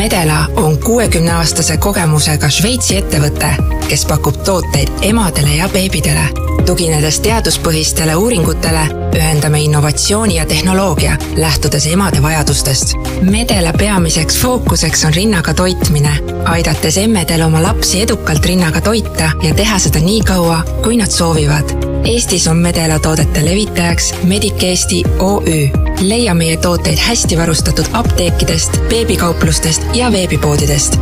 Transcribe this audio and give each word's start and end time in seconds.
Medela 0.00 0.44
on 0.56 0.78
kuuekümneaastase 0.78 1.76
kogemusega 1.76 2.48
Šveitsi 2.48 2.96
ettevõte, 2.96 3.50
kes 3.84 4.06
pakub 4.08 4.38
tooteid 4.48 4.88
emadele 5.04 5.58
ja 5.58 5.68
beebidele. 5.68 6.22
tuginedes 6.66 7.18
teaduspõhistele 7.20 8.14
uuringutele, 8.16 8.86
ühendame 9.16 9.60
innovatsiooni 9.60 10.36
ja 10.36 10.46
tehnoloogia, 10.46 11.18
lähtudes 11.36 11.86
emade 11.86 12.22
vajadustest. 12.22 12.96
Medela 13.20 13.72
peamiseks 13.72 14.38
fookuseks 14.38 15.04
on 15.04 15.14
rinnaga 15.14 15.54
toitmine, 15.54 16.16
aidates 16.44 16.98
emmedel 16.98 17.42
oma 17.42 17.62
lapsi 17.62 18.02
edukalt 18.02 18.46
rinnaga 18.46 18.80
toita 18.80 19.30
ja 19.42 19.54
teha 19.54 19.78
seda 19.78 20.00
nii 20.00 20.20
kaua, 20.24 20.62
kui 20.82 20.96
nad 20.96 21.10
soovivad. 21.10 21.89
Eestis 22.04 22.48
on 22.48 22.56
Medela 22.56 22.98
toodete 22.98 23.44
levitajaks 23.44 24.14
Medic 24.24 24.62
Eesti 24.62 25.02
OÜ. 25.18 25.68
leia 26.08 26.34
meie 26.34 26.56
tooteid 26.56 26.98
hästi 27.08 27.38
varustatud 27.38 27.84
apteekidest, 27.92 28.80
beebikauplustest 28.88 29.82
ja 29.94 30.12
veebipoodidest. 30.12 30.96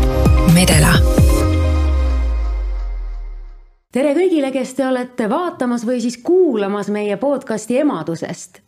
Medela 0.55 0.93
tere 3.93 4.15
kõigile, 4.15 4.51
kes 4.53 4.75
te 4.75 4.87
olete 4.87 5.31
vaatamas 5.31 5.87
või 5.87 6.01
siis 6.01 6.19
kuulamas 6.23 6.91
meie 6.91 7.17
podcasti 7.17 7.79
emadusest. 7.79 8.61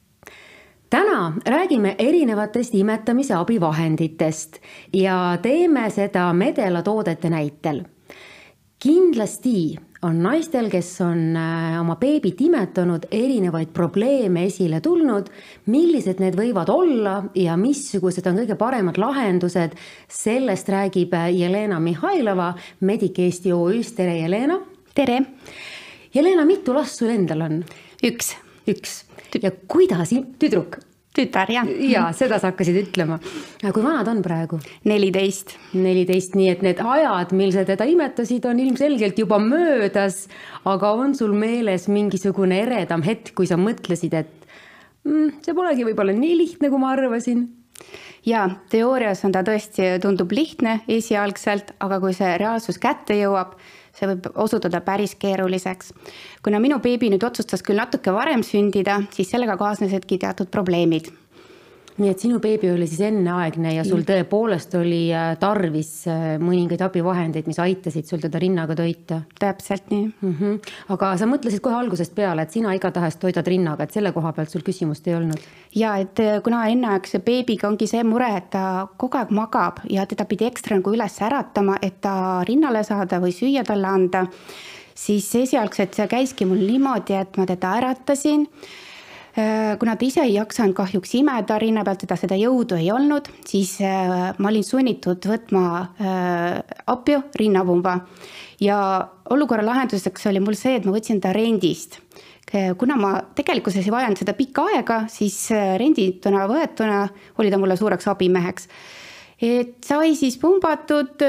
täna 0.91 1.33
räägime 1.47 1.95
erinevatest 1.99 2.75
imetamise 2.75 3.35
abivahenditest 3.35 4.59
ja 4.93 5.39
teeme 5.43 5.91
seda 5.91 6.33
Medela 6.33 6.83
toodete 6.83 7.31
näitel. 7.31 7.85
kindlasti 8.79 9.90
on 10.03 10.23
naistel, 10.23 10.71
kes 10.73 10.89
on 11.05 11.37
äh, 11.37 11.77
oma 11.81 11.97
beebit 12.01 12.41
imetanud, 12.41 13.05
erinevaid 13.13 13.73
probleeme 13.77 14.47
esile 14.49 14.81
tulnud. 14.81 15.29
millised 15.67 16.23
need 16.23 16.37
võivad 16.39 16.73
olla 16.73 17.17
ja 17.37 17.57
missugused 17.61 18.27
on 18.27 18.41
kõige 18.41 18.57
paremad 18.61 18.99
lahendused, 19.01 19.77
sellest 20.09 20.69
räägib 20.73 21.15
äh, 21.15 21.29
Jelena 21.37 21.81
Mihhailova 21.81 22.55
Medic 22.81 23.19
Eesti 23.19 23.53
OÜ-st, 23.53 23.97
tere 23.97 24.19
Jelena. 24.23 24.61
tere. 24.95 25.21
Jelena, 26.15 26.45
mitu 26.45 26.75
last 26.75 26.99
sul 26.99 27.13
endal 27.13 27.47
on? 27.47 27.65
üks. 28.03 28.35
üks 28.69 29.03
ja 29.43 29.53
kuidas, 29.69 30.15
tüdruk 30.41 30.81
tütar, 31.21 31.51
jah. 31.53 31.69
ja 31.85 32.07
seda 32.17 32.41
sa 32.41 32.51
hakkasid 32.51 32.81
ütlema. 32.83 33.21
kui 33.61 33.85
vana 33.85 34.03
ta 34.05 34.15
on 34.15 34.23
praegu? 34.25 34.61
neliteist. 34.89 35.57
neliteist, 35.77 36.37
nii 36.39 36.51
et 36.55 36.65
need 36.67 36.83
ajad, 36.83 37.35
mil 37.37 37.55
sa 37.55 37.65
teda 37.69 37.87
imetasid, 37.89 38.49
on 38.49 38.61
ilmselgelt 38.63 39.19
juba 39.21 39.41
möödas. 39.43 40.27
aga 40.65 40.93
on 40.93 41.15
sul 41.15 41.33
meeles 41.37 41.89
mingisugune 41.89 42.63
eredam 42.65 43.05
hetk, 43.07 43.35
kui 43.35 43.49
sa 43.51 43.59
mõtlesid, 43.61 44.15
et 44.17 44.53
mm, 45.05 45.41
see 45.45 45.57
polegi 45.57 45.87
võib-olla 45.89 46.17
nii 46.17 46.37
lihtne, 46.45 46.71
kui 46.71 46.81
ma 46.81 46.95
arvasin? 46.97 47.49
ja 48.27 48.47
teoorias 48.73 49.25
on 49.25 49.33
ta 49.33 49.45
tõesti, 49.47 49.97
tundub 50.03 50.33
lihtne 50.33 50.81
esialgselt, 50.89 51.75
aga 51.81 52.01
kui 52.03 52.17
see 52.17 52.35
reaalsus 52.41 52.81
kätte 52.81 53.17
jõuab 53.17 53.57
see 53.97 54.09
võib 54.11 54.29
osutuda 54.35 54.81
päris 54.81 55.15
keeruliseks. 55.15 55.93
kuna 56.43 56.61
minu 56.61 56.79
beebi 56.79 57.11
nüüd 57.11 57.25
otsustas 57.27 57.63
küll 57.63 57.81
natuke 57.81 58.13
varem 58.13 58.43
sündida, 58.43 59.03
siis 59.11 59.31
sellega 59.31 59.57
kaasnesidki 59.57 60.19
teatud 60.19 60.51
probleemid 60.51 61.11
nii 62.01 62.11
et 62.11 62.23
sinu 62.23 62.41
beebi 62.41 62.71
oli 62.73 62.87
siis 62.89 63.03
enneaegne 63.11 63.75
ja 63.75 63.85
sul 63.85 64.03
tõepoolest 64.09 64.75
oli 64.79 65.03
äh, 65.15 65.35
tarvis 65.41 65.91
äh, 66.09 66.25
mõningaid 66.41 66.83
abivahendeid, 66.87 67.49
mis 67.51 67.61
aitasid 67.61 68.09
sul 68.09 68.23
teda 68.23 68.41
rinnaga 68.41 68.77
toita? 68.79 69.21
täpselt 69.41 69.91
nii 69.93 70.07
mm. 70.09 70.35
-hmm. 70.39 70.73
aga 70.97 71.13
sa 71.21 71.29
mõtlesid 71.29 71.61
kohe 71.65 71.77
algusest 71.77 72.15
peale, 72.17 72.43
et 72.43 72.57
sina 72.57 72.73
igatahes 72.77 73.21
toidad 73.21 73.47
rinnaga, 73.47 73.85
et 73.85 73.93
selle 73.97 74.13
koha 74.17 74.33
pealt 74.33 74.51
sul 74.51 74.65
küsimust 74.67 75.09
ei 75.09 75.15
olnud? 75.19 75.47
ja 75.75 75.97
et 76.01 76.21
äh, 76.21 76.43
kuna 76.43 76.67
enneaegse 76.73 77.21
beebiga 77.25 77.69
ongi 77.69 77.87
see 77.87 78.05
mure, 78.05 78.33
et 78.37 78.51
ta 78.51 78.89
kogu 78.97 79.21
aeg 79.21 79.31
magab 79.31 79.85
ja 79.91 80.07
teda 80.07 80.25
pidi 80.25 80.49
ekstra 80.49 80.81
nagu 80.81 80.95
üles 80.95 81.21
äratama, 81.23 81.79
et 81.83 82.01
ta 82.01 82.45
rinnale 82.49 82.85
saada 82.85 83.21
või 83.21 83.35
süüa 83.37 83.65
talle 83.65 83.87
anda, 83.87 84.27
siis 84.95 85.35
esialgselt 85.35 85.95
see 85.95 86.09
käiski 86.09 86.49
mul 86.49 86.63
niimoodi, 86.65 87.19
et 87.21 87.37
ma 87.37 87.47
teda 87.47 87.77
äratasin 87.81 88.49
kuna 89.79 89.95
ta 89.97 90.07
ise 90.07 90.25
ei 90.27 90.35
jaksanud 90.35 90.75
kahjuks 90.75 91.15
imeda 91.21 91.59
rinna 91.63 91.85
pealt, 91.87 92.03
teda 92.03 92.17
seda 92.19 92.39
jõudu 92.39 92.79
ei 92.81 92.91
olnud, 92.91 93.29
siis 93.47 93.77
äh, 93.87 94.33
ma 94.39 94.51
olin 94.51 94.67
sunnitud 94.67 95.27
võtma 95.31 95.65
äh, 95.81 96.59
apju 96.91 97.23
rinnapumba. 97.39 98.01
ja 98.61 98.77
olukorra 99.31 99.65
lahenduseks 99.65 100.27
oli 100.27 100.41
mul 100.41 100.59
see, 100.59 100.77
et 100.77 100.85
ma 100.85 100.93
võtsin 100.93 101.21
ta 101.21 101.33
rendist. 101.33 102.01
kuna 102.51 102.97
ma 102.99 103.11
tegelikkuses 103.35 103.87
ei 103.87 103.93
vajanud 103.95 104.19
seda 104.19 104.35
pikka 104.35 104.65
aega, 104.73 105.05
siis 105.09 105.53
rendituna 105.79 106.49
võetuna 106.51 107.05
oli 107.39 107.51
ta 107.51 107.59
mulle 107.59 107.77
suureks 107.79 108.09
abimeheks 108.11 108.67
et 109.41 109.77
sai 109.87 110.17
siis 110.19 110.37
pumbatud 110.37 111.23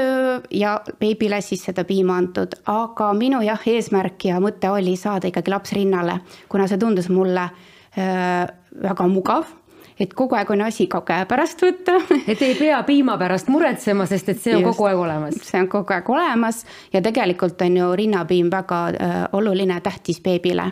ja 0.50 0.72
beebile 0.98 1.38
siis 1.40 1.62
seda 1.64 1.84
piima 1.84 2.18
antud, 2.18 2.58
aga 2.66 3.12
minu 3.14 3.40
jah, 3.40 3.62
eesmärk 3.64 4.26
ja 4.26 4.40
mõte 4.42 4.68
oli 4.68 4.96
saada 4.96 5.30
ikkagi 5.30 5.54
laps 5.54 5.72
rinnale, 5.72 6.18
kuna 6.48 6.66
see 6.66 6.82
tundus 6.82 7.08
mulle 7.08 7.46
Äh, 7.48 7.71
väga 7.96 9.06
mugav 9.08 9.50
et 10.00 10.12
kogu 10.16 10.36
aeg 10.36 10.50
on 10.54 10.64
asi 10.66 10.86
ka 10.90 11.02
käepärast 11.06 11.62
võtta. 11.64 11.96
et 12.30 12.42
ei 12.42 12.54
pea 12.58 12.80
piima 12.86 13.16
pärast 13.20 13.50
muretsema, 13.52 14.06
sest 14.10 14.32
et 14.32 14.42
see 14.42 14.56
on 14.56 14.64
Just, 14.64 14.76
kogu 14.76 14.90
aeg 14.90 15.02
olemas. 15.04 15.40
see 15.46 15.62
on 15.62 15.70
kogu 15.72 15.96
aeg 15.96 16.12
olemas 16.12 16.62
ja 16.92 17.02
tegelikult 17.04 17.60
on 17.66 17.80
ju 17.80 17.90
rinnapiim 18.02 18.52
väga 18.52 18.84
äh, 18.92 19.18
oluline, 19.38 19.80
tähtis 19.84 20.22
beebile 20.24 20.70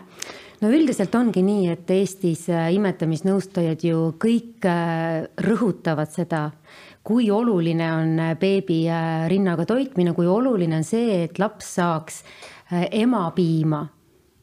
no 0.61 0.69
üldiselt 0.69 1.15
ongi 1.17 1.43
nii, 1.45 1.69
et 1.73 1.93
Eestis 1.93 2.47
äh, 2.51 2.69
imetamisnõustajad 2.75 3.85
ju 3.87 4.11
kõik 4.21 4.67
äh, 4.69 5.23
rõhutavad 5.47 6.11
seda, 6.13 6.49
kui 7.03 7.31
oluline 7.33 7.87
on 7.95 8.19
beebi 8.39 8.83
rinnaga 9.31 9.65
toitmine, 9.65 10.13
kui 10.13 10.27
oluline 10.29 10.77
on 10.77 10.85
see, 10.85 11.23
et 11.25 11.39
laps 11.41 11.73
saaks 11.79 12.21
emapiima 12.93 13.81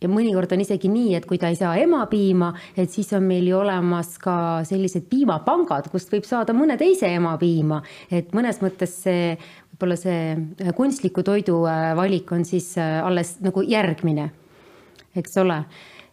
ja 0.03 0.11
mõnikord 0.11 0.53
on 0.55 0.63
isegi 0.63 0.91
nii, 0.93 1.15
et 1.19 1.27
kui 1.29 1.39
ta 1.41 1.51
ei 1.53 1.59
saa 1.59 1.75
emapiima, 1.81 2.53
et 2.79 2.91
siis 2.93 3.11
on 3.17 3.27
meil 3.27 3.49
ju 3.51 3.59
olemas 3.61 4.15
ka 4.23 4.37
sellised 4.69 5.09
piimapangad, 5.11 5.91
kust 5.93 6.13
võib 6.13 6.27
saada 6.29 6.55
mõne 6.57 6.79
teise 6.81 7.11
emapiima. 7.15 7.83
et 8.11 8.33
mõnes 8.37 8.61
mõttes 8.63 8.95
see, 9.05 9.37
võib-olla 9.73 9.99
see 9.99 10.73
kunstliku 10.77 11.23
toidu 11.23 11.63
äh, 11.71 11.95
valik 11.97 12.33
on 12.33 12.45
siis 12.45 12.77
äh, 12.79 12.99
alles 13.05 13.39
nagu 13.45 13.63
järgmine, 13.63 14.31
eks 15.17 15.37
ole. 15.43 15.63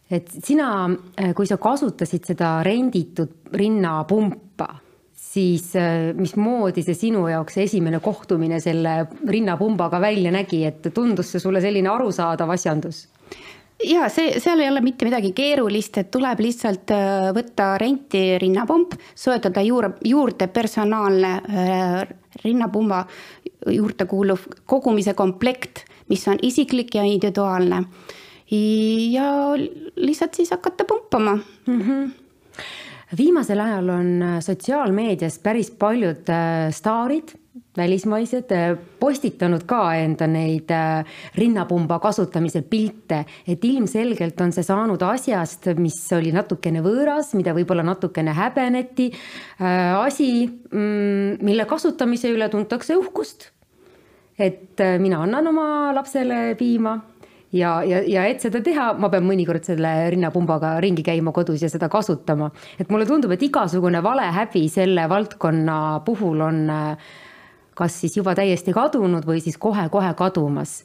et 0.09 0.29
sina, 0.29 0.89
äh, 1.17 1.33
kui 1.33 1.47
sa 1.47 1.57
kasutasid 1.57 2.25
seda 2.25 2.61
renditud 2.63 3.53
rinnapumpa, 3.53 4.75
siis 5.15 5.73
mismoodi 6.15 6.83
see 6.85 6.95
sinu 6.95 7.25
jaoks 7.27 7.57
esimene 7.59 7.99
kohtumine 7.99 8.59
selle 8.63 9.07
rinnapumbaga 9.27 9.99
välja 9.99 10.31
nägi, 10.31 10.61
et 10.65 10.93
tundus 10.93 11.33
see 11.33 11.41
sulle 11.43 11.59
selline 11.61 11.89
arusaadav 11.91 12.53
asjandus? 12.55 13.07
Ja 13.83 14.09
see, 14.09 14.39
seal 14.39 14.61
ei 14.63 14.69
ole 14.69 14.81
mitte 14.85 15.07
midagi 15.07 15.31
keerulist, 15.35 15.97
et 16.01 16.11
tuleb 16.13 16.41
lihtsalt 16.43 16.91
äh, 16.95 17.29
võtta 17.35 17.75
renti 17.81 18.23
rinnapump, 18.41 18.95
soetada 19.15 19.63
juurde, 19.65 19.95
juurde 20.05 20.47
personaalne 20.47 21.33
äh, 21.43 22.01
rinnapumba 22.43 23.05
juurde 23.71 24.05
kuuluv 24.09 24.45
kogumise 24.65 25.15
komplekt, 25.17 25.85
mis 26.09 26.27
on 26.27 26.39
isiklik 26.41 26.95
ja 26.95 27.03
individuaalne. 27.03 27.83
ja 29.11 29.29
lihtsalt 29.95 30.33
siis 30.33 30.51
hakata 30.51 30.85
pumpama 30.85 31.39
mm. 31.65 31.81
-hmm 31.81 32.11
viimasel 33.17 33.59
ajal 33.59 33.89
on 33.89 34.23
sotsiaalmeedias 34.39 35.39
päris 35.39 35.71
paljud 35.71 36.29
äh, 36.29 36.71
staarid 36.71 37.35
välismaised 37.77 38.51
äh, 38.55 38.75
postitanud 38.99 39.65
ka 39.67 39.81
enda 39.99 40.27
neid 40.27 40.71
äh, 40.73 41.17
rinnapumba 41.37 41.99
kasutamisel 42.03 42.65
pilte, 42.69 43.23
et 43.47 43.65
ilmselgelt 43.65 44.41
on 44.41 44.53
see 44.55 44.65
saanud 44.65 45.01
asjast, 45.05 45.69
mis 45.79 45.97
oli 46.15 46.33
natukene 46.35 46.83
võõras, 46.85 47.33
mida 47.37 47.55
võib-olla 47.57 47.85
natukene 47.85 48.35
häbeneti. 48.35 49.11
Äh, 49.59 49.95
asi, 49.99 50.29
mm, 50.47 51.43
mille 51.45 51.67
kasutamise 51.69 52.31
üle 52.33 52.49
tuntakse 52.49 52.97
uhkust. 52.99 53.51
et 54.35 54.81
mina 54.99 55.21
annan 55.23 55.47
oma 55.47 55.93
lapsele 55.95 56.57
piima 56.59 56.97
ja, 57.55 57.71
ja, 57.87 58.01
ja 58.07 58.25
et 58.29 58.43
seda 58.43 58.61
teha, 58.63 58.89
ma 58.99 59.09
pean 59.13 59.25
mõnikord 59.27 59.65
selle 59.67 59.91
rinnapumbaga 60.13 60.75
ringi 60.83 61.05
käima 61.05 61.33
kodus 61.35 61.63
ja 61.63 61.69
seda 61.71 61.89
kasutama. 61.91 62.51
et 62.79 62.89
mulle 62.91 63.07
tundub, 63.07 63.31
et 63.31 63.43
igasugune 63.47 64.01
valehäbi 64.03 64.65
selle 64.71 65.07
valdkonna 65.09 66.01
puhul 66.05 66.41
on 66.41 66.65
äh, 66.69 67.13
kas 67.75 67.99
siis 68.01 68.15
juba 68.17 68.35
täiesti 68.37 68.73
kadunud 68.75 69.27
või 69.27 69.41
siis 69.43 69.59
kohe-kohe 69.61 70.13
kadumas. 70.17 70.83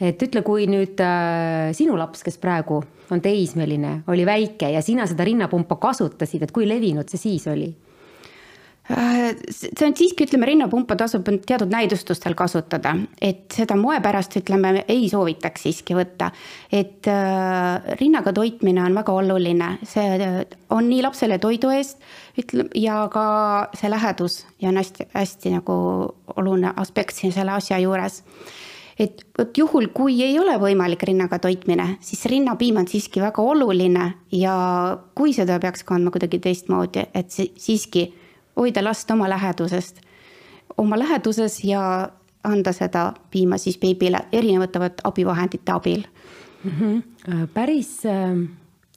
et 0.00 0.22
ütle, 0.22 0.42
kui 0.42 0.66
nüüd 0.66 1.00
äh, 1.04 1.70
sinu 1.76 1.96
laps, 2.00 2.24
kes 2.24 2.38
praegu 2.40 2.80
on 3.10 3.20
teismeline, 3.20 4.02
oli 4.08 4.24
väike 4.26 4.70
ja 4.72 4.82
sina 4.82 5.06
seda 5.06 5.26
rinnapumpa 5.28 5.76
kasutasid, 5.76 6.46
et 6.46 6.52
kui 6.52 6.68
levinud 6.68 7.08
see 7.08 7.20
siis 7.20 7.46
oli? 7.50 7.68
Äh, 8.90 9.36
see 9.54 9.86
on 9.86 9.92
siiski, 9.94 10.24
ütleme, 10.26 10.48
rinnapumpa 10.48 10.96
tasub 10.98 11.28
teatud 11.46 11.70
näidustustel 11.70 12.34
kasutada, 12.34 12.96
et 13.22 13.52
seda 13.54 13.76
moe 13.78 14.00
pärast, 14.02 14.34
ütleme, 14.40 14.80
ei 14.90 15.04
soovitaks 15.10 15.62
siiski 15.66 15.94
võtta. 15.94 16.32
et 16.72 17.06
äh, 17.06 17.92
rinnaga 18.00 18.32
toitmine 18.34 18.82
on 18.82 18.96
väga 18.98 19.12
oluline, 19.14 19.68
see 19.86 20.16
äh, 20.16 20.40
on 20.74 20.88
nii 20.90 21.04
lapsele 21.06 21.38
toidu 21.38 21.70
eest, 21.70 22.00
ütleme, 22.40 22.72
ja 22.74 23.04
ka 23.12 23.26
see 23.78 23.90
lähedus 23.92 24.40
ja 24.58 24.72
on 24.72 24.80
hästi, 24.80 25.06
hästi 25.14 25.52
nagu 25.54 25.76
oluline 26.34 26.72
aspekt 26.76 27.14
siin 27.14 27.34
selle 27.36 27.54
asja 27.54 27.78
juures. 27.78 28.24
Et 29.00 29.22
vot 29.38 29.56
juhul, 29.56 29.86
kui 29.94 30.18
ei 30.24 30.34
ole 30.40 30.56
võimalik 30.60 31.04
rinnaga 31.06 31.38
toitmine, 31.38 31.94
siis 32.04 32.26
rinnapiim 32.28 32.82
on 32.82 32.90
siiski 32.90 33.22
väga 33.22 33.42
oluline 33.42 34.08
ja 34.34 34.56
kui 35.14 35.30
seda 35.36 35.60
peaks 35.62 35.86
kandma 35.86 36.10
kuidagi 36.10 36.42
teistmoodi, 36.42 37.06
et 37.14 37.30
siiski 37.30 38.08
hoida 38.60 38.84
last 38.84 39.10
oma 39.10 39.28
lähedusest, 39.28 40.00
oma 40.78 40.98
läheduses 40.98 41.62
ja 41.64 41.82
anda 42.44 42.72
seda 42.72 43.10
piima 43.30 43.58
siis 43.60 43.78
beebile 43.80 44.22
erinevate 44.32 44.80
abivahendite 45.04 45.72
abil 45.72 46.04
mm. 46.64 46.70
-hmm. 46.70 47.48
päris 47.54 48.06
äh, 48.06 48.36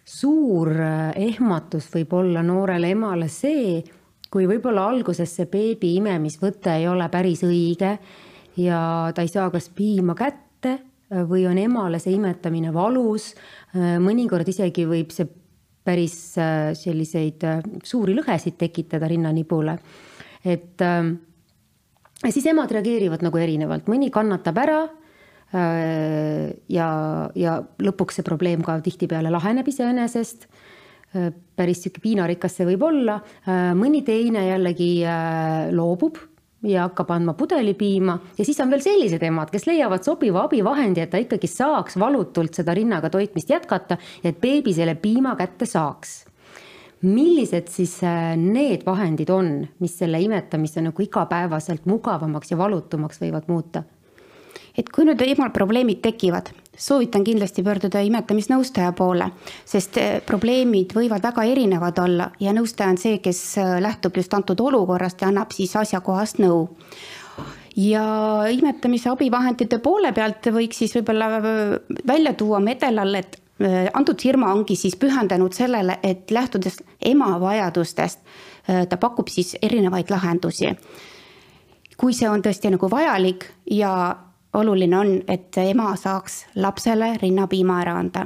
suur 0.06 0.72
äh, 0.72 1.12
ehmatus 1.16 1.90
võib 1.96 2.14
olla 2.14 2.44
noorele 2.44 2.92
emale 2.92 3.28
see, 3.28 3.84
kui 4.32 4.48
võib-olla 4.48 4.88
alguses 4.88 5.36
see 5.36 5.46
beebi 5.46 5.96
imemisvõte 5.96 6.76
ei 6.76 6.88
ole 6.88 7.10
päris 7.10 7.44
õige 7.44 7.98
ja 8.58 9.12
ta 9.16 9.22
ei 9.22 9.28
saa 9.28 9.50
kas 9.50 9.70
piima 9.70 10.16
kätte 10.16 10.80
või 11.30 11.46
on 11.48 11.58
emale 11.58 12.00
see 12.00 12.14
imetamine 12.14 12.74
valus. 12.74 13.36
mõnikord 14.00 14.48
isegi 14.50 14.86
võib 14.90 15.12
see 15.12 15.28
päris 15.84 16.38
äh, 16.40 16.72
selliseid 16.78 17.44
äh, 17.48 17.62
suuri 17.84 18.16
lõhesid 18.18 18.58
tekitada 18.60 19.08
rinnanibule. 19.12 19.78
et 20.44 20.82
äh, 20.82 21.14
siis 22.30 22.46
emad 22.52 22.72
reageerivad 22.72 23.24
nagu 23.24 23.40
erinevalt, 23.40 23.88
mõni 23.92 24.12
kannatab 24.12 24.60
ära 24.64 24.82
ja, 25.54 26.86
ja 27.38 27.52
lõpuks 27.86 28.16
see 28.18 28.26
probleem 28.26 28.64
ka 28.66 28.80
tihtipeale 28.82 29.30
laheneb 29.30 29.68
iseenesest. 29.70 30.48
päris 31.56 31.84
sihuke 31.84 32.02
piinarikas 32.02 32.56
see 32.58 32.66
võib 32.66 32.82
olla, 32.88 33.20
mõni 33.78 34.02
teine 34.02 34.48
jällegi 34.48 35.04
loobub 35.78 36.18
ja 36.64 36.88
hakkab 36.88 37.12
andma 37.12 37.34
pudelipiima 37.38 38.18
ja 38.38 38.46
siis 38.46 38.60
on 38.64 38.72
veel 38.72 38.84
sellised 38.84 39.24
emad, 39.24 39.52
kes 39.52 39.68
leiavad 39.68 40.04
sobiva 40.06 40.46
abivahendi, 40.48 41.04
et 41.04 41.12
ta 41.12 41.22
ikkagi 41.22 41.50
saaks 41.52 41.98
valutult 42.00 42.56
seda 42.56 42.76
rinnaga 42.78 43.12
toitmist 43.14 43.52
jätkata 43.52 43.98
ja 44.24 44.32
et 44.32 44.40
beebi 44.42 44.74
selle 44.74 44.96
piima 44.96 45.36
kätte 45.40 45.66
saaks. 45.70 46.24
millised 47.04 47.68
siis 47.68 47.98
äh, 48.08 48.38
need 48.40 48.86
vahendid 48.86 49.30
on, 49.30 49.68
mis 49.80 49.98
selle 50.00 50.22
imetamise 50.24 50.82
nagu 50.82 51.02
igapäevaselt 51.04 51.86
mugavamaks 51.86 52.52
ja 52.52 52.58
valutumaks 52.58 53.20
võivad 53.20 53.50
muuta? 53.52 53.84
Et 54.78 54.90
kui 54.90 55.06
nüüd 55.06 55.22
emal 55.22 55.52
probleemid 55.54 56.02
tekivad, 56.04 56.50
soovitan 56.78 57.24
kindlasti 57.26 57.64
pöörduda 57.66 58.02
imetamisnõustaja 58.08 58.94
poole, 58.98 59.30
sest 59.70 60.00
eh, 60.02 60.16
probleemid 60.26 60.96
võivad 60.98 61.24
väga 61.24 61.46
erinevad 61.50 62.00
olla 62.02 62.32
ja 62.42 62.54
nõustaja 62.56 62.94
on 62.94 63.02
see, 63.02 63.20
kes 63.24 63.42
eh, 63.62 63.76
lähtub 63.84 64.18
just 64.18 64.34
antud 64.34 64.62
olukorrast 64.62 65.22
ja 65.22 65.30
annab 65.30 65.54
siis 65.54 65.76
asjakohast 65.78 66.42
nõu 66.42 66.66
ja 67.78 68.06
imetamise 68.54 69.12
abivahendite 69.14 69.80
poole 69.82 70.14
pealt 70.14 70.50
võiks 70.54 70.82
siis 70.82 70.98
võib-olla 70.98 71.30
eh, 71.38 71.78
välja 72.08 72.34
tuua 72.38 72.62
Medelal, 72.64 73.22
et 73.22 73.40
antud 73.94 74.18
firma 74.20 74.50
ongi 74.52 74.76
siis 74.76 74.96
pühendunud 75.00 75.54
sellele, 75.54 76.00
et 76.04 76.32
lähtudes 76.34 76.80
ema 77.06 77.36
vajadustest, 77.40 78.20
ta 78.90 78.98
pakub 78.98 79.30
siis 79.30 79.54
erinevaid 79.62 80.10
lahendusi. 80.10 80.74
kui 81.98 82.14
see 82.18 82.28
on 82.28 82.42
tõesti 82.42 82.72
nagu 82.74 82.90
vajalik 82.90 83.46
ja 83.72 83.94
oluline 84.60 84.98
on, 84.98 85.12
et 85.28 85.58
ema 85.58 85.94
saaks 86.00 86.44
lapsele 86.62 87.16
rinnapiima 87.22 87.82
ära 87.82 87.98
anda. 88.00 88.26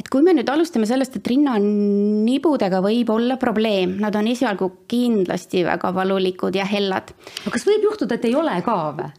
et 0.00 0.08
kui 0.08 0.22
me 0.24 0.32
nüüd 0.32 0.48
alustame 0.48 0.86
sellest, 0.88 1.18
et 1.18 1.26
rinnanibudega 1.28 2.80
võib 2.80 3.10
olla 3.12 3.36
probleem, 3.36 3.98
nad 4.00 4.14
on 4.16 4.30
esialgu 4.30 4.70
kindlasti 4.88 5.64
väga 5.66 5.92
valulikud 5.94 6.56
ja 6.56 6.64
hellad. 6.64 7.12
aga 7.44 7.52
kas 7.56 7.66
võib 7.68 7.90
juhtuda, 7.90 8.16
et 8.16 8.24
ei 8.30 8.34
ole 8.34 8.56
ka 8.64 8.78
või? 8.96 9.10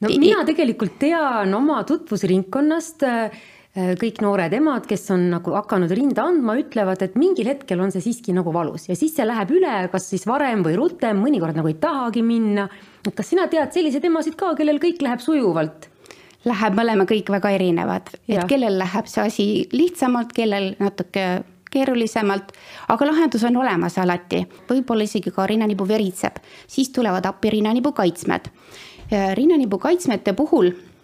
no 0.00 0.12
mina 0.20 0.44
tegelikult 0.44 0.98
tean 1.00 1.54
oma 1.54 1.82
tutvusringkonnast 1.88 3.06
äh, 3.08 3.44
kõik 3.76 4.22
noored 4.24 4.54
emad, 4.56 4.86
kes 4.88 5.10
on 5.12 5.26
nagu 5.34 5.52
hakanud 5.52 5.90
rinda 5.92 6.24
andma, 6.24 6.54
ütlevad, 6.56 7.02
et 7.04 7.16
mingil 7.20 7.50
hetkel 7.50 7.82
on 7.84 7.92
see 7.92 8.04
siiski 8.06 8.32
nagu 8.36 8.52
valus. 8.54 8.86
Ja 8.88 8.96
siis 8.96 9.12
see 9.16 9.26
läheb 9.26 9.52
üle, 9.58 9.74
kas 9.92 10.08
siis 10.12 10.24
varem 10.28 10.64
või 10.64 10.78
rutem, 10.78 11.20
mõnikord 11.20 11.58
nagu 11.58 11.68
ei 11.68 11.76
tahagi 11.80 12.22
minna. 12.24 12.70
Kas 13.06 13.34
sina 13.34 13.44
tead 13.52 13.76
selliseid 13.76 14.06
emasid 14.08 14.38
ka, 14.40 14.54
kellel 14.56 14.80
kõik 14.82 15.04
läheb 15.04 15.20
sujuvalt? 15.20 15.90
Läheb, 16.46 16.78
me 16.78 16.84
oleme 16.86 17.04
kõik 17.10 17.28
väga 17.34 17.52
erinevad, 17.56 18.10
et 18.30 18.48
kellel 18.48 18.78
läheb 18.80 19.10
see 19.10 19.28
asi 19.28 19.46
lihtsamalt, 19.74 20.32
kellel 20.32 20.72
natuke 20.80 21.26
keerulisemalt, 21.74 22.52
aga 22.94 23.08
lahendus 23.10 23.44
on 23.44 23.58
olemas 23.60 23.98
alati, 24.00 24.44
võib-olla 24.70 25.04
isegi 25.04 25.34
ka 25.34 25.44
rinnanibu 25.50 25.84
veritseb, 25.88 26.38
siis 26.70 26.94
tulevad 26.94 27.26
appi 27.28 27.50
rinnanibu 27.58 27.92
kaitsmed. 27.92 28.48
rinnanibu 29.10 29.78
kaitsmete 29.78 30.32
puhul 30.38 30.70
äh, 30.70 30.95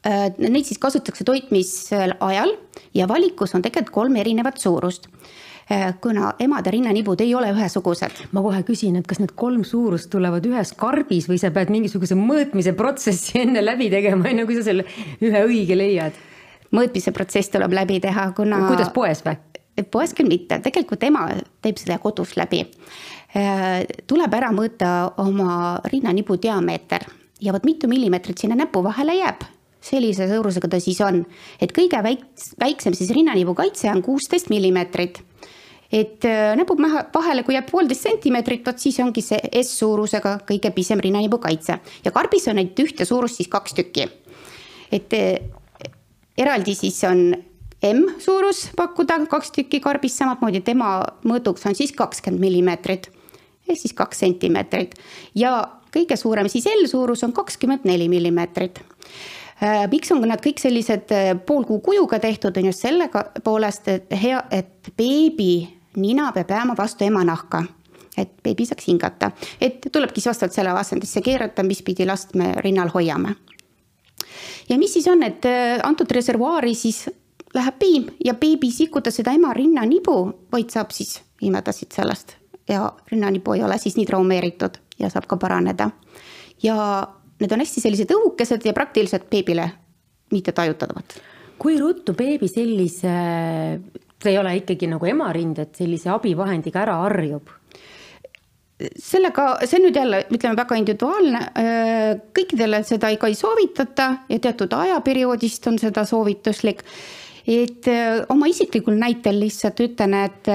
Neid 0.00 0.64
siis 0.64 0.78
kasutatakse 0.80 1.26
toitmisel 1.28 2.14
ajal 2.24 2.54
ja 2.96 3.04
valikus 3.08 3.52
on 3.54 3.60
tegelikult 3.60 3.92
kolm 3.92 4.14
erinevat 4.16 4.56
suurust 4.56 5.10
Eh, 5.70 5.94
kuna 6.02 6.32
emade 6.42 6.70
rinnanibud 6.74 7.20
ei 7.22 7.34
ole 7.34 7.52
ühesugused. 7.54 8.24
ma 8.32 8.42
kohe 8.42 8.64
küsin, 8.66 8.96
et 8.98 9.06
kas 9.06 9.20
need 9.22 9.36
kolm 9.38 9.62
suurust 9.62 10.08
tulevad 10.10 10.46
ühes 10.48 10.72
karbis 10.74 11.28
või 11.30 11.38
sa 11.38 11.52
pead 11.54 11.70
mingisuguse 11.70 12.16
mõõtmise 12.18 12.72
protsessi 12.74 13.38
enne 13.44 13.62
läbi 13.62 13.86
tegema, 13.92 14.26
enne 14.32 14.48
kui 14.48 14.56
sa 14.58 14.64
selle 14.66 14.82
ühe 15.22 15.44
õige 15.46 15.76
leiad? 15.78 16.18
mõõtmise 16.74 17.14
protsess 17.14 17.54
tuleb 17.54 17.70
läbi 17.78 18.00
teha, 18.02 18.32
kuna. 18.34 18.64
kuidas 18.66 18.90
poes 18.90 19.22
või? 19.22 19.38
poes 19.94 20.10
küll 20.18 20.32
mitte, 20.32 20.58
tegelikult 20.58 21.06
ema 21.06 21.28
teeb 21.62 21.78
selle 21.78 22.00
kodus 22.02 22.34
läbi. 22.34 22.64
Eh, 23.30 23.86
tuleb 24.10 24.34
ära 24.40 24.50
mõõta 24.50 24.90
oma 25.22 25.78
rinnanibu 25.86 26.34
diameeter 26.42 27.06
ja 27.40 27.54
vot 27.54 27.62
mitu 27.62 27.86
millimeetrit 27.86 28.42
sinna 28.42 28.58
näpu 28.58 28.82
vahele 28.82 29.20
jääb 29.22 29.46
sellise 29.80 30.28
suurusega 30.28 30.68
ta 30.70 30.80
siis 30.82 31.00
on, 31.04 31.22
et 31.60 31.72
kõige 31.76 32.00
väiks-, 32.04 32.54
väiksem 32.60 32.96
siis 32.96 33.10
rinnanibu 33.16 33.54
kaitse 33.58 33.90
on 33.92 34.02
kuusteist 34.04 34.50
millimeetrit. 34.52 35.22
Et 35.90 36.24
äh, 36.28 36.52
näpud 36.54 36.78
vahele, 37.14 37.42
kui 37.42 37.56
jääb 37.56 37.66
poolteist 37.66 38.06
sentimeetrit, 38.06 38.62
vot 38.66 38.78
siis 38.78 39.00
ongi 39.02 39.24
see 39.26 39.40
S-suurusega 39.64 40.36
kõige 40.46 40.70
pisem 40.74 41.00
rinnanibu 41.02 41.40
kaitse. 41.42 41.80
Ja 42.04 42.12
karbis 42.14 42.46
on 42.50 42.60
neid 42.60 42.78
ühte 42.78 43.06
suurust 43.08 43.40
siis 43.40 43.50
kaks 43.50 43.74
tükki. 43.74 44.06
et 44.92 45.12
äh, 45.14 45.40
eraldi 46.38 46.74
siis 46.74 47.02
on 47.04 47.34
M 47.82 48.04
suurus 48.20 48.68
pakkuda 48.76 49.18
kaks 49.30 49.50
tükki 49.56 49.80
karbis, 49.80 50.18
samamoodi 50.20 50.60
tema 50.60 51.00
mõõduks 51.24 51.64
on 51.66 51.74
siis 51.74 51.92
kakskümmend 51.96 52.40
millimeetrit. 52.40 53.08
Ehk 53.68 53.78
siis 53.78 53.94
kaks 53.96 54.20
sentimeetrit. 54.20 54.94
Ja 55.34 55.80
kõige 55.94 56.16
suurem 56.20 56.48
siis 56.48 56.68
L 56.68 56.86
suurus 56.90 57.24
on 57.24 57.32
kakskümmend 57.32 57.88
neli 57.88 58.08
millimeetrit 58.12 58.82
miks 59.90 60.12
on 60.12 60.22
nad 60.28 60.40
kõik 60.40 60.60
sellised 60.62 61.12
poolkuu 61.46 61.80
kujuga 61.84 62.18
tehtud, 62.18 62.56
on 62.56 62.70
just 62.70 62.86
selle 62.86 63.10
poolest, 63.44 63.88
et 63.88 64.14
hea, 64.22 64.40
et 64.50 64.88
beebi 64.96 65.68
nina 66.00 66.30
peab 66.32 66.50
jääma 66.54 66.76
vastu 66.78 67.04
ema 67.04 67.24
nahka 67.28 67.64
et 68.18 68.32
beebi 68.42 68.66
saaks 68.66 68.88
hingata, 68.88 69.30
et 69.60 69.86
tulebki 69.92 70.20
siis 70.20 70.30
vastavalt 70.32 70.56
selle 70.56 70.74
asendisse 70.76 71.22
keerata, 71.24 71.62
mis 71.66 71.82
pidi 71.86 72.06
last 72.06 72.34
me 72.34 72.52
rinnal 72.64 72.90
hoiame. 72.94 73.34
ja 74.68 74.78
mis 74.78 74.92
siis 74.92 75.08
on, 75.08 75.22
et 75.22 75.44
äh, 75.44 75.78
antud 75.82 76.10
reservuaari 76.10 76.74
siis 76.74 77.08
läheb 77.54 77.78
piim 77.78 78.10
ja 78.24 78.34
beebi 78.34 78.70
sikutab 78.70 79.14
seda 79.14 79.32
ema 79.32 79.54
rinnanibu, 79.54 80.16
vaid 80.52 80.70
saab 80.70 80.90
siis 80.94 81.20
imeda 81.42 81.72
siit 81.72 81.92
sellest 81.92 82.36
ja 82.68 82.92
rinnanibu 83.10 83.56
ei 83.56 83.64
ole 83.64 83.78
siis 83.78 83.96
nii 83.96 84.06
traumeeritud 84.06 84.78
ja 84.98 85.10
saab 85.10 85.26
ka 85.26 85.36
paraneda. 85.36 85.90
ja 86.62 87.08
need 87.40 87.52
on 87.52 87.64
hästi 87.64 87.82
sellised 87.82 88.12
õhukesed 88.14 88.64
ja 88.68 88.76
praktiliselt 88.76 89.28
beebile 89.30 89.70
mitte 90.30 90.52
tajutavad. 90.52 91.18
kui 91.60 91.76
ruttu 91.76 92.14
beebi 92.16 92.48
sellise 92.48 93.14
see 94.20 94.34
ei 94.34 94.38
ole 94.38 94.52
ikkagi 94.60 94.88
nagu 94.90 95.08
emarind, 95.08 95.62
et 95.62 95.80
sellise 95.80 96.12
abivahendiga 96.12 96.84
ära 96.84 97.00
harjub? 97.06 97.56
sellega, 98.80 99.58
see 99.68 99.76
on 99.76 99.82
nüüd 99.84 99.96
jälle, 99.98 100.22
ütleme 100.32 100.56
väga 100.56 100.76
individuaalne, 100.80 101.40
kõikidele 102.36 102.78
seda 102.88 103.10
ka 103.20 103.28
ei 103.28 103.34
soovitata 103.36 104.06
ja 104.32 104.38
teatud 104.40 104.72
ajaperioodist 104.72 105.68
on 105.68 105.76
seda 105.82 106.06
soovituslik. 106.08 106.80
et 107.44 107.90
oma 108.32 108.48
isiklikul 108.48 108.96
näitel 108.96 109.40
lihtsalt 109.40 109.84
ütlen, 109.84 110.16
et 110.24 110.48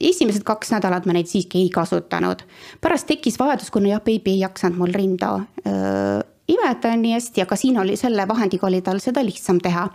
esimesed 0.00 0.44
kaks 0.46 0.72
nädalat 0.76 1.06
ma 1.06 1.16
neid 1.16 1.30
siiski 1.30 1.64
ei 1.64 1.68
kasutanud. 1.74 2.42
pärast 2.80 3.06
tekkis 3.06 3.38
vajadus, 3.38 3.70
kuna 3.70 3.94
jah, 3.94 4.04
beebi 4.04 4.36
ei 4.36 4.40
jaksanud 4.44 4.78
mul 4.78 4.94
rinda 4.94 5.34
öö, 5.66 6.22
imeda 6.48 6.96
nii 6.96 7.12
hästi, 7.16 7.42
aga 7.42 7.56
siin 7.56 7.78
oli 7.82 7.96
selle 7.96 8.28
vahendiga 8.28 8.66
oli 8.66 8.80
tal 8.82 9.00
seda 9.02 9.24
lihtsam 9.24 9.60
teha 9.62 9.88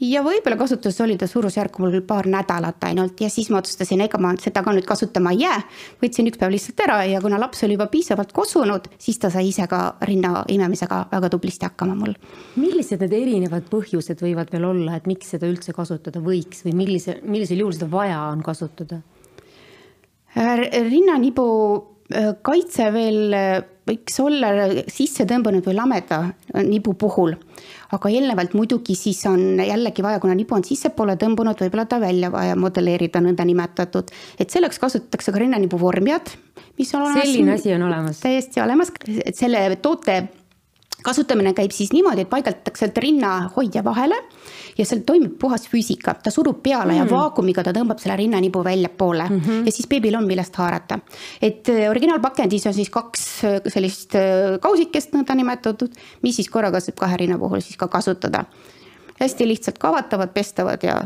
ja 0.00 0.22
võib-olla 0.22 0.56
kasutuses 0.58 1.00
oli 1.02 1.16
ta 1.18 1.26
suurusjärk 1.26 1.78
mul 1.82 1.98
paar 2.06 2.28
nädalat 2.30 2.84
ainult 2.86 3.20
ja 3.20 3.30
siis 3.32 3.50
ma 3.50 3.58
otsustasin, 3.62 4.02
ega 4.04 4.20
ma 4.22 4.34
seda 4.40 4.62
ka 4.62 4.72
nüüd 4.74 4.86
kasutama 4.86 5.32
ei 5.34 5.42
jää. 5.44 5.58
võtsin 6.02 6.30
üks 6.30 6.38
päev 6.38 6.54
lihtsalt 6.54 6.82
ära 6.86 7.00
ja 7.08 7.20
kuna 7.24 7.40
laps 7.40 7.64
oli 7.66 7.74
juba 7.74 7.88
piisavalt 7.90 8.32
kosunud, 8.32 8.88
siis 8.98 9.18
ta 9.18 9.30
sai 9.34 9.48
ise 9.50 9.66
ka 9.70 9.98
rinna 10.06 10.44
imemisega 10.48 11.04
väga 11.12 11.32
tublisti 11.34 11.66
hakkama 11.66 11.98
mul. 11.98 12.14
millised 12.56 13.02
need 13.02 13.16
erinevad 13.22 13.68
põhjused 13.70 14.22
võivad 14.22 14.52
veel 14.54 14.68
olla, 14.70 14.96
et 14.96 15.06
miks 15.10 15.34
seda 15.34 15.50
üldse 15.50 15.74
kasutada 15.74 16.22
võiks 16.22 16.64
või 16.66 16.76
millise, 16.84 17.20
millisel 17.24 17.64
juhul 17.64 17.74
seda 17.74 17.90
vaja 17.90 18.22
on 18.30 18.42
kasutada? 18.42 19.02
Rinnanibu 20.36 21.48
kaitse 22.42 22.88
veel 22.92 23.34
võiks 23.88 24.18
olla 24.22 24.50
sisse 24.90 25.24
tõmbunud 25.28 25.66
või 25.66 25.76
lameda 25.76 26.20
nibu 26.66 26.94
puhul. 26.98 27.34
aga 27.92 28.10
eelnevalt 28.12 28.54
muidugi 28.56 28.94
siis 28.98 29.20
on 29.26 29.60
jällegi 29.64 30.04
vaja, 30.04 30.20
kuna 30.20 30.34
nibu 30.36 30.54
on 30.56 30.64
sissepoole 30.64 31.16
tõmbunud, 31.20 31.56
võib-olla 31.64 31.86
ta 31.88 32.00
välja 32.00 32.30
vaja 32.32 32.56
modelleerida 32.56 33.22
nõndanimetatud. 33.24 34.12
et 34.38 34.50
selleks 34.50 34.78
kasutatakse 34.78 35.32
ka 35.32 35.38
rinnanibu 35.38 35.80
vormijad, 35.80 36.32
mis 36.78 36.94
on 36.94 37.12
selline 37.14 37.56
asi 37.56 37.74
on 37.74 37.88
olemas? 37.88 38.20
täiesti 38.20 38.60
olemas, 38.60 38.92
et 39.24 39.36
selle 39.36 39.76
toote 39.82 40.22
kasutamine 41.04 41.52
käib 41.54 41.72
siis 41.74 41.92
niimoodi, 41.94 42.24
et 42.24 42.30
paigaldatakse 42.30 42.90
rinnahoidja 42.96 43.84
vahele 43.86 44.16
ja 44.78 44.86
seal 44.86 45.04
toimib 45.06 45.36
puhas 45.40 45.68
füüsika, 45.70 46.16
ta 46.22 46.32
surub 46.34 46.58
peale 46.62 46.92
mm. 46.92 46.98
ja 46.98 47.06
vaakumiga 47.10 47.62
ta 47.66 47.74
tõmbab 47.76 48.00
selle 48.02 48.16
rinnanibu 48.18 48.62
väljapoole 48.66 49.28
mm 49.28 49.40
-hmm. 49.40 49.66
ja 49.66 49.74
siis 49.74 49.88
beebil 49.90 50.16
on, 50.18 50.26
millest 50.26 50.56
haarata. 50.56 50.98
et 51.42 51.68
äh, 51.68 51.90
originaalpakendis 51.90 52.66
on 52.66 52.74
siis 52.74 52.90
kaks 52.90 53.44
äh, 53.44 53.60
sellist 53.66 54.14
äh, 54.14 54.58
kausikest 54.60 55.14
nõndanimetatud, 55.14 55.94
mis 56.22 56.36
siis 56.36 56.50
korraga 56.50 56.80
saab 56.80 56.98
kahe 56.98 57.16
rinna 57.16 57.38
puhul 57.38 57.60
siis 57.60 57.76
ka 57.76 57.88
kasutada. 57.88 58.44
hästi 59.20 59.48
lihtsalt 59.48 59.78
kavatavad, 59.78 60.30
pestavad 60.34 60.82
ja 60.82 61.02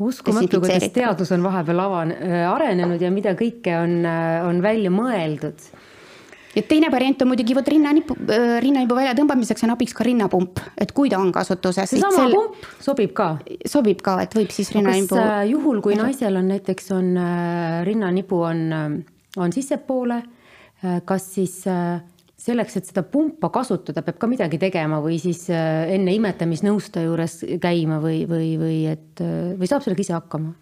uskumatu, 0.00 0.60
kuidas 0.60 0.88
teadus 0.92 1.32
on 1.32 1.42
vahepeal 1.42 1.78
avan-, 1.78 2.16
arenenud 2.48 3.00
ja 3.00 3.10
mida 3.10 3.32
kõike 3.32 3.76
on, 3.76 4.06
on 4.48 4.62
välja 4.62 4.90
mõeldud 4.90 5.72
ja 6.56 6.62
teine 6.68 6.90
variant 6.92 7.22
on 7.22 7.30
muidugi 7.32 7.56
vot 7.56 7.68
rinnanipu, 7.68 8.16
äh, 8.26 8.58
rinnanipu 8.62 8.96
väljatõmbamiseks 8.98 9.64
on 9.66 9.74
abiks 9.74 9.96
ka 9.96 10.06
rinnapump, 10.06 10.60
et 10.80 10.92
kui 10.96 11.10
ta 11.12 11.20
on 11.22 11.32
kasutuses. 11.34 11.90
seesama 11.90 12.24
sel... 12.26 12.36
pump 12.36 12.68
sobib 12.82 13.14
ka? 13.16 13.28
sobib 13.68 14.02
ka, 14.04 14.18
et 14.26 14.36
võib 14.36 14.52
siis 14.54 14.72
rinnanipu. 14.74 15.18
äh, 15.20 15.42
juhul, 15.52 15.80
kui 15.84 15.96
naisel 15.98 16.36
on 16.40 16.52
näiteks 16.52 16.92
on 16.96 17.12
äh, 17.16 17.80
rinnanipu 17.88 18.42
on, 18.48 18.64
on 19.36 19.52
sissepoole, 19.52 20.22
kas 21.06 21.28
siis 21.36 21.60
selleks, 22.42 22.76
et 22.78 22.88
seda 22.90 23.04
pumpa 23.06 23.50
kasutada, 23.54 24.02
peab 24.04 24.18
ka 24.20 24.28
midagi 24.30 24.58
tegema 24.60 24.98
või 25.04 25.18
siis 25.22 25.44
äh, 25.52 25.92
enne 25.94 26.14
imetamisnõustaja 26.16 27.06
juures 27.06 27.38
käima 27.62 28.00
või, 28.02 28.22
või, 28.30 28.54
või 28.60 28.78
et 28.90 29.22
või 29.22 29.68
saab 29.70 29.84
sellega 29.84 30.04
ise 30.04 30.16
hakkama? 30.16 30.54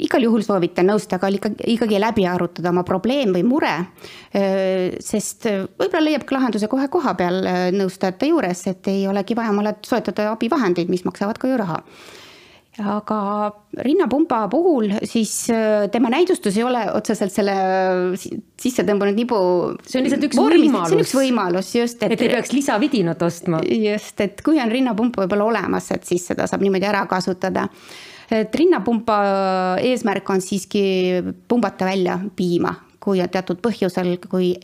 igal 0.00 0.24
juhul 0.24 0.42
soovitan 0.44 0.88
nõustajaga 0.88 1.28
ikkagi, 1.36 1.66
ikkagi 1.74 1.98
läbi 2.00 2.24
arutada 2.28 2.70
oma 2.72 2.84
probleem 2.88 3.34
või 3.36 3.42
mure. 3.46 3.74
Äh, 4.32 4.96
sest 5.04 5.46
võib-olla 5.46 6.06
leiab 6.06 6.26
ka 6.26 6.38
lahenduse 6.38 6.70
kohe 6.72 6.88
koha 6.92 7.14
peal 7.18 7.42
äh, 7.46 7.68
nõustajate 7.76 8.32
juures, 8.32 8.66
et 8.72 8.90
ei 8.90 9.06
olegi 9.10 9.36
vaja 9.38 9.52
omale 9.54 9.76
soetada 9.86 10.30
abivahendeid, 10.32 10.90
mis 10.92 11.06
maksavad 11.08 11.38
ka 11.38 11.52
ju 11.52 11.60
raha 11.60 11.82
aga 12.80 13.52
rinnapumba 13.84 14.48
puhul 14.48 14.94
siis 15.04 15.50
äh, 15.52 15.90
tema 15.92 16.08
näidustus 16.08 16.56
ei 16.56 16.64
ole 16.64 16.80
otseselt 16.94 17.32
selle 17.34 17.52
sisse 18.16 18.84
tõmbunud 18.88 19.16
nibu. 19.16 19.36
see 19.84 20.00
on 20.00 20.06
lihtsalt 20.06 20.24
üks 20.24 20.38
vormis, 20.40 20.64
võimalus. 20.64 20.88
see 20.88 20.96
on 20.96 21.04
üks 21.04 21.14
võimalus 21.18 21.72
just, 21.76 22.02
et. 22.06 22.16
ei 22.16 22.32
peaks 22.32 22.54
lisavidinat 22.56 23.22
ostma. 23.22 23.60
just, 23.66 24.16
et 24.24 24.40
kui 24.40 24.60
on 24.62 24.72
rinnapump 24.72 25.20
võib-olla 25.20 25.50
olemas, 25.50 25.90
et 25.92 26.08
siis 26.08 26.24
seda 26.32 26.48
saab 26.48 26.64
niimoodi 26.64 26.88
ära 26.88 27.04
kasutada. 27.10 27.68
et 28.32 28.56
rinnapumba 28.56 29.20
eesmärk 29.84 30.32
on 30.32 30.40
siiski 30.40 30.84
pumbata 31.48 31.84
välja 31.92 32.18
piima, 32.36 32.72
kui 33.00 33.20
on 33.20 33.28
teatud 33.28 33.60
põhjusel, 33.60 34.16
kui 34.32 34.54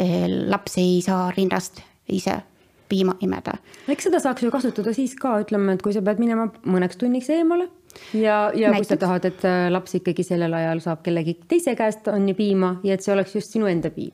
laps 0.49 0.81
ei 0.81 1.03
saa 1.05 1.29
rinnast 1.37 1.85
ise 2.09 2.41
piima 2.89 3.19
imeda. 3.21 3.59
eks 3.85 4.09
seda 4.09 4.25
saaks 4.25 4.49
ju 4.49 4.55
kasutada 4.55 4.97
siis 4.97 5.13
ka, 5.13 5.43
ütleme, 5.45 5.77
et 5.77 5.85
kui 5.85 5.93
sa 5.93 6.01
pead 6.01 6.25
minema 6.25 6.49
mõneks 6.65 6.97
tunniks 6.97 7.29
eemale 7.37 7.69
ja, 8.15 8.51
ja 8.55 8.71
Näiteks. 8.71 8.89
kui 8.89 8.97
sa 8.97 9.01
tahad, 9.01 9.29
et 9.29 9.45
äh, 9.49 9.69
laps 9.73 9.97
ikkagi 9.99 10.25
sellel 10.27 10.55
ajal 10.59 10.83
saab 10.85 11.03
kellegi 11.07 11.39
teise 11.49 11.75
käest 11.79 12.09
onni 12.13 12.35
piima 12.39 12.75
ja 12.87 12.97
et 12.97 13.05
see 13.05 13.15
oleks 13.15 13.35
just 13.39 13.55
sinu 13.55 13.71
enda 13.71 13.91
piim. 13.95 14.13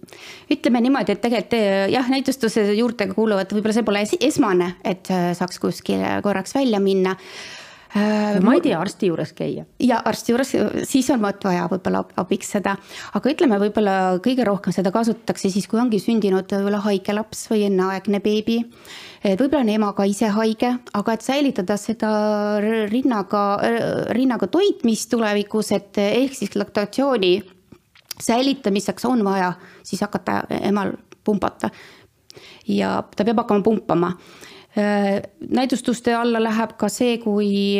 ütleme 0.51 0.83
niimoodi, 0.85 1.17
et 1.17 1.25
tegelikult 1.25 1.59
äh, 1.59 1.89
jah, 1.95 2.09
näitustuse 2.11 2.67
juurde 2.75 3.09
kuuluvad, 3.13 3.53
võib-olla 3.53 3.77
see 3.77 3.87
pole 3.87 4.07
esmane, 4.31 4.75
et 4.85 5.11
äh, 5.13 5.33
saaks 5.37 5.61
kuskile 5.63 6.19
korraks 6.25 6.57
välja 6.57 6.83
minna 6.83 7.17
ma 7.95 8.57
ei 8.57 8.63
tea, 8.65 8.75
arsti 8.75 9.07
juures 9.07 9.31
käia. 9.39 9.63
ja 9.79 10.01
arsti 10.05 10.33
juures, 10.33 10.49
siis 10.91 11.11
on 11.15 11.21
vot 11.23 11.45
vaja 11.47 11.69
võib-olla 11.71 12.01
abiks 12.19 12.49
seda, 12.57 12.73
aga 13.15 13.31
ütleme, 13.31 13.61
võib-olla 13.63 13.95
kõige 14.25 14.47
rohkem 14.49 14.75
seda 14.75 14.91
kasutatakse 14.91 15.47
siis, 15.53 15.69
kui 15.71 15.79
ongi 15.79 16.01
sündinud 16.03 16.51
võib-olla 16.51 16.83
haige 16.89 17.15
laps 17.15 17.47
või 17.53 17.69
enneaegne 17.69 18.19
beebi 18.25 18.59
et 19.25 19.41
võib-olla 19.41 19.65
on 19.65 19.73
ema 19.73 19.91
ka 19.97 20.05
ise 20.09 20.29
haige, 20.35 20.71
aga 20.93 21.17
et 21.17 21.25
säilitada 21.25 21.77
seda 21.81 22.13
rinnaga, 22.93 23.45
rinnaga 24.17 24.49
toitmist 24.53 25.11
tulevikus, 25.15 25.73
et 25.73 26.01
ehk 26.03 26.37
siis 26.37 26.57
laktatsiooni 26.59 27.35
säilitamiseks 28.23 29.05
on 29.09 29.25
vaja 29.27 29.53
siis 29.83 30.05
hakata 30.05 30.43
emal 30.63 30.95
pumbata. 31.25 31.71
ja 32.69 33.03
ta 33.17 33.25
peab 33.25 33.39
hakkama 33.39 33.63
pumpama 33.63 34.13
näidustuste 35.55 36.15
alla 36.15 36.41
läheb 36.43 36.73
ka 36.79 36.89
see, 36.91 37.19
kui 37.23 37.79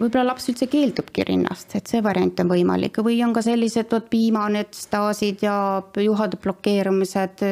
võib-olla 0.00 0.32
laps 0.32 0.48
üldse 0.50 0.66
keeldubki 0.70 1.22
rinnast, 1.28 1.76
et 1.78 1.86
see 1.86 2.02
variant 2.02 2.40
on 2.42 2.50
võimalik 2.50 2.98
või 3.06 3.20
on 3.22 3.34
ka 3.36 3.42
sellised 3.46 3.92
vot 3.94 4.08
piimaned, 4.10 4.72
staasid 4.74 5.44
ja 5.46 5.56
juhade 6.02 6.40
blokeerumised. 6.42 7.44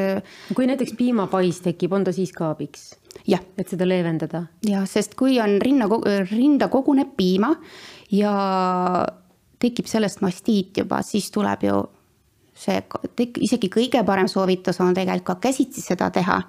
kui 0.55 0.67
näiteks 0.67 0.99
piimapais 0.99 1.63
tekib, 1.63 1.95
on 1.95 2.05
ta 2.05 2.13
siis 2.17 2.35
ka 2.35 2.51
abiks? 2.57 2.91
Et 3.59 3.69
seda 3.69 3.87
leevendada. 3.89 4.47
jah, 4.67 4.87
sest 4.87 5.15
kui 5.15 5.41
on 5.41 5.59
rinna, 5.63 5.89
rinda 6.31 6.69
koguneb 6.69 7.15
piima 7.17 7.55
ja 8.11 8.33
tekib 9.63 9.87
sellest 9.87 10.21
mastiit 10.21 10.83
juba, 10.83 11.03
siis 11.03 11.31
tuleb 11.31 11.63
ju 11.69 11.83
see, 12.55 12.83
isegi 13.41 13.71
kõige 13.73 14.03
parem 14.07 14.29
soovitus 14.29 14.81
on 14.81 14.95
tegelikult 14.95 15.39
ka 15.39 15.49
käsitsi 15.49 15.81
seda 15.81 16.11
teha. 16.11 16.43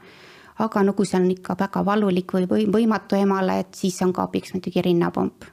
aga 0.63 0.84
no 0.84 0.94
kui 0.94 1.06
see 1.10 1.18
on 1.18 1.32
ikka 1.32 1.56
väga 1.58 1.82
valulik 1.86 2.34
või, 2.34 2.46
või 2.50 2.65
võimatu 2.70 3.15
emale, 3.18 3.60
et 3.60 3.74
siis 3.75 4.01
on 4.06 4.12
ka 4.13 4.27
abiks 4.27 4.53
muidugi 4.53 4.82
rinnapomp 4.82 5.46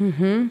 mm. 0.00 0.12
-hmm 0.12 0.48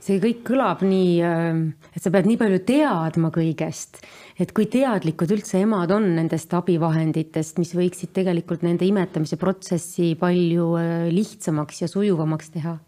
see 0.00 0.20
kõik 0.22 0.42
kõlab 0.48 0.82
nii, 0.86 1.20
äh, 1.24 1.60
et 1.94 2.02
sa 2.02 2.12
pead 2.12 2.28
nii 2.28 2.38
palju 2.40 2.60
teadma 2.68 3.30
kõigest, 3.34 4.00
et 4.40 4.52
kui 4.56 4.66
teadlikud 4.70 5.32
üldse 5.36 5.60
emad 5.60 5.92
on 5.94 6.08
nendest 6.16 6.52
abivahenditest, 6.56 7.60
mis 7.60 7.74
võiksid 7.76 8.14
tegelikult 8.16 8.64
nende 8.66 8.88
imetamise 8.88 9.38
protsessi 9.40 10.14
palju 10.20 10.70
äh, 10.80 11.08
lihtsamaks 11.12 11.84
ja 11.84 11.90
sujuvamaks 11.90 12.54
teha? 12.56 12.78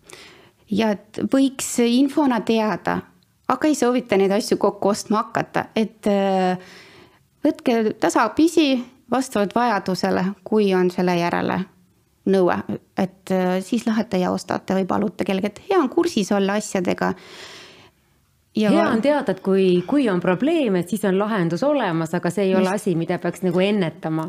ja 0.73 0.95
et 0.95 1.21
võiks 1.33 1.75
infona 1.85 2.41
teada, 2.41 3.03
aga 3.53 3.69
ei 3.69 3.77
soovita 3.77 4.17
neid 4.17 4.33
asju 4.33 4.57
kokku 4.61 4.95
ostma 4.95 5.27
hakata, 5.27 5.67
et 5.77 6.09
äh, 6.09 6.57
võtke 7.45 7.93
tasapisi 8.01 8.81
vastavalt 9.13 9.53
vajadusele, 9.55 10.25
kui 10.49 10.73
on 10.75 10.89
selle 10.91 11.19
järele 11.19 11.61
nõue, 12.31 12.55
et 12.99 13.33
siis 13.67 13.87
lähete 13.87 14.21
ja 14.23 14.31
ostate 14.31 14.77
või 14.79 14.87
palute 14.87 15.25
kellegi, 15.27 15.51
et 15.51 15.65
hea 15.71 15.79
on 15.81 15.89
kursis 15.91 16.31
olla 16.33 16.55
asjadega 16.61 17.15
ja 18.57 18.71
hea 18.71 18.85
on 18.91 19.03
teada, 19.03 19.33
et 19.33 19.41
kui, 19.45 19.67
kui 19.89 20.07
on 20.13 20.21
probleem, 20.21 20.77
et 20.81 20.91
siis 20.93 21.05
on 21.09 21.17
lahendus 21.19 21.63
olemas, 21.67 22.13
aga 22.17 22.31
see 22.33 22.47
ei 22.47 22.53
just. 22.53 22.61
ole 22.61 22.75
asi, 22.77 22.95
mida 22.99 23.19
peaks 23.23 23.45
nagu 23.47 23.63
ennetama. 23.65 24.29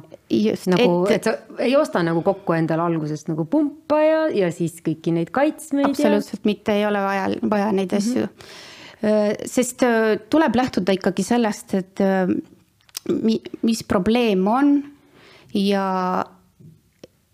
nagu, 0.72 0.92
et, 1.12 1.28
sa 1.28 1.36
ei 1.64 1.76
osta 1.78 2.04
nagu 2.06 2.24
kokku 2.26 2.56
endale 2.56 2.86
algusest 2.88 3.32
nagu 3.32 3.46
pumpa 3.46 4.00
ja, 4.04 4.22
ja 4.32 4.52
siis 4.56 4.80
kõiki 4.86 5.16
neid 5.16 5.34
kaitsmeid. 5.36 5.90
absoluutselt 5.92 6.42
ja... 6.42 6.48
mitte, 6.52 6.78
ei 6.78 6.88
ole 6.88 7.04
vaja, 7.04 7.28
vaja 7.50 7.72
neid 7.72 7.92
mm 7.92 7.98
-hmm. 7.98 8.30
asju. 8.30 9.48
sest 9.52 9.84
tuleb 10.32 10.56
lähtuda 10.56 10.96
ikkagi 10.96 11.24
sellest, 11.24 11.74
et 11.74 12.00
mis 13.62 13.84
probleem 13.84 14.48
on 14.48 14.78
ja, 15.54 16.24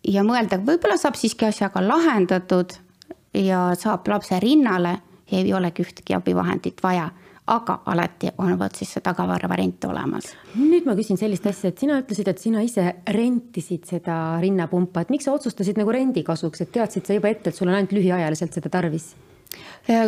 ja 0.07 0.23
mõelda, 0.23 0.59
võib-olla 0.63 0.97
saab 0.97 1.17
siiski 1.19 1.45
asjaga 1.45 1.83
lahendatud 1.85 2.75
ja 3.33 3.69
saab 3.79 4.07
lapse 4.07 4.39
rinnale 4.39 4.97
ei 5.31 5.53
olegi 5.53 5.83
ühtegi 5.85 6.15
abivahendit 6.17 6.81
vaja 6.83 7.09
aga 7.49 7.79
alati 7.89 8.29
on 8.37 8.53
vot 8.59 8.75
siis 8.77 8.91
see 8.93 9.03
tagavarvariant 9.05 9.85
olemas. 9.89 10.31
nüüd 10.57 10.85
ma 10.85 10.95
küsin 10.97 11.17
sellist 11.19 11.47
asja, 11.49 11.71
et 11.71 11.81
sina 11.81 11.97
ütlesid, 12.01 12.29
et 12.29 12.41
sina 12.41 12.61
ise 12.65 12.85
rentisid 13.15 13.87
seda 13.89 14.17
rinnapumpa, 14.43 15.03
et 15.03 15.13
miks 15.13 15.25
sa 15.27 15.33
otsustasid 15.33 15.79
nagu 15.81 15.93
rendi 15.93 16.23
kasuks, 16.25 16.61
et 16.61 16.71
teadsid 16.75 17.09
sa 17.09 17.17
juba 17.17 17.31
ette, 17.33 17.49
et 17.49 17.57
sul 17.57 17.69
on 17.69 17.77
ainult 17.77 17.95
lühiajaliselt 17.95 18.59
seda 18.59 18.71
tarvis? 18.73 19.13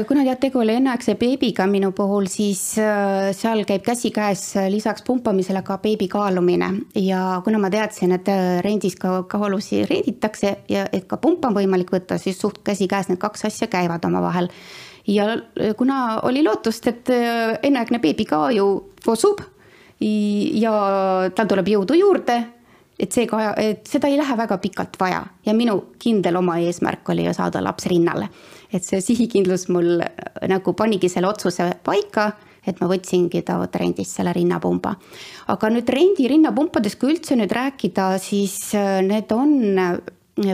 Kuna 0.08 0.24
tead, 0.24 0.38
tegu 0.42 0.60
oli 0.62 0.76
enneaegse 0.78 1.16
beebiga 1.18 1.66
minu 1.70 1.90
puhul, 1.98 2.28
siis 2.30 2.62
äh, 2.82 3.32
seal 3.34 3.64
käib 3.66 3.82
käsikäes 3.86 4.44
lisaks 4.70 5.02
pumpamisele 5.08 5.64
ka 5.66 5.80
beebi 5.82 6.08
kaalumine. 6.12 6.70
Ja 6.96 7.42
kuna 7.46 7.60
ma 7.60 7.72
teadsin, 7.74 8.14
et 8.18 8.30
äh, 8.30 8.60
rendis 8.66 8.96
ka 9.00 9.24
kaalusi 9.32 9.84
renditakse 9.90 10.56
ja 10.70 10.86
et 10.94 11.08
ka 11.10 11.18
pumpa 11.18 11.50
on 11.50 11.58
võimalik 11.58 11.94
võtta, 11.94 12.20
siis 12.22 12.38
suht 12.42 12.62
käsikäes 12.68 13.10
need 13.10 13.22
kaks 13.22 13.48
asja 13.50 13.68
käivad 13.72 14.06
omavahel. 14.06 14.52
Ja 15.10 15.32
äh, 15.34 15.74
kuna 15.78 16.20
oli 16.30 16.46
lootust, 16.46 16.88
et 16.88 17.10
äh, 17.10 17.58
enneaegne 17.64 18.02
beebi 18.04 18.30
ka 18.30 18.50
ju 18.54 18.70
kosub 19.06 19.42
ja 20.02 20.72
tal 21.38 21.50
tuleb 21.50 21.68
jõudu 21.70 21.94
juurde, 21.94 22.40
et 23.02 23.16
seega, 23.16 23.54
et 23.58 23.88
seda 23.90 24.10
ei 24.12 24.20
lähe 24.20 24.38
väga 24.38 24.58
pikalt 24.62 25.00
vaja 25.02 25.24
ja 25.46 25.56
minu 25.58 25.78
kindel 26.02 26.38
oma 26.38 26.60
eesmärk 26.62 27.10
oli 27.10 27.26
ju 27.26 27.34
saada 27.34 27.64
laps 27.64 27.90
rinnale. 27.90 28.30
et 28.72 28.86
see 28.86 29.02
sihikindlus 29.02 29.68
mul 29.70 30.00
äh, 30.02 30.48
nagu 30.48 30.74
panigi 30.74 31.10
selle 31.10 31.28
otsuse 31.28 31.72
paika 31.84 32.32
et 32.68 32.78
ma 32.82 32.88
võtsingi 32.92 33.42
ta 33.46 33.58
vot 33.58 33.76
rendist 33.76 34.16
selle 34.16 34.34
rinnapumba. 34.34 34.96
aga 35.48 35.70
nüüd 35.74 35.90
rendi 35.90 36.28
rinnapumpadest, 36.30 37.00
kui 37.00 37.16
üldse 37.16 37.36
nüüd 37.36 37.52
rääkida, 37.52 38.14
siis 38.22 38.74
äh, 38.78 39.02
need 39.06 39.32
on 39.34 39.76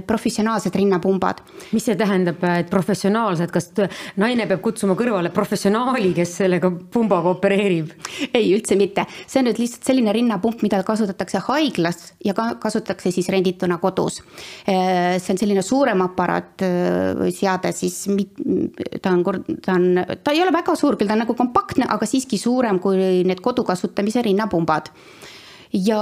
professionaalsed 0.07 0.75
rinnapumbad. 0.75 1.41
mis 1.71 1.85
see 1.87 1.95
tähendab, 1.99 2.41
et 2.59 2.69
professionaalsed, 2.69 3.51
kas 3.51 3.71
naine 4.19 4.47
peab 4.49 4.61
kutsuma 4.63 4.95
kõrvale 4.99 5.31
professionaali, 5.33 6.13
kes 6.17 6.35
sellega 6.41 6.71
pumbaga 6.93 7.33
opereerib? 7.35 7.93
ei, 8.33 8.51
üldse 8.55 8.77
mitte, 8.79 9.05
see 9.25 9.41
on 9.41 9.49
nüüd 9.49 9.61
lihtsalt 9.61 9.87
selline 9.89 10.13
rinnapump, 10.15 10.63
mida 10.65 10.81
kasutatakse 10.87 11.41
haiglas 11.47 12.13
ja 12.25 12.35
ka 12.37 12.49
kasutatakse 12.61 13.11
siis 13.11 13.29
rendituna 13.33 13.79
kodus. 13.83 14.21
see 14.65 15.33
on 15.33 15.41
selline 15.41 15.63
suurem 15.65 16.01
aparaat 16.05 16.65
või 17.21 17.31
seade 17.35 17.71
siis, 17.75 18.03
ta 19.01 19.13
on, 19.13 19.23
ta 19.63 19.77
on, 19.77 20.03
ta 20.23 20.35
ei 20.35 20.43
ole 20.43 20.53
väga 20.55 20.75
suur 20.79 20.97
küll, 20.97 21.09
ta 21.09 21.17
on 21.17 21.25
nagu 21.25 21.37
kompaktne, 21.37 21.87
aga 21.89 22.05
siiski 22.09 22.39
suurem 22.41 22.79
kui 22.83 23.23
need 23.27 23.41
kodukasutamise 23.43 24.23
rinnapumbad 24.27 24.91
ja 25.73 26.01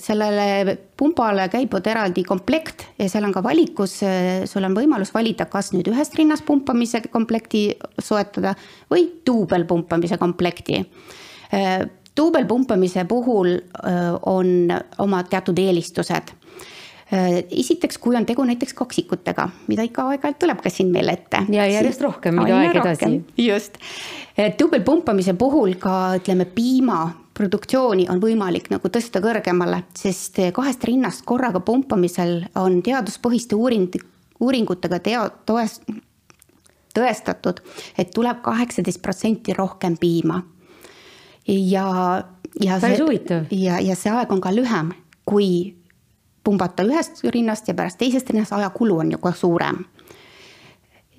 sellele 0.00 0.76
pumbale 0.96 1.48
käib 1.52 1.72
vot 1.72 1.86
eraldi 1.86 2.24
komplekt 2.24 2.86
ja 2.98 3.08
seal 3.10 3.26
on 3.28 3.34
ka 3.34 3.42
valikus, 3.44 3.98
sul 4.48 4.66
on 4.66 4.76
võimalus 4.76 5.12
valida, 5.14 5.48
kas 5.50 5.72
nüüd 5.74 5.90
ühest 5.92 6.16
rinnast 6.18 6.46
pumpamise 6.48 7.02
komplekti 7.12 7.68
soetada 8.00 8.54
või 8.90 9.08
duubelpumpamise 9.26 10.18
komplekti. 10.18 10.84
duubelpumpamise 12.16 13.04
puhul 13.04 13.54
on 14.26 14.72
omad 14.98 15.28
teatud 15.30 15.58
eelistused 15.58 16.34
esiteks, 17.50 17.98
kui 17.98 18.16
on 18.16 18.26
tegu 18.28 18.44
näiteks 18.44 18.74
kaksikutega, 18.76 19.48
mida 19.68 19.84
ikka 19.86 20.04
aeg-ajalt 20.10 20.38
tuleb 20.42 20.58
ka 20.60 20.70
siin 20.70 20.90
meil 20.92 21.08
ette. 21.08 21.40
ja 21.48 21.64
järjest 21.66 22.02
rohkem, 22.04 22.36
mida 22.36 22.58
aeg 22.58 22.76
edasi. 22.76 23.22
just, 23.40 23.78
duubelpumpamise 24.60 25.34
puhul 25.34 25.78
ka 25.80 26.18
ütleme 26.20 26.44
piima 26.44 27.06
produktsiooni 27.38 28.08
on 28.10 28.20
võimalik 28.22 28.68
nagu 28.72 28.90
tõsta 28.92 29.22
kõrgemale, 29.22 29.84
sest 29.96 30.40
kahest 30.54 30.84
rinnast 30.88 31.24
korraga 31.28 31.62
pumpamisel 31.64 32.42
on 32.58 32.80
teaduspõhiste 32.82 33.56
uuring, 33.58 33.94
uuringutega 34.42 34.98
teo-, 35.04 35.30
toes-, 35.46 35.80
tõestatud, 36.96 37.62
et 37.98 38.10
tuleb 38.14 38.42
kaheksateist 38.42 39.02
protsenti 39.02 39.54
rohkem 39.56 39.96
piima. 40.00 40.42
ja, 41.46 41.86
ja 42.60 42.78
päris 42.80 43.00
huvitav. 43.00 43.46
ja, 43.50 43.78
ja 43.80 43.96
see 43.96 44.12
aeg 44.12 44.32
on 44.32 44.42
ka 44.42 44.52
lühem, 44.54 44.92
kui 45.24 45.76
pumbata 46.44 46.84
ühest 46.86 47.22
rinnast 47.24 47.68
ja 47.68 47.74
pärast 47.74 47.98
teisest 48.00 48.30
rinnast, 48.30 48.52
ajakulu 48.52 48.98
on 49.04 49.12
ju 49.12 49.18
ka 49.22 49.32
suurem 49.32 49.84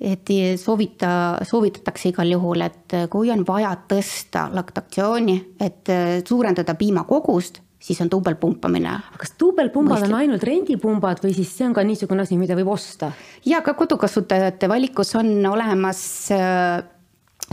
et 0.00 0.30
soovita, 0.56 1.38
soovitatakse 1.44 2.08
igal 2.08 2.30
juhul, 2.32 2.62
et 2.64 2.94
kui 3.12 3.28
on 3.30 3.44
vaja 3.46 3.74
tõsta 3.88 4.46
laktatsiooni, 4.54 5.34
et 5.60 5.92
suurendada 6.24 6.74
piimakogust, 6.74 7.60
siis 7.80 8.00
on 8.00 8.10
duubelpumpamine. 8.12 8.92
kas 9.18 9.34
duubelpumbad 9.40 10.04
on 10.08 10.14
ainult 10.20 10.44
rendipumbad 10.44 11.22
või 11.24 11.34
siis 11.36 11.52
see 11.56 11.66
on 11.66 11.74
ka 11.76 11.84
niisugune 11.84 12.24
asi, 12.26 12.36
mida 12.40 12.56
võib 12.58 12.72
osta? 12.74 13.12
ja 13.46 13.62
ka 13.64 13.74
kodukasutajate 13.74 14.68
valikus 14.68 15.14
on 15.16 15.30
olemas 15.48 16.02
äh, 16.36 16.82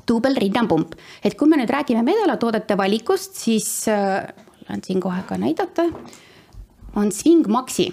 duubelrinnapump, 0.08 0.98
et 1.24 1.38
kui 1.40 1.50
me 1.50 1.60
nüüd 1.62 1.72
räägime 1.72 2.04
medalatoodete 2.06 2.78
valikust, 2.78 3.40
siis 3.40 3.70
äh, 3.92 4.28
lähen 4.68 4.84
siin 4.84 5.02
kohe 5.02 5.24
ka 5.28 5.40
näidata, 5.40 5.88
on 6.96 7.12
Swing 7.12 7.48
Maxi. 7.48 7.88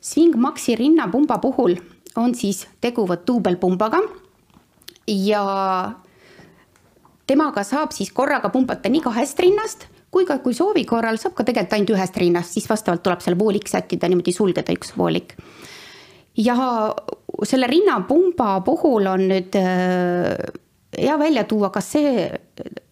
Swing 0.00 0.34
Maxi 0.36 0.74
rinnapumba 0.76 1.38
puhul 1.38 1.76
on 2.16 2.34
siis 2.34 2.66
tegu 2.80 3.06
vot 3.08 3.22
duubelpumbaga 3.26 4.00
ja 5.06 5.44
temaga 7.26 7.64
saab 7.64 7.94
siis 7.94 8.12
korraga 8.12 8.50
pumbata 8.50 8.90
nii 8.90 9.02
kahest 9.04 9.38
rinnast 9.38 9.86
kui 10.10 10.26
ka, 10.26 10.40
kui 10.42 10.54
soovi 10.56 10.84
korral 10.88 11.18
saab 11.22 11.36
ka 11.38 11.46
tegelikult 11.46 11.76
ainult 11.76 11.94
ühest 11.94 12.16
rinnast, 12.18 12.56
siis 12.56 12.66
vastavalt 12.70 13.04
tuleb 13.06 13.22
seal 13.24 13.38
voolik 13.38 13.68
sättida, 13.70 14.10
niimoodi 14.10 14.34
sulgeda 14.34 14.74
üks 14.74 14.94
voolik. 14.98 15.36
ja 16.36 16.56
selle 17.44 17.66
rinnapumba 17.70 18.60
puhul 18.66 19.06
on 19.10 19.28
nüüd 19.30 19.56
äh, 19.58 20.34
hea 20.98 21.16
välja 21.18 21.44
tuua 21.44 21.70
ka 21.70 21.82
see, 21.84 22.26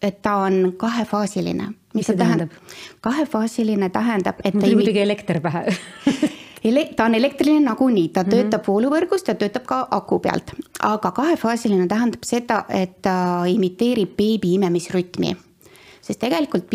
et 0.01 0.21
ta 0.21 0.35
on 0.45 0.73
kahefaasiline. 0.77 1.73
mis 1.93 2.07
see 2.07 2.17
tähendab? 2.17 2.55
kahefaasiline 3.01 3.89
tähendab, 3.89 4.39
et 4.43 4.53
mul 4.53 4.69
tuli 4.69 4.79
muidugi 4.83 5.03
elekter 5.03 5.41
pähe 5.43 5.65
ele-, 6.63 6.89
ta 6.95 7.05
on 7.05 7.15
elektriline 7.15 7.65
nagunii, 7.65 8.09
ta 8.09 8.23
mm 8.23 8.27
-hmm. 8.27 8.35
töötab 8.35 8.67
vooluvõrgus, 8.67 9.23
ta 9.23 9.35
töötab 9.35 9.65
ka 9.65 9.87
aku 9.91 10.19
pealt. 10.19 10.51
aga 10.79 11.11
kahefaasiline 11.11 11.87
tähendab 11.87 12.23
seda, 12.23 12.65
et 12.69 13.01
ta 13.01 13.43
imiteerib 13.45 14.15
beebi 14.17 14.53
imemisrütmi. 14.53 15.35
sest 16.01 16.19
tegelikult 16.19 16.65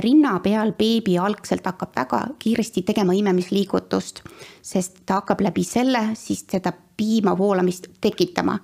rinna 0.00 0.40
peal 0.40 0.72
beebi 0.72 1.18
algselt 1.18 1.64
hakkab 1.64 1.96
väga 1.96 2.26
kiiresti 2.38 2.82
tegema 2.82 3.12
imemisliigutust, 3.12 4.22
sest 4.62 4.96
ta 5.06 5.14
hakkab 5.14 5.40
läbi 5.40 5.64
selle 5.64 6.10
siis 6.14 6.44
seda 6.50 6.72
piima 6.96 7.38
voolamist 7.38 7.86
tekitama 8.00 8.58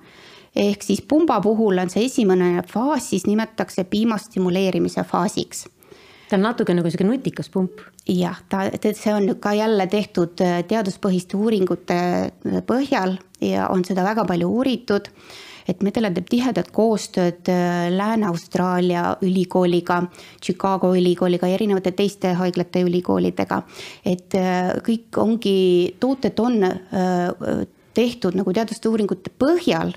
ehk 0.55 0.83
siis 0.83 1.01
pumba 1.01 1.41
puhul 1.41 1.77
on 1.77 1.89
see 1.89 2.05
esimene 2.05 2.63
faas, 2.73 3.09
siis 3.09 3.25
nimetatakse 3.25 3.83
piima 3.83 4.17
stimuleerimise 4.17 5.03
faasiks 5.03 5.65
ta 6.29 6.37
on 6.37 6.45
natuke 6.47 6.73
nagu 6.75 6.89
sihuke 6.89 7.07
nutikas 7.07 7.49
pump. 7.53 7.81
jah, 8.07 8.37
ta, 8.49 8.65
see 8.81 9.13
on 9.13 9.35
ka 9.39 9.53
jälle 9.55 9.87
tehtud 9.87 10.41
äh, 10.43 10.61
teaduspõhiste 10.67 11.37
uuringute 11.39 11.97
äh, 11.97 12.61
põhjal 12.67 13.17
ja 13.43 13.69
on 13.71 13.85
seda 13.87 14.05
väga 14.05 14.25
palju 14.27 14.49
uuritud. 14.49 15.09
et 15.67 15.83
Medela 15.83 16.11
teeb 16.11 16.27
tihedat 16.31 16.71
koostööd 16.75 17.47
äh, 17.51 17.89
Lääne-Austraalia 17.95 19.17
ülikooliga, 19.23 20.01
Chicago 20.43 20.93
ülikooliga 20.95 21.47
ja 21.47 21.59
erinevate 21.59 21.91
teiste 21.91 22.33
haiglate 22.39 22.83
ülikoolidega. 22.87 23.61
et 24.05 24.35
kõik 24.83 25.21
ongi, 25.21 25.95
tooted 25.99 26.39
on 26.39 26.59
tehtud 27.93 28.35
nagu 28.35 28.53
teaduste 28.53 28.89
uuringute 28.89 29.31
põhjal 29.39 29.93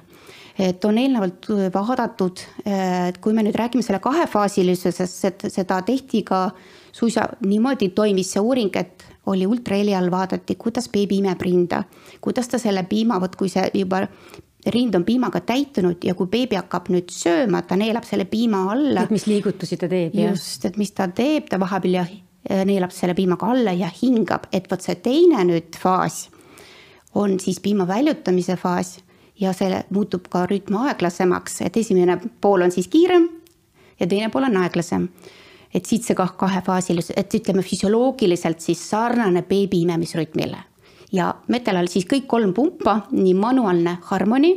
et 0.59 0.85
on 0.85 0.99
eelnevalt 0.99 1.51
vaadatud, 1.75 2.41
et 2.65 3.19
kui 3.21 3.37
me 3.37 3.45
nüüd 3.45 3.57
räägime 3.59 3.85
selle 3.85 4.01
kahefaasilisusest, 4.05 5.49
seda 5.53 5.83
tehti 5.85 6.23
ka 6.27 6.49
suisa 6.97 7.27
niimoodi 7.45 7.91
toimis 7.97 8.33
see 8.35 8.43
uuring, 8.43 8.73
et 8.81 9.05
oli 9.27 9.47
ultraheli 9.47 9.95
all 9.95 10.11
vaadati, 10.11 10.57
kuidas 10.57 10.89
beebi 10.93 11.21
imeb 11.21 11.43
rinda, 11.43 11.83
kuidas 12.25 12.49
ta 12.49 12.61
selle 12.63 12.87
piima, 12.89 13.21
vot 13.21 13.37
kui 13.37 13.51
see 13.53 13.69
juba 13.75 14.07
rind 14.73 14.97
on 14.99 15.05
piimaga 15.07 15.41
täitunud 15.47 16.03
ja 16.05 16.15
kui 16.19 16.31
beebi 16.31 16.59
hakkab 16.59 16.89
nüüd 16.91 17.13
sööma, 17.15 17.63
ta 17.63 17.77
neelab 17.79 18.07
selle 18.07 18.27
piima 18.31 18.65
alla. 18.73 19.05
et 19.05 19.13
mis 19.15 19.27
liigutusi 19.29 19.79
ta 19.79 19.91
teeb. 19.91 20.15
just, 20.19 20.65
et 20.65 20.79
mis 20.81 20.91
ta 20.97 21.09
teeb, 21.09 21.51
ta 21.51 21.61
vahepeal 21.63 22.01
ja 22.01 22.07
neelab 22.67 22.95
selle 22.95 23.15
piimaga 23.19 23.51
alla 23.53 23.75
ja 23.77 23.91
hingab, 24.01 24.49
et 24.55 24.71
vot 24.71 24.83
see 24.83 24.99
teine 25.03 25.45
nüüd 25.47 25.79
faas 25.79 26.27
on 27.17 27.39
siis 27.41 27.61
piima 27.65 27.87
väljutamise 27.89 28.57
faas 28.61 28.97
ja 29.41 29.53
see 29.57 29.81
muutub 29.91 30.29
ka 30.33 30.47
rütm 30.49 30.79
aeglasemaks, 30.81 31.61
et 31.67 31.77
esimene 31.77 32.19
pool 32.41 32.65
on 32.67 32.73
siis 32.73 32.89
kiirem 32.93 33.29
ja 34.01 34.07
teine 34.07 34.31
pool 34.33 34.49
on 34.49 34.57
aeglasem. 34.63 35.09
et 35.75 35.85
siit 35.85 36.07
see 36.07 36.15
kah 36.17 36.31
kahefaasilisus, 36.39 37.13
et 37.17 37.35
ütleme 37.35 37.61
füsioloogiliselt 37.63 38.61
siis 38.61 38.81
sarnane 38.91 39.43
beebi 39.43 39.83
imemisrütmile. 39.83 40.59
ja 41.13 41.35
metalal 41.49 41.89
siis 41.89 42.07
kõik 42.07 42.27
kolm 42.27 42.55
pumpa, 42.55 43.01
nii 43.11 43.35
manuaalne 43.35 43.99
harmoni, 44.03 44.55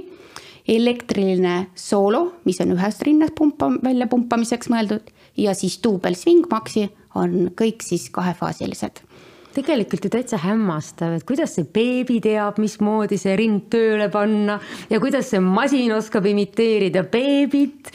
elektriline 0.67 1.67
soolo, 1.75 2.33
mis 2.45 2.61
on 2.61 2.71
ühest 2.71 3.01
rinnast 3.01 3.35
pumpa, 3.35 3.71
väljapumpamiseks 3.83 4.69
mõeldud 4.69 5.11
ja 5.37 5.53
siis 5.53 5.79
duubel 5.83 6.15
swing 6.15 6.47
maxi 6.51 6.89
on 7.15 7.51
kõik 7.57 7.83
siis 7.83 8.09
kahefaasilised 8.09 9.08
tegelikult 9.55 10.05
ju 10.05 10.12
täitsa 10.13 10.38
hämmastav, 10.43 11.17
et 11.17 11.25
kuidas 11.27 11.55
see 11.57 11.65
beebi 11.65 12.19
teab, 12.23 12.59
mismoodi 12.62 13.17
see 13.19 13.35
rind 13.39 13.67
tööle 13.73 14.09
panna 14.13 14.59
ja 14.89 15.01
kuidas 15.01 15.31
see 15.33 15.41
masin 15.43 15.93
oskab 15.97 16.27
imiteerida 16.29 17.03
beebit 17.09 17.91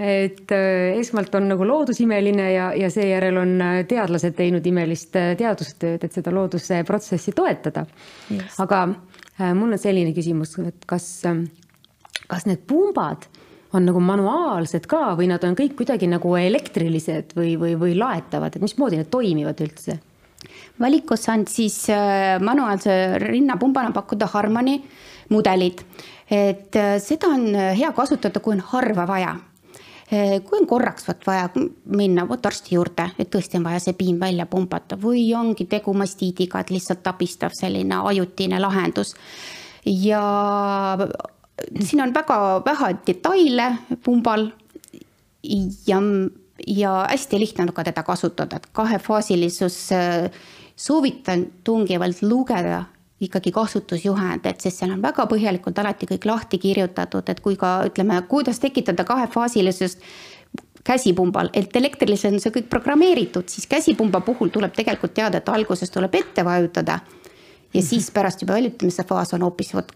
et 0.00 0.52
äh, 0.52 0.96
esmalt 0.96 1.34
on 1.36 1.50
nagu 1.50 1.66
loodus 1.68 2.00
imeline 2.00 2.46
ja, 2.54 2.70
ja 2.76 2.88
seejärel 2.92 3.36
on 3.36 3.52
äh, 3.60 3.74
teadlased 3.88 4.32
teinud 4.38 4.64
imelist 4.66 5.16
äh, 5.20 5.34
teadustööd, 5.36 6.06
et 6.06 6.16
seda 6.16 6.32
looduse 6.32 6.80
protsessi 6.88 7.34
toetada. 7.36 7.84
aga 8.64 8.86
mul 9.56 9.72
on 9.72 9.80
selline 9.80 10.12
küsimus, 10.16 10.56
et 10.64 10.84
kas, 10.88 11.04
kas 12.28 12.48
need 12.48 12.64
pumbad 12.68 13.28
on 13.76 13.86
nagu 13.86 14.00
manuaalsed 14.04 14.88
ka 14.90 15.14
või 15.16 15.30
nad 15.30 15.44
on 15.46 15.56
kõik 15.56 15.76
kuidagi 15.78 16.08
nagu 16.10 16.32
elektrilised 16.36 17.36
või, 17.36 17.54
või, 17.60 17.76
või 17.80 17.96
laetavad, 17.96 18.56
et 18.56 18.64
mismoodi 18.64 19.00
need 19.00 19.12
toimivad 19.12 19.60
üldse? 19.64 20.00
Valikus 20.80 21.28
on 21.28 21.44
siis 21.48 21.90
äh, 21.90 22.40
manuaalse 22.40 23.18
rinnapumbana 23.18 23.92
pakkuda 23.92 24.26
Harmoni 24.26 24.84
mudelid. 25.28 25.78
et 26.30 26.76
äh, 26.76 26.98
seda 26.98 27.26
on 27.26 27.54
äh, 27.54 27.78
hea 27.78 27.92
kasutada, 27.92 28.40
kui 28.40 28.54
on 28.54 28.60
harva 28.72 29.06
vaja. 29.06 29.36
kui 30.10 30.58
on 30.58 30.66
korraks 30.66 31.04
vot 31.06 31.20
vaja 31.26 31.48
minna 31.86 32.24
vot 32.28 32.46
arsti 32.46 32.74
juurde, 32.74 33.04
et 33.18 33.28
tõesti 33.30 33.60
on 33.60 33.64
vaja 33.64 33.78
see 33.78 33.94
piim 33.94 34.16
välja 34.18 34.46
pumbata 34.50 34.96
või 34.98 35.28
ongi 35.38 35.68
tegu 35.70 35.94
mastiidiga, 35.94 36.58
et 36.58 36.72
lihtsalt 36.74 37.06
abistav 37.06 37.54
selline 37.54 38.00
ajutine 38.10 38.58
lahendus. 38.60 39.14
ja 39.86 40.98
siin 41.80 42.02
on 42.02 42.14
väga 42.14 42.62
vähe 42.66 42.90
detaile 43.06 43.68
pumbal 44.02 44.48
ja, 45.86 46.00
ja 46.66 47.06
hästi 47.10 47.40
lihtne 47.40 47.64
on 47.64 47.72
ka 47.72 47.84
teda 47.84 48.02
kasutada, 48.02 48.56
et 48.56 48.66
kahefaasilisus 48.72 49.78
soovitan 50.76 51.46
tungivalt 51.64 52.22
lugeda 52.22 52.84
ikkagi 53.20 53.52
kasutusjuhend, 53.52 54.46
et 54.48 54.60
sest 54.64 54.80
seal 54.80 54.94
on 54.94 55.02
väga 55.02 55.26
põhjalikult 55.28 55.78
alati 55.78 56.08
kõik 56.08 56.26
lahti 56.28 56.58
kirjutatud, 56.58 57.28
et 57.28 57.40
kui 57.44 57.56
ka 57.60 57.82
ütleme, 57.90 58.16
kuidas 58.28 58.60
tekitada 58.62 59.04
kahefaasilisust 59.04 60.00
käsipumbal, 60.84 61.50
et 61.52 61.76
elektrilisel 61.76 62.34
on 62.34 62.40
see 62.40 62.54
kõik 62.54 62.70
programmeeritud, 62.72 63.48
siis 63.52 63.68
käsipumba 63.68 64.22
puhul 64.24 64.48
tuleb 64.48 64.72
tegelikult 64.76 65.12
teada, 65.14 65.40
et 65.40 65.48
alguses 65.52 65.92
tuleb 65.92 66.14
ette 66.14 66.44
vajutada. 66.44 67.00
ja 67.74 67.82
siis 67.82 68.06
mhm. 68.08 68.14
pärast 68.14 68.42
juba 68.42 68.54
välitamise 68.54 69.04
faas 69.04 69.34
on 69.34 69.42
hoopis 69.42 69.74
vot 69.74 69.92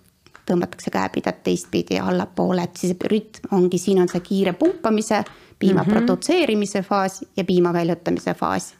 tõmmatakse 0.46 0.90
käepidet 0.92 1.42
teistpidi 1.42 1.98
allapoole, 1.98 2.62
et 2.62 2.77
siis 2.77 2.92
rütm 3.11 3.57
ongi, 3.57 3.79
siin 3.79 4.03
on 4.03 4.09
see 4.09 4.20
kiire 4.20 4.53
pumpamise, 4.53 5.24
piima 5.59 5.83
mm 5.83 5.87
-hmm. 5.87 5.93
produtseerimise 5.93 6.83
faas 6.83 7.25
ja 7.37 7.45
piima 7.45 7.73
väljutamise 7.73 8.35
faas 8.35 8.75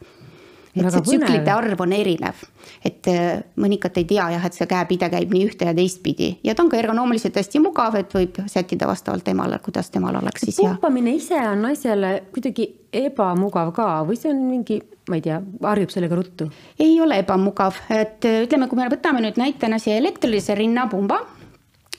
et 0.75 0.91
see 0.91 1.03
tsüklite 1.07 1.53
arv 1.55 1.83
on 1.85 1.93
erinev, 1.95 2.41
et 2.85 3.09
äh, 3.11 3.43
mõnikord 3.61 3.99
ei 4.01 4.07
tea 4.11 4.27
jah, 4.35 4.47
et 4.49 4.57
see 4.57 4.67
käepide 4.71 5.09
käib 5.13 5.35
nii 5.35 5.45
ühte 5.49 5.69
ja 5.69 5.75
teistpidi 5.77 6.31
ja 6.47 6.55
ta 6.55 6.65
on 6.65 6.71
ka 6.73 6.81
ergonoomiliselt 6.81 7.39
hästi 7.39 7.63
mugav, 7.63 7.99
et 8.01 8.15
võib 8.15 8.41
sättida 8.51 8.89
vastavalt 8.91 9.25
temale, 9.27 9.61
kuidas 9.65 9.93
temal 9.95 10.19
oleks 10.21 10.47
siis. 10.49 10.59
pumpamine 10.59 11.15
ise 11.19 11.39
on 11.39 11.63
naisele 11.69 12.15
kuidagi 12.35 12.69
ebamugav 13.05 13.71
ka 13.77 13.89
või 14.09 14.19
see 14.19 14.33
on 14.33 14.43
mingi, 14.49 14.81
ma 15.11 15.21
ei 15.21 15.25
tea, 15.29 15.39
harjub 15.63 15.95
sellega 15.95 16.19
ruttu? 16.19 16.51
ei 16.79 16.99
ole 17.01 17.21
ebamugav, 17.23 17.79
et 17.95 18.27
äh, 18.31 18.43
ütleme, 18.49 18.69
kui 18.71 18.83
me 18.83 18.91
võtame 18.91 19.23
nüüd 19.25 19.39
näitena 19.41 19.79
siia 19.83 20.01
elektrilise 20.03 20.59
rinnapumba 20.59 21.23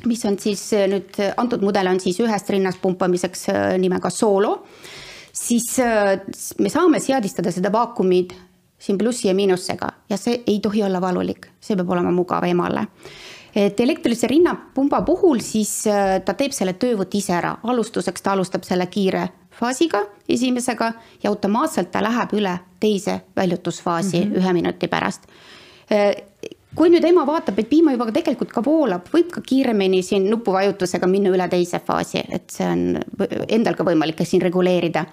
mis 0.05 0.25
on 0.25 0.39
siis 0.39 0.63
äh, 0.73 0.87
nüüd 0.91 1.19
antud 1.37 1.63
mudel 1.65 1.87
on 1.91 1.99
siis 1.99 2.19
ühest 2.23 2.49
rinnast 2.49 2.81
pumpamiseks 2.81 3.47
nimega 3.81 4.09
Solo, 4.09 4.57
siis 5.35 5.77
me 6.59 6.69
saame 6.71 6.99
seadistada 7.03 7.51
seda 7.51 7.71
vaakumit 7.71 8.35
siin 8.79 8.97
plussi 8.97 9.27
ja 9.27 9.35
miinusega 9.35 9.89
ja 10.09 10.17
see 10.17 10.43
ei 10.47 10.59
tohi 10.63 10.83
olla 10.83 11.01
valulik, 11.01 11.49
see 11.59 11.75
peab 11.75 11.89
olema 11.95 12.11
mugav 12.15 12.45
emale 12.47 12.85
et 13.55 13.79
elektrilise 13.79 14.27
rinnapumba 14.27 15.01
puhul 15.07 15.39
siis 15.43 15.87
äh, 15.87 16.19
ta 16.25 16.35
teeb 16.35 16.53
selle 16.55 16.75
töövõtt 16.79 17.15
ise 17.15 17.33
ära, 17.37 17.55
alustuseks 17.63 18.23
ta 18.23 18.33
alustab 18.35 18.67
selle 18.67 18.87
kiire 18.91 19.29
faasiga, 19.55 20.03
esimesega 20.29 20.91
ja 21.23 21.31
automaatselt 21.31 21.93
ta 21.93 22.03
läheb 22.03 22.35
üle 22.35 22.57
teise 22.83 23.21
väljutusfaasi 23.35 24.19
mm 24.19 24.31
-hmm. 24.31 24.37
ühe 24.41 24.53
minuti 24.53 24.87
pärast. 24.87 25.23
Kui 26.75 26.89
nüüd 26.91 27.05
ema 27.07 27.23
vaatab, 27.27 27.59
et 27.61 27.69
piima 27.69 27.93
juba 27.93 28.09
tegelikult 28.11 28.51
ka 28.51 28.61
voolab, 28.65 29.07
võib 29.13 29.29
ka 29.31 29.41
kiiremini 29.45 30.01
siin 30.03 30.25
nupuvajutusega 30.27 31.07
minna 31.07 31.31
üle 31.31 31.47
teise 31.51 31.79
faasi, 31.79 32.23
et 32.35 32.51
see 32.51 32.67
on 32.67 32.81
endal 33.47 33.77
ka 33.77 33.85
võimalik 33.87 34.19
siin 34.27 34.43
reguleerida. 34.43 35.05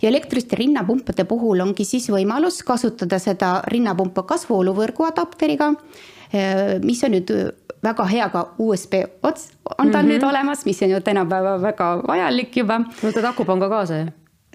ja 0.00 0.08
elektriliste 0.08 0.56
rinnapumpade 0.56 1.24
puhul 1.28 1.60
ongi 1.60 1.84
siis 1.84 2.08
võimalus 2.08 2.62
kasutada 2.64 3.18
seda 3.18 3.60
rinnapumpa 3.68 4.22
kasvuoluvõrgu 4.22 5.04
adapteriga, 5.10 5.74
mis 6.82 7.04
on 7.04 7.12
nüüd 7.12 7.34
väga 7.82 8.06
hea 8.08 8.28
ka 8.32 8.46
USB 8.58 9.04
ots 9.22 9.50
on 9.78 9.90
tal 9.90 10.02
mm 10.02 10.08
-hmm. 10.08 10.12
nüüd 10.12 10.24
olemas, 10.24 10.64
mis 10.64 10.82
on 10.82 10.90
ju 10.90 11.00
tänapäeval 11.00 11.62
väga 11.62 12.02
vajalik 12.08 12.56
juba. 12.56 12.80
võtad 13.02 13.24
akupanga 13.24 13.68
kaasa 13.68 13.98
ju? 13.98 14.06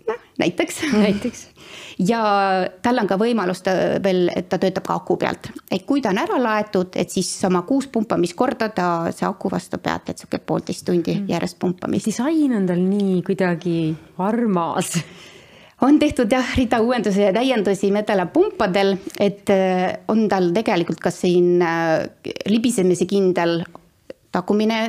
Noh, 0.08 0.24
näiteks. 0.42 0.82
näiteks 0.94 1.48
ja 2.00 2.22
tal 2.84 3.00
on 3.02 3.08
ka 3.08 3.18
võimalus 3.20 3.64
ta 3.66 3.74
veel, 4.04 4.28
et 4.36 4.50
ta 4.52 4.60
töötab 4.62 4.86
ka 4.88 4.98
aku 5.00 5.18
pealt, 5.20 5.50
et 5.72 5.86
kui 5.88 6.04
ta 6.04 6.12
on 6.14 6.20
ära 6.22 6.40
laetud, 6.42 6.96
et 7.00 7.12
siis 7.12 7.30
oma 7.48 7.64
kuus 7.68 7.88
pumpamiskorda 7.92 8.70
ta, 8.76 8.90
see 9.16 9.28
aku 9.28 9.52
vastu 9.52 9.80
pealt, 9.84 10.12
et 10.12 10.22
sihuke 10.22 10.42
poolteist 10.44 10.86
tundi 10.88 11.16
mm. 11.16 11.30
järjest 11.32 11.60
pumpamist. 11.62 12.12
disain 12.12 12.58
on 12.58 12.68
tal 12.68 12.82
nii 12.84 13.22
kuidagi 13.26 13.78
armas 14.18 14.92
on 15.86 16.00
tehtud 16.00 16.32
jah, 16.32 16.54
rida 16.58 16.80
uuendusi 16.82 17.22
ja 17.22 17.34
täiendusi 17.36 17.92
medalapumpadel, 17.92 18.96
et 19.20 19.50
äh, 19.54 19.98
on 20.12 20.28
tal 20.32 20.52
tegelikult 20.56 21.02
ka 21.04 21.12
siin 21.14 21.62
äh, 21.64 22.06
libisemise 22.50 23.08
kindel 23.10 23.62
tagumine 24.36 24.82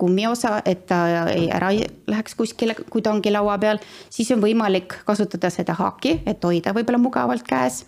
kummiosa, 0.00 0.60
et 0.64 0.86
ta 0.88 1.02
ei 1.30 1.46
ära 1.52 1.70
ei 1.74 1.84
läheks 2.10 2.34
kuskile, 2.38 2.74
kui 2.90 3.04
ta 3.04 3.12
ongi 3.12 3.32
laua 3.32 3.58
peal, 3.60 3.80
siis 4.10 4.30
on 4.34 4.42
võimalik 4.42 5.00
kasutada 5.06 5.52
seda 5.52 5.76
haaki, 5.78 6.20
et 6.26 6.44
hoida 6.44 6.74
võib-olla 6.76 7.02
mugavalt 7.02 7.46
käes 7.46 7.84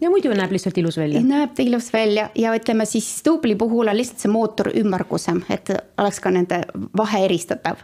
ja 0.00 0.10
muidu 0.10 0.32
näeb 0.36 0.52
lihtsalt 0.54 0.78
ilus 0.78 0.98
välja. 0.98 1.22
näeb 1.24 1.54
ta 1.56 1.62
ilus 1.62 1.92
välja 1.92 2.28
ja 2.38 2.54
ütleme 2.56 2.86
siis 2.88 3.22
duubli 3.26 3.54
puhul 3.56 3.88
on 3.88 3.96
lihtsalt 3.96 4.24
see 4.24 4.32
mootor 4.32 4.70
ümmargusem, 4.76 5.42
et 5.50 5.72
oleks 5.98 6.20
ka 6.20 6.30
nende 6.34 6.60
vahe 6.96 7.24
eristatav. 7.28 7.80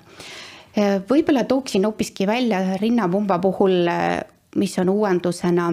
võib-olla 1.11 1.45
tooksin 1.45 1.85
hoopiski 1.85 2.27
välja 2.27 2.77
rinnapumba 2.81 3.39
puhul, 3.39 3.89
mis 4.57 4.79
on 4.79 4.89
uuendusena 4.89 5.73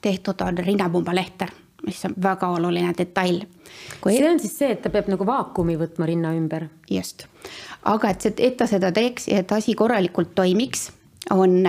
tehtud, 0.00 0.40
on 0.40 0.58
rinnapumba 0.58 1.14
lehter 1.14 1.50
mis 1.86 2.04
on 2.04 2.14
väga 2.22 2.48
oluline 2.48 2.92
detail. 2.98 3.42
kui 4.00 4.16
see 4.16 4.30
on 4.30 4.40
siis 4.40 4.56
see, 4.58 4.72
et 4.74 4.82
ta 4.82 4.90
peab 4.90 5.08
nagu 5.12 5.26
vaakumi 5.26 5.76
võtma 5.80 6.08
rinna 6.08 6.32
ümber? 6.36 6.68
just, 6.90 7.26
aga 7.84 8.10
et, 8.10 8.26
et 8.38 8.56
ta 8.56 8.66
seda 8.70 8.92
teeks 8.92 9.28
ja 9.28 9.40
et 9.44 9.52
asi 9.52 9.74
korralikult 9.74 10.34
toimiks, 10.34 10.90
on 11.30 11.62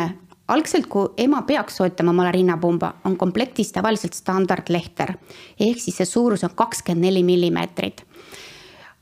algselt, 0.51 0.87
kui 0.91 1.09
ema 1.17 1.41
peaks 1.47 1.79
soetama 1.79 2.11
omale 2.11 2.31
rinnapumba, 2.35 2.93
on 3.05 3.17
komplektis 3.17 3.71
tavaliselt 3.71 4.17
standardlehter 4.17 5.15
ehk 5.59 5.79
siis 5.79 6.01
see 6.01 6.09
suurus 6.09 6.43
on 6.47 6.55
kakskümmend 6.55 7.07
neli 7.07 7.23
millimeetrit. 7.23 8.05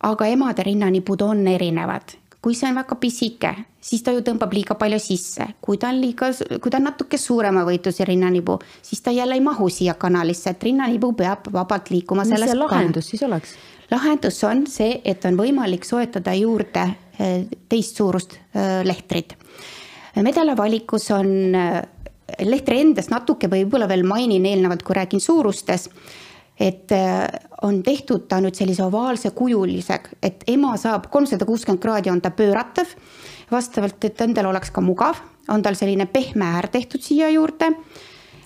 aga 0.04 0.26
emade 0.26 0.64
rinnanipud 0.64 1.22
on 1.22 1.48
erinevad 1.48 2.16
kui 2.42 2.56
see 2.56 2.70
on 2.70 2.78
väga 2.80 2.96
pisike, 3.00 3.52
siis 3.84 4.04
ta 4.04 4.14
ju 4.16 4.22
tõmbab 4.24 4.54
liiga 4.56 4.76
palju 4.80 5.00
sisse, 5.04 5.46
kui 5.62 5.80
ta 5.80 5.90
on 5.92 6.00
liiga, 6.00 6.30
kui 6.62 6.72
ta 6.72 6.80
on 6.80 6.88
natuke 6.88 7.20
suurema 7.20 7.66
võitluse 7.68 8.08
rinnanibu, 8.08 8.56
siis 8.82 9.04
ta 9.04 9.12
jälle 9.12 9.36
ei 9.36 9.44
mahu 9.44 9.68
siia 9.74 9.98
kanalisse, 10.00 10.54
et 10.56 10.64
rinnanibu 10.64 11.12
peab 11.20 11.52
vabalt 11.54 11.92
liikuma. 11.92 12.24
mis 12.24 12.40
see 12.40 12.56
lahendus 12.56 13.12
siis 13.12 13.24
oleks? 13.28 13.58
lahendus 13.92 14.44
on 14.48 14.66
see, 14.70 15.02
et 15.04 15.26
on 15.26 15.38
võimalik 15.40 15.86
soetada 15.88 16.34
juurde 16.38 16.86
eh, 17.20 17.46
teist 17.70 18.00
suurust 18.00 18.38
eh, 18.54 18.82
lehtrit. 18.86 19.36
medala 20.24 20.56
valikus 20.58 21.10
on 21.12 21.56
eh, 21.56 21.82
lehtri 22.46 22.80
endas 22.86 23.10
natuke 23.10 23.50
võib-olla 23.52 23.88
veel 23.90 24.06
mainin 24.08 24.46
eelnevalt, 24.46 24.84
kui 24.84 24.96
räägin 24.96 25.22
suurustes 25.22 25.90
et 26.60 26.92
äh, 26.92 27.28
on 27.62 27.82
tehtud 27.84 28.28
ta 28.28 28.42
nüüd 28.44 28.58
sellise 28.58 28.84
ovaalse 28.84 29.32
kujulisega, 29.36 30.20
et 30.24 30.44
ema 30.52 30.76
saab 30.78 31.08
kolmsada 31.12 31.48
kuuskümmend 31.48 31.82
kraadi 31.84 32.12
on 32.12 32.22
ta 32.22 32.32
pööratav. 32.32 32.96
vastavalt, 33.52 34.04
et 34.06 34.22
endal 34.22 34.46
oleks 34.46 34.70
ka 34.70 34.82
mugav, 34.82 35.18
on 35.50 35.64
tal 35.66 35.74
selline 35.74 36.06
pehme 36.06 36.46
äär 36.46 36.68
tehtud 36.70 37.02
siia 37.02 37.30
juurde 37.34 37.72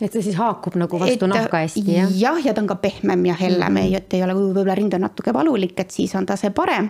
et 0.01 0.11
see 0.11 0.23
siis 0.23 0.35
haakub 0.35 0.75
nagu 0.79 0.99
vastu 0.99 1.25
et, 1.25 1.31
nahka 1.31 1.59
hästi, 1.63 1.83
jah? 1.87 2.13
jah, 2.17 2.39
ja 2.45 2.53
ta 2.53 2.63
on 2.63 2.69
ka 2.71 2.77
pehmem 2.81 3.25
ja 3.25 3.35
hellem 3.39 3.73
mm, 3.73 3.81
-hmm. 3.81 3.97
et 3.97 4.13
ei 4.13 4.23
ole 4.23 4.33
võib-olla 4.37 4.75
rind 4.75 4.93
on 4.93 5.01
natuke 5.01 5.33
valulik, 5.33 5.79
et 5.79 5.91
siis 5.91 6.15
on 6.15 6.25
ta 6.25 6.35
see 6.35 6.49
parem. 6.49 6.89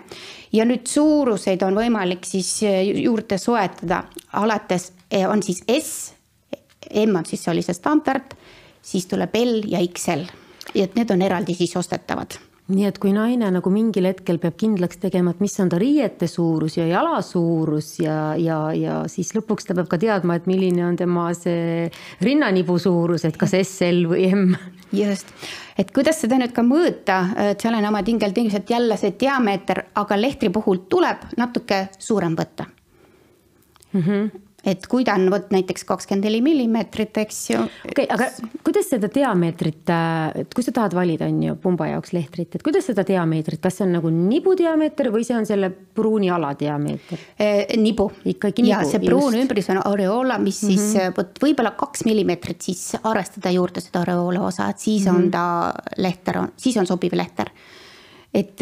ja 0.54 0.66
nüüd 0.66 0.88
suuruseid 0.88 1.62
on 1.64 1.76
võimalik 1.76 2.26
siis 2.26 2.62
juurde 3.04 3.38
soetada, 3.38 4.04
alates 4.34 4.92
on 5.28 5.44
siis 5.44 5.64
S, 5.82 6.14
M 6.94 7.16
on 7.16 7.26
siis 7.26 7.44
sellise 7.44 7.74
standard, 7.74 8.34
siis 8.82 9.06
tuleb 9.06 9.36
L 9.36 9.62
ja 9.68 9.80
XL 9.80 10.43
ja 10.74 10.88
et 10.88 10.96
need 10.96 11.12
on 11.12 11.22
eraldi 11.22 11.56
siis 11.58 11.76
ostetavad 11.80 12.40
nii 12.72 12.86
et 12.88 12.98
kui 13.02 13.12
naine 13.12 13.50
nagu 13.52 13.72
mingil 13.74 14.06
hetkel 14.08 14.38
peab 14.40 14.56
kindlaks 14.60 15.02
tegema, 15.02 15.34
et 15.34 15.42
mis 15.44 15.56
on 15.60 15.72
ta 15.72 15.80
riiete 15.82 16.30
suurus 16.32 16.78
ja 16.78 16.86
jala 16.88 17.18
suurus 17.26 17.98
ja, 18.00 18.36
ja, 18.40 18.60
ja 18.78 19.02
siis 19.12 19.34
lõpuks 19.36 19.68
ta 19.68 19.76
peab 19.76 19.90
ka 19.92 20.00
teadma, 20.00 20.38
et 20.40 20.48
milline 20.48 20.86
on 20.88 20.96
tema 21.00 21.28
see 21.36 21.90
rinnanibu 22.24 22.78
suurus, 22.80 23.26
et 23.28 23.38
kas 23.40 23.58
SL 23.60 24.08
või 24.14 24.30
M. 24.30 24.56
just, 24.96 25.36
et 25.76 25.92
kuidas 25.92 26.24
seda 26.24 26.40
nüüd 26.40 26.56
ka 26.56 26.64
mõõta, 26.64 27.20
et 27.50 27.64
seal 27.64 27.76
on 27.76 27.90
oma 27.92 28.04
tingeltingimused 28.08 28.72
jälle 28.72 28.98
see 29.02 29.18
diameeter, 29.20 29.84
aga 30.00 30.20
lehtri 30.20 30.54
puhul 30.54 30.86
tuleb 30.88 31.28
natuke 31.36 31.90
suurem 32.00 32.40
võtta 32.40 32.70
mm. 33.92 34.02
-hmm 34.02 34.50
et 34.64 34.86
kui 34.88 35.04
ta 35.04 35.18
on 35.20 35.28
vot 35.32 35.50
näiteks 35.52 35.84
kakskümmend 35.88 36.24
neli 36.24 36.40
millimeetrit, 36.44 37.18
eks 37.26 37.40
ju. 37.52 37.64
okei 37.90 38.06
okay,, 38.06 38.08
aga 38.16 38.62
kuidas 38.64 38.88
seda 38.94 39.10
diameetrit, 39.12 39.92
et 40.40 40.56
kui 40.56 40.64
sa 40.64 40.72
tahad 40.76 40.96
valida, 40.96 41.28
on 41.28 41.42
ju, 41.44 41.56
pumba 41.60 41.90
jaoks 41.92 42.14
lehtrit, 42.16 42.56
et 42.56 42.64
kuidas 42.64 42.88
seda 42.88 43.04
diameetrit, 43.08 43.60
kas 43.64 43.80
see 43.80 43.88
on 43.88 43.98
nagu 43.98 44.12
nibu 44.14 44.56
diameeter 44.60 45.12
või 45.14 45.28
see 45.28 45.36
on 45.36 45.48
selle 45.50 45.70
pruuni 45.70 46.32
ala 46.32 46.54
diameeter 46.60 47.28
eh,? 47.36 47.76
nibu. 47.80 48.08
ikkagi 48.32 48.64
nibu. 48.64 48.72
ja 48.72 48.82
see 48.88 49.04
pruun 49.04 49.36
ümbrus 49.42 49.70
on 49.74 49.82
areoola, 49.84 50.40
mis 50.40 50.64
mm 50.64 50.70
-hmm. 50.70 50.80
siis 50.80 50.96
mhm. 50.96 51.18
vot 51.18 51.44
võib-olla 51.44 51.76
kaks 51.84 52.06
millimeetrit 52.08 52.62
siis 52.72 52.96
arvestada 53.04 53.52
juurde 53.52 53.84
seda 53.84 54.06
areoola 54.08 54.48
osa, 54.48 54.70
et 54.70 54.80
siis 54.80 55.06
mm 55.06 55.12
-hmm. 55.12 55.24
on 55.24 55.32
ta 55.32 55.74
lehter, 55.98 56.40
siis 56.58 56.78
on 56.78 56.88
sobiv 56.88 57.14
lehter. 57.14 57.52
et 58.34 58.62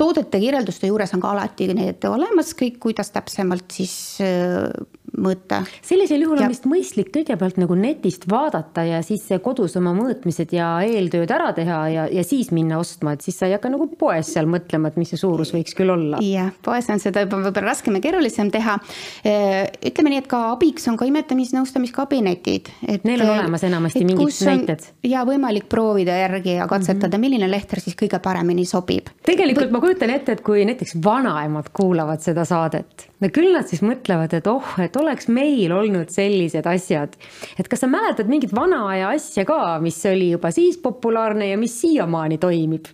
toodete 0.00 0.40
kirjelduste 0.40 0.88
juures 0.90 1.12
on 1.16 1.22
ka 1.22 1.34
alati 1.34 1.68
need 1.76 2.04
olemas 2.08 2.54
kõik, 2.58 2.78
kuidas 2.82 3.12
täpsemalt 3.14 3.68
siis 3.76 3.94
äh, 4.24 4.66
mõõta. 5.20 5.62
sellisel 5.86 6.24
juhul 6.24 6.40
ja. 6.40 6.48
on 6.48 6.54
vist 6.54 6.66
mõistlik 6.70 7.12
kõigepealt 7.14 7.60
nagu 7.60 7.76
netist 7.78 8.26
vaadata 8.30 8.84
ja 8.88 9.00
siis 9.06 9.26
kodus 9.44 9.76
oma 9.80 9.92
mõõtmised 9.96 10.54
ja 10.54 10.72
eeltööd 10.86 11.30
ära 11.34 11.50
teha 11.56 11.80
ja, 11.92 12.06
ja 12.10 12.24
siis 12.26 12.50
minna 12.56 12.80
ostma, 12.80 13.14
et 13.14 13.24
siis 13.26 13.38
sa 13.38 13.48
ei 13.48 13.56
hakka 13.56 13.72
nagu 13.72 13.88
poes 14.00 14.32
seal 14.34 14.48
mõtlema, 14.50 14.90
et 14.90 14.98
mis 15.00 15.12
see 15.12 15.20
suurus 15.20 15.52
võiks 15.54 15.76
küll 15.78 15.92
olla. 15.92 16.20
jah, 16.24 16.50
poes 16.64 16.88
on 16.92 17.02
seda 17.02 17.24
juba 17.24 17.40
võib-olla 17.44 17.72
raskem 17.72 17.98
ja 17.98 18.04
keerulisem 18.04 18.50
teha. 18.52 18.78
ütleme 19.24 20.14
nii, 20.14 20.22
et 20.24 20.30
ka 20.30 20.42
abiks 20.54 20.88
on 20.90 20.98
ka 21.00 21.08
imetamisnõustamiskabinetid. 21.08 22.70
Neil 23.04 23.24
on 23.24 23.34
olemas 23.34 23.64
enamasti 23.68 24.04
mingid 24.06 24.40
näited. 24.46 24.86
ja 25.06 25.24
võimalik 25.28 25.68
proovida 25.70 26.16
järgi 26.22 26.56
ja 26.56 26.68
katsetada 26.70 27.06
mm, 27.06 27.12
-hmm. 27.12 27.20
milline 27.26 27.50
lehter 27.50 27.80
siis 27.80 27.96
kõige 27.98 28.20
paremini 28.22 28.66
sobib. 28.66 29.10
tegelikult 29.26 29.70
ma 29.70 29.80
kujutan 29.80 30.10
ette, 30.10 30.32
et 30.32 30.44
kui 30.44 30.64
näiteks 30.64 30.96
vanaemad 31.04 31.70
kuulavad 31.72 32.20
seda 32.24 32.44
saadet, 32.44 33.08
no 33.20 33.28
küll 33.28 33.52
nad 33.54 33.68
siis 33.68 33.82
mõtlevad, 33.82 34.34
et 34.36 34.46
oh, 34.46 34.74
et 34.78 34.96
oleks 35.10 35.28
meil 35.32 35.72
olnud 35.74 36.12
sellised 36.12 36.66
asjad. 36.70 37.16
et 37.58 37.68
kas 37.68 37.82
sa 37.84 37.90
mäletad 37.90 38.30
mingit 38.30 38.54
vana 38.56 38.84
aja 38.92 39.10
asja 39.16 39.44
ka, 39.48 39.78
mis 39.82 39.98
oli 40.06 40.30
juba 40.32 40.52
siis 40.54 40.78
populaarne 40.78 41.50
ja 41.50 41.58
mis 41.58 41.74
siiamaani 41.82 42.38
toimib? 42.38 42.88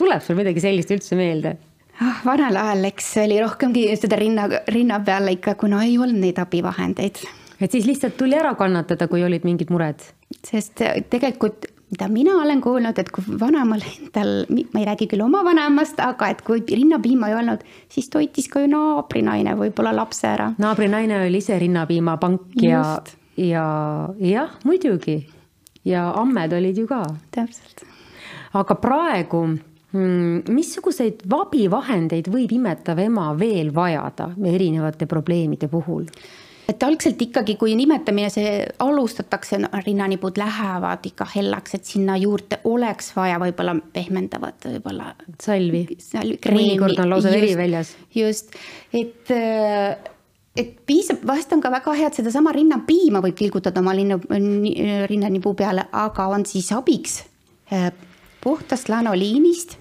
tuleb 0.00 0.22
sul 0.24 0.38
midagi 0.38 0.62
sellist 0.62 0.94
üldse 0.94 1.18
meelde? 1.18 1.56
ah, 2.00 2.22
vanal 2.24 2.56
ajal, 2.56 2.86
eks 2.92 3.10
oli 3.24 3.40
rohkemgi 3.42 3.88
seda 4.00 4.18
rinna, 4.20 4.48
rinna 4.72 5.00
peal 5.04 5.34
ikka, 5.34 5.56
kuna 5.60 5.82
ei 5.86 5.98
olnud 5.98 6.22
neid 6.22 6.40
abivahendeid. 6.40 7.20
et 7.60 7.74
siis 7.74 7.88
lihtsalt 7.88 8.16
tuli 8.20 8.38
ära 8.38 8.54
kannatada, 8.58 9.10
kui 9.10 9.24
olid 9.26 9.44
mingid 9.48 9.74
mured? 9.74 10.00
sest 10.46 10.80
tegelikult 11.10 11.66
mida 11.90 12.08
mina 12.08 12.36
olen 12.42 12.60
kuulnud, 12.62 12.98
et 12.98 13.10
kui 13.10 13.38
vanaemal 13.40 13.82
endal, 13.82 14.32
ma 14.48 14.80
ei 14.80 14.86
räägi 14.86 15.08
küll 15.10 15.24
oma 15.24 15.42
vanaemast, 15.46 15.98
aga 16.04 16.30
et 16.32 16.42
kui 16.46 16.62
rinnapiima 16.66 17.30
ei 17.30 17.36
olnud, 17.40 17.64
siis 17.90 18.10
toitis 18.12 18.48
ka 18.50 18.62
ju 18.62 18.70
naabrinaine 18.70 19.56
võib-olla 19.58 19.94
lapse 19.96 20.28
ära. 20.30 20.50
naabrinaine 20.62 21.22
oli 21.26 21.42
ise 21.42 21.58
rinnapiimapank 21.58 22.62
ja, 22.62 22.82
ja 23.36 23.64
jah, 24.22 24.54
muidugi. 24.64 25.18
ja 25.84 26.10
ammed 26.20 26.52
olid 26.52 26.78
ju 26.78 26.86
ka. 26.90 27.02
täpselt. 27.34 27.82
aga 28.54 28.76
praegu 28.78 29.46
mm, 29.48 30.46
missuguseid 30.48 31.26
abivahendeid 31.40 32.30
võib 32.30 32.54
imetav 32.54 33.02
ema 33.02 33.32
veel 33.38 33.74
vajada 33.74 34.30
erinevate 34.46 35.10
probleemide 35.10 35.68
puhul? 35.68 36.06
Et 36.70 36.82
algselt 36.86 37.20
ikkagi, 37.22 37.56
kui 37.60 37.74
nimetamine, 37.78 38.30
see 38.32 38.52
alustatakse 38.84 39.58
no,, 39.62 39.70
rinnanipud 39.84 40.38
lähevad 40.40 41.06
ikka 41.10 41.26
hellaks, 41.34 41.74
et 41.78 41.88
sinna 41.88 42.16
juurde 42.20 42.60
oleks 42.70 43.12
vaja 43.16 43.40
võib-olla 43.42 43.74
pehmendavat 43.94 44.70
võib-olla. 44.70 45.12
salvi. 45.42 45.82
mõnikord 46.14 47.02
on 47.02 47.12
lausa 47.14 47.34
veri 47.34 47.56
väljas. 47.58 47.94
just, 48.14 48.56
et 48.94 49.34
et 50.60 50.72
piisab, 50.86 51.22
vahest 51.26 51.52
on 51.54 51.62
ka 51.62 51.70
väga 51.72 51.94
hea, 51.96 52.10
et 52.10 52.20
sedasama 52.20 52.52
rinnapiima 52.54 53.22
võib 53.24 53.38
tilgutada 53.38 53.82
oma 53.82 53.94
linnu, 53.96 54.18
rinnanipuu 55.10 55.54
peale, 55.58 55.86
aga 55.92 56.26
on 56.34 56.44
siis 56.48 56.70
abiks 56.74 57.20
äh, 57.72 57.90
puhtast 58.42 58.90
lanoliinist 58.90 59.76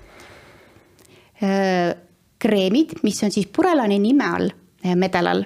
äh, 1.43 1.95
kreemid, 2.39 2.99
mis 3.03 3.21
on 3.25 3.33
siis 3.33 3.49
purelani 3.51 3.99
nime 4.01 4.29
all 4.29 4.51
äh, 4.51 4.95
medalal 4.95 5.43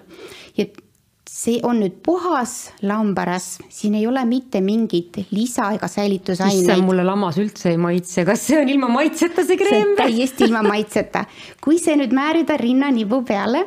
ja 0.57 0.67
see 1.33 1.57
on 1.65 1.79
nüüd 1.81 1.95
puhas 2.05 2.51
lambarasv, 2.85 3.63
siin 3.73 3.95
ei 3.97 4.03
ole 4.05 4.21
mitte 4.29 4.59
mingit 4.61 5.17
lisa 5.33 5.71
ega 5.73 5.87
säilitusaineid. 5.89 6.59
issand, 6.61 6.85
mulle 6.85 7.01
lammas 7.07 7.39
üldse 7.41 7.71
ei 7.71 7.79
maitse, 7.81 8.21
kas 8.27 8.43
see 8.51 8.59
on 8.61 8.69
ilma 8.69 8.89
maitseta 8.93 9.41
see 9.47 9.57
kreem? 9.57 9.95
täiesti 9.97 10.45
ilma 10.45 10.61
maitseta. 10.67 11.23
kui 11.63 11.79
see 11.81 11.97
nüüd 11.97 12.13
määrida 12.13 12.57
rinnanibu 12.61 13.23
peale, 13.25 13.63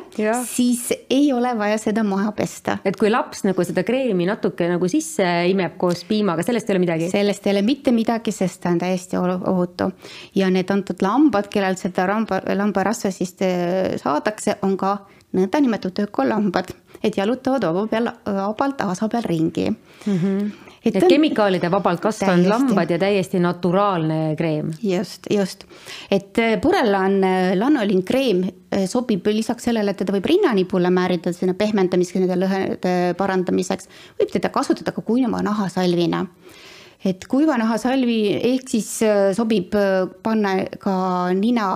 siis 0.47 0.93
ei 1.09 1.27
ole 1.35 1.51
vaja 1.59 1.75
seda 1.81 2.05
maha 2.07 2.31
pesta. 2.37 2.77
et 2.87 2.95
kui 2.95 3.11
laps 3.11 3.43
nagu 3.43 3.67
seda 3.67 3.83
kreemi 3.87 4.29
natuke 4.31 4.71
nagu 4.71 4.87
sisse 4.87 5.27
imeb 5.51 5.75
koos 5.81 6.05
piimaga, 6.07 6.47
sellest 6.47 6.71
ei 6.71 6.77
ole 6.77 6.85
midagi? 6.85 7.11
sellest 7.11 7.51
ei 7.51 7.57
ole 7.57 7.65
mitte 7.67 7.91
midagi, 7.91 8.31
sest 8.31 8.63
ta 8.63 8.71
on 8.71 8.79
täiesti 8.79 9.19
ohutu. 9.19 9.91
ja 10.39 10.47
need 10.47 10.71
antud 10.71 11.03
lambad, 11.03 11.51
kellel 11.51 11.75
seda 11.75 12.07
lamba, 12.07 12.39
lambarasva 12.47 13.11
siis 13.11 13.35
äh, 13.43 13.99
saadakse, 13.99 14.55
on 14.63 14.79
ka 14.79 15.01
nõndanimetatud 15.35 16.07
ökolambad 16.07 16.71
et 17.03 17.17
jalutavad 17.17 17.65
vaba 17.67 17.87
peal, 17.91 18.09
vabalt 18.25 18.81
aasa 18.85 19.09
peal 19.11 19.25
ringi 19.27 19.69
mm. 19.69 20.13
-hmm. 20.13 20.51
et, 20.85 20.95
et 20.95 21.07
kemikaalide 21.09 21.71
vabalt 21.71 22.01
kasvanud 22.01 22.49
lambad 22.49 22.89
ja 22.89 22.99
täiesti 22.99 23.39
naturaalne 23.39 24.35
kreem. 24.35 24.71
just, 24.83 25.27
just, 25.29 25.63
et 26.11 26.37
äh, 26.37 26.61
purellan 26.61 27.21
lanolin 27.55 28.03
kreem 28.03 28.43
äh, 28.43 28.85
sobib 28.85 29.25
lisaks 29.27 29.63
sellele, 29.63 29.91
et 29.91 29.97
teda 29.97 30.13
võib 30.13 30.25
rinnanipule 30.25 30.89
määrida 30.89 31.33
sinna 31.33 31.53
pehmendamiseks, 31.53 32.19
nende 32.19 32.39
lõhede 32.45 33.13
parandamiseks, 33.17 33.89
võib 34.19 34.31
teda 34.31 34.49
kasutada 34.49 34.91
ka 34.91 35.01
kuiva 35.01 35.41
nahasalvina 35.41 36.25
et 37.05 37.27
kuiva 37.29 37.57
nahasalvi 37.57 38.21
ehk 38.53 38.69
siis 38.69 39.01
äh, 39.05 39.31
sobib 39.37 39.75
panna 40.23 40.65
ka 40.79 40.97
nina 41.33 41.67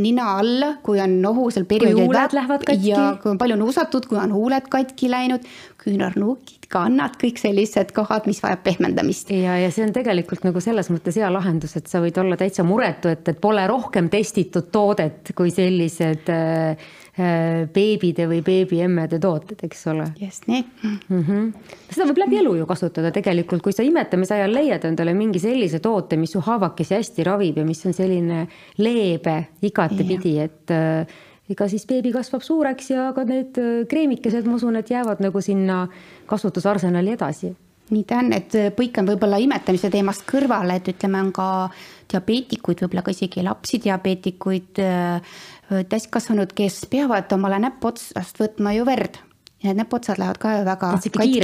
nina 0.00 0.38
alla, 0.38 0.76
kui 0.82 1.00
on 1.00 1.18
nohusel 1.20 1.66
perioodil. 1.68 1.96
kui 1.96 2.06
huuled 2.06 2.32
lähevad 2.32 2.64
katki. 2.64 2.88
ja 2.88 3.16
kui 3.22 3.30
on 3.30 3.38
palju 3.38 3.56
nuusatud, 3.60 4.06
kui 4.08 4.18
on 4.18 4.32
huuled 4.32 4.68
katki 4.72 5.10
läinud, 5.12 5.44
küünarnukid, 5.82 6.61
kannad, 6.72 7.18
kõik 7.20 7.40
sellised 7.40 7.92
kohad, 7.96 8.26
mis 8.30 8.42
vajab 8.42 8.64
pehmendamist. 8.64 9.30
ja, 9.30 9.58
ja 9.60 9.70
see 9.74 9.86
on 9.86 9.92
tegelikult 9.94 10.46
nagu 10.48 10.60
selles 10.64 10.90
mõttes 10.92 11.20
hea 11.20 11.30
lahendus, 11.32 11.76
et 11.76 11.90
sa 11.90 12.00
võid 12.04 12.18
olla 12.22 12.38
täitsa 12.40 12.64
muretu, 12.66 13.12
et, 13.12 13.28
et 13.28 13.40
pole 13.40 13.66
rohkem 13.68 14.10
testitud 14.12 14.72
toodet 14.72 15.34
kui 15.36 15.52
sellised 15.54 16.32
äh, 16.32 16.90
Äh, 17.12 17.66
beebide 17.68 18.24
või 18.24 18.38
beebiemmede 18.40 19.18
tooted, 19.20 19.58
eks 19.66 19.82
ole. 19.92 20.06
just 20.16 20.46
nii 20.48 20.62
mm. 20.64 20.94
-hmm. 21.10 21.50
seda 21.92 22.06
võib 22.08 22.22
läbi 22.22 22.38
elu 22.40 22.54
ju 22.56 22.66
kasutada 22.70 23.10
tegelikult, 23.12 23.60
kui 23.60 23.74
sa 23.76 23.84
imetamise 23.84 24.32
ajal 24.32 24.54
leiad 24.56 24.86
endale 24.88 25.12
mingi 25.12 25.42
sellise 25.42 25.82
toote, 25.84 26.16
mis 26.16 26.32
su 26.32 26.40
haavakesi 26.40 26.94
hästi 26.94 27.26
ravib 27.28 27.58
ja 27.60 27.66
mis 27.68 27.84
on 27.84 27.92
selline 27.92 28.46
leebe 28.78 29.34
igatepidi, 29.60 30.38
et 30.40 30.72
äh, 30.72 31.04
ega 31.50 31.66
siis 31.68 31.86
beebi 31.88 32.12
kasvab 32.14 32.44
suureks 32.46 32.92
ja 32.92 33.10
ka 33.16 33.24
need 33.28 33.58
äh, 33.60 33.82
kreemikesed, 33.90 34.46
ma 34.46 34.58
usun, 34.60 34.78
et 34.78 34.90
jäävad 34.90 35.22
nagu 35.24 35.42
sinna 35.42 35.86
kasutusarsenali 36.30 37.16
edasi. 37.16 37.52
Nii 37.92 38.04
ta 38.08 38.20
on, 38.22 38.30
et 38.32 38.54
põikan 38.76 39.04
võib-olla 39.04 39.36
imetamise 39.42 39.90
teemast 39.92 40.22
kõrvale, 40.24 40.78
et 40.78 40.86
ütleme, 40.94 41.18
on 41.26 41.32
ka 41.34 41.48
diabeetikuid, 42.08 42.84
võib-olla 42.84 43.02
ka 43.04 43.12
isegi 43.12 43.42
lapsi 43.44 43.82
diabeetikuid, 43.84 44.80
täiskasvanud, 45.92 46.54
kes 46.56 46.86
peavad 46.88 47.34
omale 47.36 47.58
näpuotsast 47.66 48.40
võtma 48.40 48.72
ju 48.78 48.86
verd 48.88 49.20
ja 49.62 49.70
need 49.70 49.78
näpuotsad 49.82 50.18
lähevad 50.18 50.38
ka 50.42 50.52
väga 50.66 50.90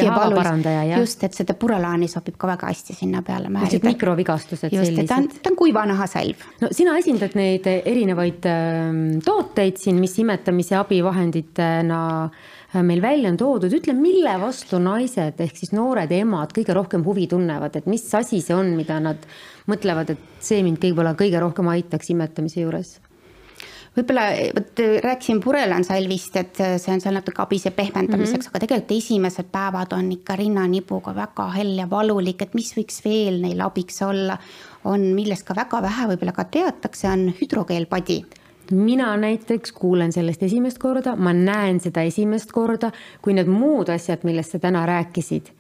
ja 0.03 0.15
valus. 0.17 0.99
just, 0.99 1.25
et 1.25 1.35
seda 1.35 1.55
purelaani 1.55 2.09
sobib 2.09 2.37
ka 2.39 2.51
väga 2.51 2.67
hästi 2.73 2.95
sinna 2.95 3.23
peale 3.23 3.49
määrida. 3.49 3.87
mikrovigastused 3.87 4.73
just, 4.73 4.85
sellised. 4.85 5.09
ta 5.09 5.17
on, 5.23 5.29
ta 5.29 5.51
on 5.51 5.57
kuiva 5.57 5.87
nahasalv. 5.87 6.45
no 6.61 6.69
sina 6.73 6.97
esindad 6.99 7.37
neid 7.39 7.67
erinevaid 7.67 8.47
ähm, 8.51 9.03
tooteid 9.25 9.79
siin, 9.79 10.01
mis 10.03 10.19
imetamise 10.19 10.77
abivahenditena 10.81 12.01
äh, 12.25 12.83
meil 12.83 13.03
välja 13.03 13.31
on 13.31 13.41
toodud, 13.41 13.73
ütle, 13.81 13.95
mille 13.97 14.35
vastu 14.41 14.81
naised 14.83 15.41
ehk 15.41 15.57
siis 15.57 15.73
noored 15.77 16.13
emad 16.13 16.55
kõige 16.57 16.75
rohkem 16.77 17.07
huvi 17.07 17.29
tunnevad, 17.31 17.79
et 17.79 17.87
mis 17.87 18.05
asi 18.15 18.43
see 18.45 18.57
on, 18.57 18.75
mida 18.77 18.99
nad 19.03 19.29
mõtlevad, 19.71 20.17
et 20.17 20.43
see 20.45 20.63
mind 20.67 20.83
võib-olla 20.83 21.15
kõige 21.19 21.41
rohkem 21.43 21.71
aitaks 21.71 22.11
imetamise 22.15 22.65
juures 22.65 22.99
võib-olla 23.97 24.25
vot 24.57 24.83
rääkisin 25.05 25.41
purelansalvist, 25.45 26.37
et 26.41 26.61
see 26.61 26.95
on 26.95 27.03
seal 27.03 27.17
natuke 27.19 27.43
abise 27.43 27.71
pehmendamiseks 27.75 28.33
mm, 28.33 28.43
-hmm. 28.47 28.57
aga 28.57 28.65
tegelikult 28.65 28.97
esimesed 28.97 29.51
päevad 29.53 29.93
on 29.97 30.13
ikka 30.13 30.37
rinnanibuga 30.37 31.15
väga 31.15 31.49
hell 31.57 31.79
ja 31.79 31.91
valulik, 31.91 32.43
et 32.43 32.55
mis 32.55 32.75
võiks 32.77 33.05
veel 33.05 33.41
neil 33.43 33.61
abiks 33.61 34.03
olla. 34.03 34.39
on, 34.85 35.01
millest 35.15 35.45
ka 35.45 35.55
väga 35.57 35.83
vähe 35.83 36.07
võib-olla 36.13 36.33
ka 36.33 36.45
teatakse, 36.45 37.09
on 37.09 37.33
hüdrogeelpadi 37.41 38.25
mina 38.71 39.17
näiteks 39.17 39.73
kuulen 39.73 40.13
sellest 40.13 40.43
esimest 40.43 40.79
korda, 40.79 41.17
ma 41.17 41.33
näen 41.33 41.81
seda 41.81 42.03
esimest 42.03 42.53
korda, 42.53 42.93
kui 43.23 43.33
need 43.33 43.49
muud 43.49 43.89
asjad, 43.89 44.25
millest 44.29 44.53
sa 44.53 44.59
täna 44.59 44.87
rääkisid 44.87 45.58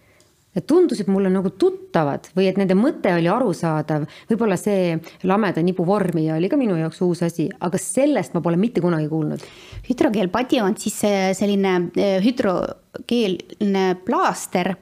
Need 0.59 0.66
tundusid 0.66 1.07
mulle 1.07 1.31
nagu 1.31 1.53
tuttavad 1.55 2.25
või 2.35 2.49
et 2.51 2.57
nende 2.59 2.75
mõte 2.75 3.12
oli 3.14 3.29
arusaadav. 3.31 4.09
võib-olla 4.27 4.57
see 4.59 4.97
lameda 5.23 5.62
nibu 5.62 5.85
vormija 5.87 6.35
oli 6.35 6.49
ka 6.51 6.57
minu 6.59 6.75
jaoks 6.75 6.99
uus 7.07 7.23
asi, 7.23 7.47
aga 7.62 7.79
sellest 7.79 8.35
ma 8.35 8.42
pole 8.42 8.59
mitte 8.59 8.83
kunagi 8.83 9.07
kuulnud. 9.07 9.44
hüdrogeelpadi 9.87 10.59
on 10.61 10.75
siis 10.75 10.97
selline 11.38 11.75
eh, 11.94 12.16
hüdrogeelne 12.25 13.85
plaaster, 14.03 14.73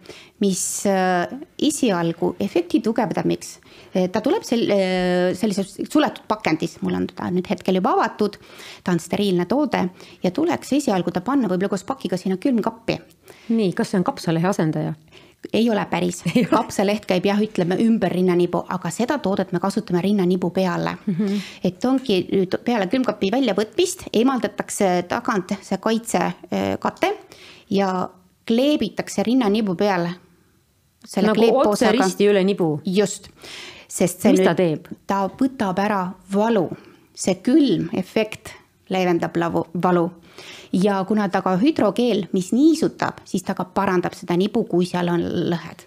mis 0.40 0.62
eh, 0.88 1.36
esialgu 1.68 2.32
efekti 2.40 2.80
tugevdamiseks, 2.80 3.52
eh, 3.92 4.08
ta 4.08 4.24
tuleb 4.24 4.48
sel-, 4.48 4.72
sellises 5.36 5.76
suletud 5.92 6.24
pakendis, 6.24 6.78
mul 6.80 6.96
on 7.02 7.10
teda 7.12 7.28
nüüd 7.36 7.52
hetkel 7.52 7.82
juba 7.82 7.92
avatud, 7.98 8.40
ta 8.80 8.96
on 8.96 9.02
steriilne 9.04 9.44
toode 9.44 9.84
ja 10.24 10.32
tuleks 10.32 10.72
esialgu 10.80 11.12
ta 11.12 11.20
panna 11.20 11.52
võib-olla 11.52 11.76
koos 11.76 11.84
pakiga 11.84 12.16
sinna 12.16 12.40
külmkappi. 12.40 12.98
nii, 13.52 13.76
kas 13.76 13.92
see 13.92 14.00
on 14.00 14.08
kapsalehe 14.08 14.48
asendaja? 14.48 14.96
Ei 15.52 15.70
ole 15.70 15.84
päris, 15.90 16.22
kapsaleht 16.50 17.06
käib 17.06 17.26
jah, 17.28 17.40
ütleme 17.42 17.78
ümber 17.82 18.12
rinnanibu, 18.12 18.64
aga 18.68 18.90
seda 18.90 19.18
toodet 19.22 19.52
me 19.52 19.60
kasutame 19.62 20.02
rinnanibu 20.02 20.50
peale 20.50 20.96
mm. 21.06 21.14
-hmm. 21.14 21.40
et 21.64 21.84
ongi 21.84 22.20
nüüd 22.32 22.58
peale 22.64 22.86
külmkapi 22.86 23.30
väljavõtmist 23.32 24.08
eemaldatakse 24.12 25.04
tagant 25.08 25.56
see 25.62 25.78
kaitsekate 25.78 27.12
ja 27.70 28.08
kleebitakse 28.46 29.22
rinnanibu 29.22 29.74
peale. 29.74 30.10
nagu 31.22 31.58
otse 31.58 31.92
risti 31.92 32.28
üle 32.28 32.44
nibu. 32.44 32.80
just, 32.84 33.28
sest 33.88 34.20
see 34.20 34.32
mis 34.32 34.40
nüüd, 34.40 34.48
ta 34.48 34.54
teeb? 34.54 34.86
ta 35.06 35.28
võtab 35.28 35.78
ära 35.78 36.12
valu, 36.32 36.68
see 37.14 37.34
külm 37.34 37.88
efekt 37.92 38.54
leevendab 38.88 39.36
lavu, 39.36 39.66
valu 39.82 40.10
ja 40.72 41.02
kuna 41.08 41.28
ta 41.28 41.42
ka 41.42 41.56
hüdrogeel, 41.60 42.26
mis 42.32 42.52
niisutab, 42.52 43.20
siis 43.24 43.42
ta 43.42 43.54
ka 43.54 43.64
parandab 43.64 44.14
seda 44.14 44.36
nibu, 44.36 44.64
kui 44.70 44.86
seal 44.86 45.08
on 45.12 45.22
lõhed 45.52 45.86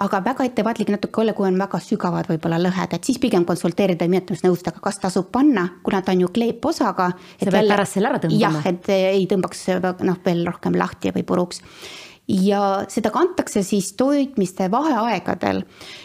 aga 0.00 0.20
väga 0.24 0.46
ettevaatlik 0.48 0.90
natuke 0.94 1.20
olla, 1.20 1.34
kui 1.36 1.46
on 1.48 1.58
väga 1.60 1.80
sügavad 1.84 2.28
võib-olla 2.30 2.60
lõhed, 2.62 2.94
et 2.96 3.04
siis 3.04 3.18
pigem 3.20 3.44
konsulteerida 3.48 4.06
imetamisnõustajaga, 4.08 4.80
kas 4.84 5.00
tasub 5.02 5.28
panna, 5.32 5.66
kuna 5.84 6.00
ta 6.02 6.14
on 6.16 6.24
ju 6.24 6.30
kleeposaga. 6.32 7.10
sa 7.42 7.50
pead 7.52 7.68
pärast 7.68 7.98
selle 7.98 8.08
ära 8.08 8.20
tõmbama. 8.22 8.40
jah, 8.40 8.60
et 8.66 8.88
ei 8.96 9.26
tõmbaks 9.30 9.66
noh, 10.08 10.20
veel 10.24 10.46
rohkem 10.46 10.78
lahti 10.80 11.12
või 11.12 11.26
puruks 11.26 11.60
ja 12.30 12.84
seda 12.88 13.10
kantakse 13.10 13.62
siis 13.66 13.92
toitmiste 13.98 14.70
vaheaegadel. 14.70 15.62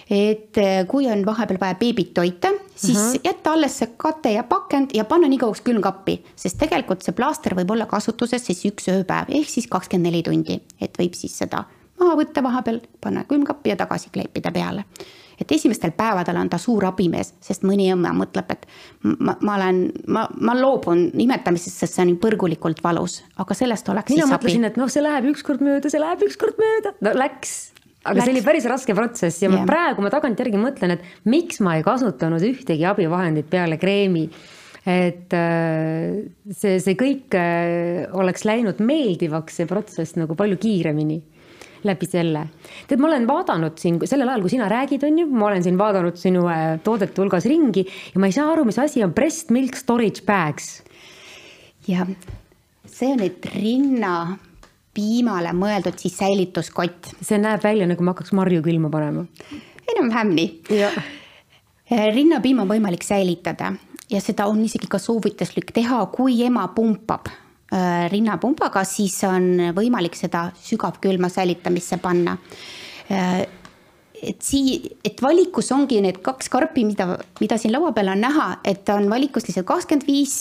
et 0.09 0.57
eh, 0.57 0.85
kui 0.87 1.07
on 1.11 1.25
vahepeal 1.25 1.59
vaja 1.61 1.75
beebit 1.75 2.13
toita, 2.13 2.51
siis 2.75 2.97
uh 2.97 3.03
mhm. 3.03 3.15
-huh. 3.15 3.19
jätta 3.23 3.51
alles 3.51 3.77
see 3.77 3.89
kate 3.97 4.31
ja 4.31 4.43
pakend 4.43 4.89
ja 4.93 5.05
panna 5.05 5.27
nii 5.27 5.37
kauaks 5.37 5.61
külmkappi, 5.61 6.23
sest 6.35 6.57
tegelikult 6.57 7.01
see 7.01 7.13
plaaster 7.13 7.55
võib 7.55 7.71
olla 7.71 7.85
kasutuses 7.85 8.45
siis 8.45 8.65
üks 8.65 8.89
ööpäev 8.89 9.25
ehk 9.29 9.49
siis 9.49 9.67
kakskümmend 9.67 10.11
neli 10.11 10.23
tundi, 10.23 10.61
et 10.81 10.97
võib 10.99 11.13
siis 11.13 11.37
seda 11.37 11.63
maha 11.99 12.15
võtta 12.15 12.43
vahepeal, 12.43 12.81
panna 13.01 13.23
külmkappi 13.23 13.69
ja 13.69 13.75
tagasi 13.75 14.09
kleepida 14.09 14.51
peale 14.51 14.83
et 15.41 15.51
esimestel 15.51 15.93
päevadel 15.97 16.39
on 16.39 16.49
ta 16.51 16.59
suur 16.61 16.85
abimees, 16.87 17.33
sest 17.43 17.65
mõni 17.67 17.89
emme 17.91 18.11
mõtleb, 18.15 18.51
et 18.55 18.65
ma, 19.03 19.35
ma 19.41 19.57
olen, 19.57 19.85
ma, 20.07 20.25
ma 20.39 20.57
loobun 20.57 21.07
imetamisest, 21.25 21.83
sest 21.83 21.97
see 21.97 22.07
on 22.07 22.15
põrgulikult 22.21 22.83
valus, 22.85 23.21
aga 23.41 23.57
sellest 23.57 23.89
oleks 23.93 24.15
mina 24.15 24.27
mõtlesin, 24.31 24.67
et 24.69 24.79
noh, 24.79 24.91
see 24.91 25.03
läheb 25.03 25.29
ükskord 25.33 25.63
mööda, 25.65 25.91
see 25.91 26.01
läheb 26.01 26.27
ükskord 26.29 26.59
mööda, 26.61 26.95
no 27.05 27.15
läks 27.17 27.55
aga 28.05 28.19
Läks. 28.19 28.25
see 28.27 28.35
oli 28.35 28.43
päris 28.45 28.67
raske 28.69 28.95
protsess 28.97 29.41
ja 29.41 29.49
yeah. 29.49 29.61
ma 29.63 29.69
praegu 29.69 30.03
ma 30.05 30.11
tagantjärgi 30.13 30.59
mõtlen, 30.61 30.95
et 30.95 31.29
miks 31.29 31.61
ma 31.65 31.77
ei 31.79 31.85
kasutanud 31.85 32.43
ühtegi 32.45 32.85
abivahendit 32.87 33.49
peale 33.49 33.79
kreemi. 33.81 34.27
et 34.85 35.33
äh, 35.33 36.19
see, 36.53 36.77
see 36.83 36.97
kõik 36.99 37.33
äh, 37.39 38.05
oleks 38.13 38.45
läinud 38.45 38.83
meeldivaks, 38.85 39.57
see 39.57 39.69
protsess 39.69 40.13
nagu 40.19 40.37
palju 40.37 40.59
kiiremini 40.61 41.23
läbi 41.87 42.07
selle. 42.09 42.47
tead, 42.87 43.01
ma 43.01 43.09
olen 43.09 43.27
vaadanud 43.29 43.77
siin 43.81 43.99
sellel 44.03 44.31
ajal, 44.31 44.45
kui 44.45 44.53
sina 44.55 44.69
räägid, 44.71 45.05
on 45.07 45.19
ju, 45.21 45.27
ma 45.31 45.49
olen 45.49 45.63
siin 45.65 45.77
vaadanud 45.79 46.17
sinu 46.19 46.45
äh, 46.51 46.65
toodete 46.83 47.21
hulgas 47.21 47.47
ringi 47.49 47.85
ja 47.85 48.21
ma 48.21 48.29
ei 48.29 48.35
saa 48.35 48.49
aru, 48.53 48.65
mis 48.67 48.79
asi 48.81 49.03
on 49.05 49.13
breast 49.15 49.53
milk 49.55 49.77
storage 49.79 50.25
bags. 50.27 50.81
jah, 51.87 52.07
see 52.89 53.13
on 53.13 53.21
nüüd 53.23 53.49
rinna 53.55 54.15
piimale 54.95 55.51
mõeldud 55.55 55.99
siis 55.99 56.17
säilituskott. 56.17 57.13
see 57.21 57.39
näeb 57.41 57.63
välja 57.63 57.87
nagu 57.89 58.03
ma 58.03 58.15
hakkaks 58.15 58.33
marju 58.37 58.63
külma 58.65 58.91
panema. 58.93 59.25
enam-vähem 59.93 60.35
nii. 60.35 60.81
Äh, 61.85 62.07
rinnapiima 62.15 62.65
on 62.65 62.71
võimalik 62.71 63.03
säilitada 63.05 63.75
ja 64.09 64.21
seda 64.21 64.47
on 64.49 64.63
isegi 64.65 64.89
ka 64.89 64.97
soovituslik 65.01 65.73
teha, 65.75 66.05
kui 66.13 66.41
ema 66.45 66.67
pumpab 66.73 67.29
rinnapumbaga, 68.11 68.83
siis 68.87 69.17
on 69.27 69.71
võimalik 69.75 70.15
seda 70.17 70.47
sügavkülma 70.63 71.29
säilitamisse 71.33 71.99
panna. 72.03 72.37
Äh, 73.11 73.45
et 74.25 74.41
sii-, 74.41 74.95
et 75.05 75.21
valikus 75.21 75.69
ongi 75.75 75.99
need 76.01 76.21
kaks 76.25 76.49
karpi, 76.53 76.85
mida, 76.87 77.17
mida 77.43 77.59
siin 77.61 77.75
laua 77.75 77.91
peal 77.95 78.13
on 78.13 78.23
näha, 78.23 78.47
et 78.65 78.87
on 78.93 79.09
valikus 79.11 79.47
lihtsalt 79.47 79.67
kakskümmend 79.69 80.07
viis 80.07 80.39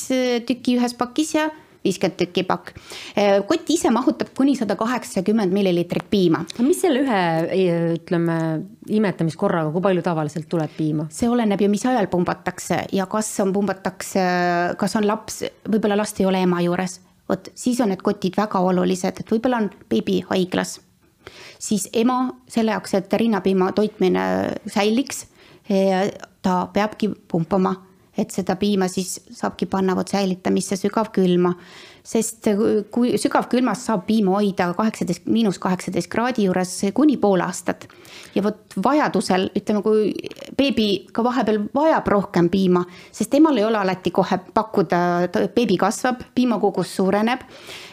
tükki 0.49 0.79
ühes 0.79 0.97
pakis 0.99 1.35
ja 1.37 1.51
viiskümmend 1.85 2.17
tükki 2.17 2.45
pakk. 2.49 2.73
Äh, 3.19 3.43
kott 3.49 3.69
ise 3.69 3.91
mahutab 3.93 4.33
kuni 4.37 4.57
sada 4.57 4.77
kaheksakümmend 4.81 5.53
milliliitrit 5.53 6.07
piima. 6.11 6.45
mis 6.65 6.81
selle 6.81 7.03
ühe, 7.05 7.23
ütleme, 7.99 8.39
imetamiskorraga, 8.89 9.73
kui 9.75 9.85
palju 9.85 10.05
tavaliselt 10.07 10.49
tuleb 10.49 10.73
piima? 10.79 11.09
see 11.13 11.29
oleneb 11.29 11.61
ju, 11.61 11.69
mis 11.73 11.85
ajal 11.85 12.09
pumbatakse 12.13 12.87
ja 12.93 13.07
kas 13.11 13.29
on, 13.45 13.53
pumbatakse, 13.53 14.25
kas 14.81 14.97
on 14.97 15.09
laps, 15.09 15.43
võib-olla 15.69 15.99
last 16.01 16.21
ei 16.21 16.31
ole 16.31 16.41
ema 16.47 16.63
juures 16.65 17.01
vot 17.29 17.49
siis 17.55 17.81
on 17.81 17.93
need 17.93 18.03
kotid 18.05 18.37
väga 18.37 18.61
olulised, 18.61 19.21
et 19.21 19.31
võib-olla 19.31 19.63
on 19.63 19.71
beebi 19.89 20.21
haiglas. 20.31 20.81
siis 21.59 21.89
ema 21.93 22.35
selle 22.49 22.75
jaoks, 22.75 22.95
et 22.95 23.13
rinnapiima 23.13 23.73
toitmine 23.73 24.25
säiliks, 24.67 25.27
ta 26.43 26.67
peabki 26.73 27.09
pumpama, 27.29 27.75
et 28.19 28.31
seda 28.31 28.57
piima 28.57 28.89
siis 28.89 29.21
saabki 29.33 29.67
panna 29.67 29.97
vot 29.97 30.09
säilitamisse 30.09 30.77
sügavkülma 30.77 31.55
sest 32.05 32.51
kui 32.93 33.15
sügavkülmas 33.17 33.87
saab 33.89 34.03
piima 34.05 34.35
hoida 34.37 34.67
kaheksateist, 34.77 35.25
miinus 35.25 35.57
kaheksateist 35.63 36.11
kraadi 36.13 36.45
juures 36.45 36.73
kuni 36.95 37.17
pool 37.17 37.41
aastat. 37.41 37.89
ja 38.35 38.43
vot 38.43 38.75
vajadusel, 38.85 39.49
ütleme, 39.57 39.81
kui 39.83 40.13
beebi 40.59 41.07
ka 41.15 41.23
vahepeal 41.25 41.63
vajab 41.75 42.09
rohkem 42.13 42.51
piima, 42.53 42.83
sest 43.13 43.31
temal 43.33 43.57
ei 43.57 43.65
ole 43.65 43.79
alati 43.79 44.11
kohe 44.11 44.39
pakkuda, 44.55 44.99
beebi 45.55 45.79
kasvab, 45.81 46.21
piimakogus 46.35 46.93
suureneb. 46.97 47.41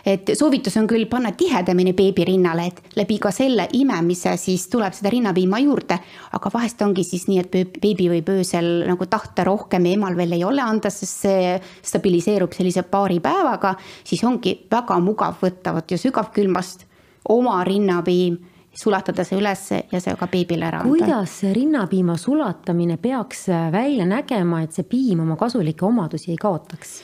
et 0.05 0.31
soovitus 0.33 0.75
on 0.81 0.87
küll 0.89 1.05
panna 1.05 1.31
tihedamini 1.37 1.93
beebi 1.93 2.25
rinnale, 2.25 2.65
et 2.67 2.95
läbi 2.97 3.19
ka 3.21 3.31
selle 3.31 3.67
imemise 3.77 4.33
siis 4.37 4.67
tuleb 4.67 4.93
seda 4.97 5.09
rinnapiima 5.13 5.59
juurde. 5.63 5.99
aga 6.33 6.51
vahest 6.53 6.81
ongi 6.81 7.03
siis 7.07 7.29
nii, 7.29 7.39
et 7.39 7.79
beebi 7.79 8.09
võib 8.09 8.33
öösel 8.35 8.83
nagu 8.89 9.05
tahta 9.05 9.47
rohkem 9.47 9.85
ja 9.85 9.95
emal 9.95 10.17
veel 10.17 10.35
ei 10.35 10.43
ole 10.43 10.61
anda, 10.61 10.89
sest 10.89 11.23
see 11.23 11.57
stabiliseerub 11.81 12.51
sellise 12.51 12.83
paari 12.83 13.21
päevaga 13.23 13.75
siis 14.03 14.23
ongi 14.23 14.55
väga 14.71 14.99
mugav 14.99 15.39
võtta 15.41 15.73
vot 15.75 15.91
ju 15.91 15.97
sügavkülmast 15.97 16.85
oma 17.29 17.63
rinnapiim, 17.63 18.37
sulatada 18.73 19.23
see 19.27 19.39
ülesse 19.39 19.81
ja 19.91 19.99
see 19.99 20.15
ka 20.15 20.27
beebile 20.31 20.65
ära 20.67 20.81
anda. 20.81 20.89
kuidas 20.89 21.39
see 21.41 21.53
rinnapiima 21.53 22.17
sulatamine 22.17 22.97
peaks 22.97 23.47
välja 23.71 24.05
nägema, 24.07 24.61
et 24.63 24.73
see 24.73 24.87
piim 24.87 25.19
oma 25.25 25.35
kasulikke 25.35 25.85
omadusi 25.85 26.31
ei 26.31 26.39
kaotaks? 26.39 27.01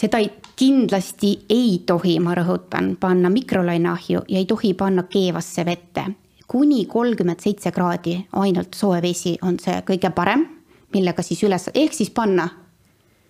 seda 0.00 0.20
ei, 0.20 0.30
kindlasti 0.56 1.32
ei 1.50 1.80
tohi, 1.86 2.18
ma 2.20 2.34
rõhutan, 2.36 2.94
panna 3.00 3.30
mikrolaineahju 3.32 4.26
ja 4.28 4.38
ei 4.38 4.46
tohi 4.46 4.74
panna 4.74 5.02
keevasse 5.02 5.64
vette. 5.64 6.04
kuni 6.46 6.84
kolmkümmend 6.86 7.40
seitse 7.42 7.72
kraadi 7.72 8.20
ainult 8.32 8.74
soe 8.74 9.00
vesi 9.02 9.36
on 9.42 9.58
see 9.58 9.80
kõige 9.82 10.12
parem, 10.14 10.46
millega 10.94 11.22
siis 11.22 11.42
üles, 11.42 11.70
ehk 11.74 11.92
siis 11.92 12.10
panna 12.10 12.48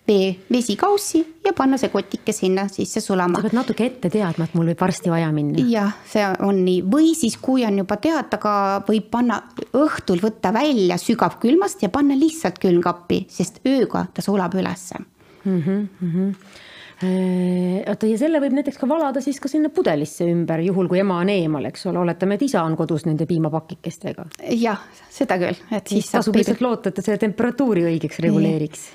vee, 0.07 0.35
vesikaussi 0.51 1.21
ja 1.45 1.53
panna 1.57 1.77
see 1.79 1.91
kotike 1.93 2.33
sinna 2.35 2.67
sisse 2.71 3.01
sulama. 3.03 3.39
sa 3.39 3.47
pead 3.47 3.57
natuke 3.57 3.87
ette 3.87 4.11
teadma, 4.13 4.47
et 4.47 4.55
mul 4.57 4.71
võib 4.71 4.81
varsti 4.81 5.11
vaja 5.11 5.31
minna. 5.35 5.65
jah, 5.71 5.97
see 6.07 6.23
on 6.45 6.61
nii, 6.65 6.83
või 6.91 7.13
siis, 7.17 7.37
kui 7.41 7.65
on 7.67 7.81
juba 7.83 7.99
teada, 8.03 8.39
ka 8.41 8.53
võib 8.87 9.09
panna 9.13 9.41
õhtul 9.77 10.21
võtta 10.23 10.53
välja 10.55 10.99
sügavkülmast 11.01 11.83
ja 11.85 11.91
panna 11.93 12.17
lihtsalt 12.19 12.61
külmkappi, 12.63 13.25
sest 13.31 13.61
ööga 13.67 14.07
ta 14.13 14.25
sulab 14.25 14.55
ülesse 14.57 14.99
mm. 14.99 15.61
-hmm, 15.61 15.85
mm 15.99 16.15
-hmm 16.15 16.63
oota, 16.97 18.07
ja 18.09 18.17
selle 18.17 18.39
võib 18.41 18.55
näiteks 18.57 18.79
ka 18.81 18.87
valada 18.89 19.21
siis 19.21 19.39
ka 19.39 19.47
sinna 19.51 19.69
pudelisse 19.69 20.25
ümber, 20.25 20.63
juhul 20.65 20.87
kui 20.89 20.97
ema 20.99 21.19
on 21.21 21.29
eemal, 21.29 21.67
eks 21.69 21.85
ole, 21.91 21.99
oletame, 21.99 22.39
et 22.39 22.45
isa 22.47 22.63
on 22.65 22.73
kodus 22.75 23.05
nende 23.05 23.27
piimapakikestega. 23.29 24.25
jah, 24.57 24.81
seda 25.09 25.37
küll, 25.37 25.59
et 25.71 25.87
siis. 25.93 26.09
tasub 26.09 26.35
lihtsalt 26.35 26.61
loota, 26.61 26.89
et 26.89 26.95
ta 26.95 27.05
selle 27.05 27.21
temperatuuri 27.21 27.85
õigeks 27.91 28.17
reguleeriks 28.25 28.87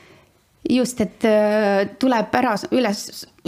just, 0.70 1.01
et 1.01 1.25
äh, 1.27 1.88
tuleb 1.98 2.35
ära 2.38 2.53
üles, 2.70 3.01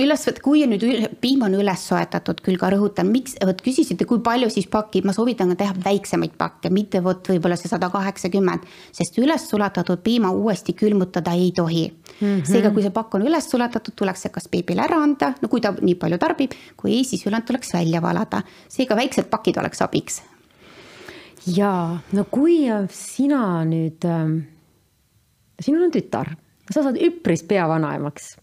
üles 0.02 0.24
võtta, 0.26 0.42
kui 0.42 0.64
nüüd 0.66 0.82
piim 1.22 1.44
on 1.46 1.54
üles 1.54 1.84
soetatud, 1.86 2.40
küll 2.42 2.58
ka 2.58 2.72
rõhutan, 2.74 3.06
miks, 3.14 3.36
vot 3.38 3.60
küsisite, 3.62 4.06
kui 4.08 4.18
palju 4.24 4.48
siis 4.50 4.66
pakki, 4.70 5.04
ma 5.06 5.14
soovitan 5.14 5.52
ka 5.52 5.58
teha 5.62 5.76
väiksemaid 5.84 6.34
pakke, 6.40 6.72
mitte 6.74 7.02
vot 7.04 7.30
võib-olla 7.30 7.58
see 7.60 7.70
sada 7.70 7.90
kaheksakümmend, 7.92 8.66
sest 8.94 9.18
üles 9.22 9.46
sulatatud 9.50 10.02
piima 10.04 10.32
uuesti 10.34 10.74
külmutada 10.78 11.36
ei 11.38 11.52
tohi 11.54 11.86
mm. 11.86 12.26
-hmm. 12.26 12.44
seega, 12.50 12.74
kui 12.74 12.82
see 12.82 12.94
pakk 12.94 13.14
on 13.14 13.26
üles 13.30 13.50
sulatatud, 13.50 13.94
tuleks 13.94 14.26
see 14.26 14.34
kas 14.34 14.50
beebile 14.50 14.82
ära 14.82 14.98
anda, 15.02 15.34
no 15.40 15.48
kui 15.48 15.62
ta 15.62 15.74
nii 15.80 15.94
palju 15.94 16.18
tarbib, 16.18 16.58
kui 16.76 16.98
ei, 16.98 17.04
siis 17.04 17.26
ülejäänud 17.26 17.46
tuleks 17.46 17.74
välja 17.74 18.02
valada, 18.02 18.42
seega 18.68 18.96
väiksed 18.96 19.30
pakid 19.30 19.62
oleks 19.62 19.82
abiks. 19.82 20.22
ja 21.46 22.00
no 22.12 22.24
kui 22.24 22.64
sina 22.90 23.64
nüüd 23.64 24.02
äh,, 24.02 24.40
sinul 25.60 25.84
on 25.84 25.92
tütar 25.92 26.34
sa 26.70 26.82
saad 26.82 27.00
üpris 27.00 27.44
pea 27.48 27.66
vanaemaks. 27.68 28.34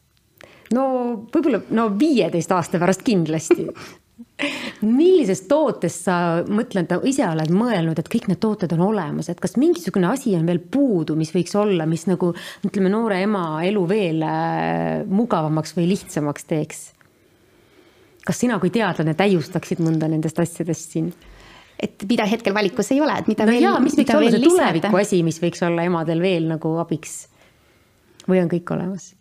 no 0.75 0.85
võib-olla, 1.33 1.63
no 1.73 1.89
viieteist 1.99 2.51
aasta 2.51 2.79
pärast 2.81 3.03
kindlasti 3.07 3.67
millisest 4.99 5.47
tootest 5.49 6.07
sa, 6.07 6.15
mõtlen, 6.49 6.87
ise 7.07 7.25
oled 7.27 7.51
mõelnud, 7.53 7.99
et 7.99 8.09
kõik 8.11 8.27
need 8.31 8.41
tooted 8.41 8.73
on 8.75 8.83
olemas, 8.89 9.29
et 9.31 9.41
kas 9.41 9.57
mingisugune 9.61 10.09
asi 10.11 10.33
on 10.37 10.47
veel 10.49 10.61
puudu, 10.61 11.15
mis 11.19 11.33
võiks 11.35 11.53
olla, 11.59 11.87
mis 11.89 12.07
nagu 12.09 12.31
ütleme, 12.67 12.91
noore 12.93 13.21
ema 13.25 13.45
elu 13.67 13.83
veel 13.89 14.25
äh, 14.25 15.03
mugavamaks 15.09 15.75
või 15.77 15.91
lihtsamaks 15.93 16.49
teeks? 16.49 16.89
kas 18.21 18.37
sina 18.37 18.59
kui 18.61 18.69
teadlane 18.69 19.15
täiustaksid 19.17 19.79
mõnda 19.81 20.05
nendest 20.11 20.39
asjadest 20.41 20.93
siin? 20.93 21.09
et 21.81 22.05
mida 22.09 22.27
hetkel 22.29 22.53
valikus 22.53 22.91
ei 22.93 23.01
ole, 23.01 23.15
et 23.17 23.29
mida 23.31 23.47
no 23.47 23.55
veel. 23.55 23.67
mis 23.81 23.97
võiks 23.97 24.15
olla 24.15 24.33
see 24.33 24.45
tuleviku 24.45 25.01
asi, 25.01 25.21
mis 25.25 25.41
võiks 25.41 25.63
olla 25.65 25.85
emadel 25.89 26.21
veel 26.23 26.47
nagu 26.51 26.75
abiks? 26.83 27.23
Või 28.29 28.41
on 28.43 28.49
kõik 28.51 28.73
olemas? 28.75 29.13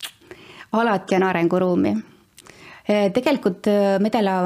alati 0.73 1.17
on 1.17 1.23
arenguruumi. 1.27 1.97
tegelikult 3.15 3.67
Medela 3.99 4.37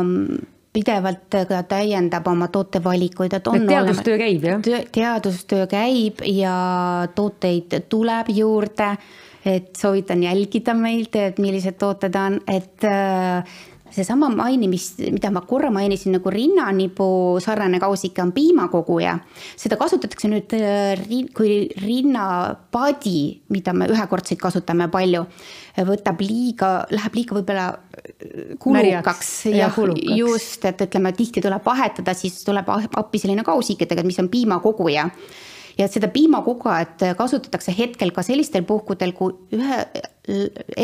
pidevalt 0.73 1.37
ka 1.49 1.63
täiendab 1.69 2.27
oma 2.27 2.49
tootevalikuid, 2.49 3.33
et 3.33 3.47
on. 3.47 3.67
teadustöö 3.69 4.19
käib 4.19 4.49
jah? 4.49 4.65
teadustöö 4.93 5.67
käib 5.67 6.25
ja 6.27 6.55
tooteid 7.15 7.79
tuleb 7.89 8.33
juurde 8.35 8.97
et 9.45 9.77
soovitan 9.77 10.23
jälgida 10.23 10.75
meilt, 10.75 11.17
et 11.17 11.39
millised 11.39 11.77
tooted 11.77 12.15
on, 12.17 12.39
et 12.49 12.87
seesama 13.95 14.29
mainimist, 14.33 14.99
mida 15.15 15.31
ma 15.35 15.45
korra 15.47 15.71
mainisin 15.75 16.17
nagu 16.17 16.31
rinnanibu 16.33 17.07
sarnane 17.43 17.79
kausike 17.83 18.23
on 18.23 18.33
piimakoguja. 18.35 19.19
seda 19.57 19.79
kasutatakse 19.81 20.31
nüüd 20.31 20.55
äh, 20.59 21.05
kui 21.35 21.69
rinnapadi, 21.83 23.19
mida 23.55 23.75
me 23.77 23.89
ühekordseid 23.93 24.41
kasutame 24.43 24.89
palju. 24.93 25.25
võtab 25.75 26.21
liiga, 26.23 26.69
läheb 26.91 27.17
liiga 27.19 27.39
võib-olla 27.39 27.67
äh, 27.71 28.55
kulukaks. 28.59 29.33
jah, 29.55 29.81
just, 30.19 30.65
et 30.65 30.87
ütleme, 30.89 31.15
tihti 31.17 31.43
tuleb 31.45 31.65
vahetada, 31.67 32.15
siis 32.15 32.43
tuleb 32.45 32.71
appi 32.71 33.23
selline 33.23 33.47
kausike 33.47 33.87
tegelikult, 33.87 34.13
mis 34.13 34.23
on 34.23 34.31
piimakoguja 34.33 35.09
ja 35.79 35.89
seda 35.91 36.09
piimakogajat 36.13 37.03
kasutatakse 37.19 37.75
hetkel 37.75 38.13
ka 38.15 38.23
sellistel 38.23 38.67
puhkudel, 38.67 39.15
kui 39.17 39.35
ühe 39.55 39.81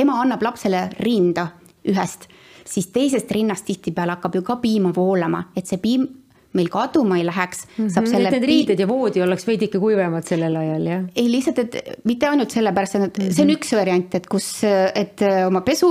ema 0.03 0.21
annab 0.23 0.43
lapsele 0.43 0.89
rinda 0.99 1.51
ühest, 1.89 2.27
siis 2.71 2.87
teisest 2.95 3.31
rinnast 3.31 3.67
tihtipeale 3.67 4.17
hakkab 4.17 4.39
ju 4.39 4.43
ka 4.47 4.57
piima 4.63 4.93
voolama, 4.97 5.45
et 5.57 5.67
see 5.67 5.81
piim 5.83 6.07
meil 6.53 6.69
kaduma 6.71 7.19
ei 7.19 7.25
läheks 7.27 7.67
mm. 7.67 7.73
-hmm. 7.85 7.91
saab 7.95 8.07
selle. 8.11 8.31
need 8.31 8.47
riided 8.49 8.81
ja 8.81 8.89
voodi 8.89 9.23
oleks 9.23 9.47
veidike 9.47 9.79
kuivemad 9.79 10.27
sellel 10.27 10.57
ajal, 10.57 10.87
jah? 10.87 11.05
ei, 11.17 11.29
lihtsalt, 11.31 11.59
et 11.59 12.01
mitte 12.05 12.27
ainult 12.29 12.51
sellepärast, 12.51 12.95
et 12.95 13.03
mm 13.03 13.25
-hmm. 13.25 13.35
see 13.37 13.45
on 13.45 13.53
üks 13.55 13.73
variant, 13.77 14.15
et 14.15 14.27
kus, 14.27 14.49
et 14.95 15.23
oma 15.47 15.61
pesu 15.61 15.91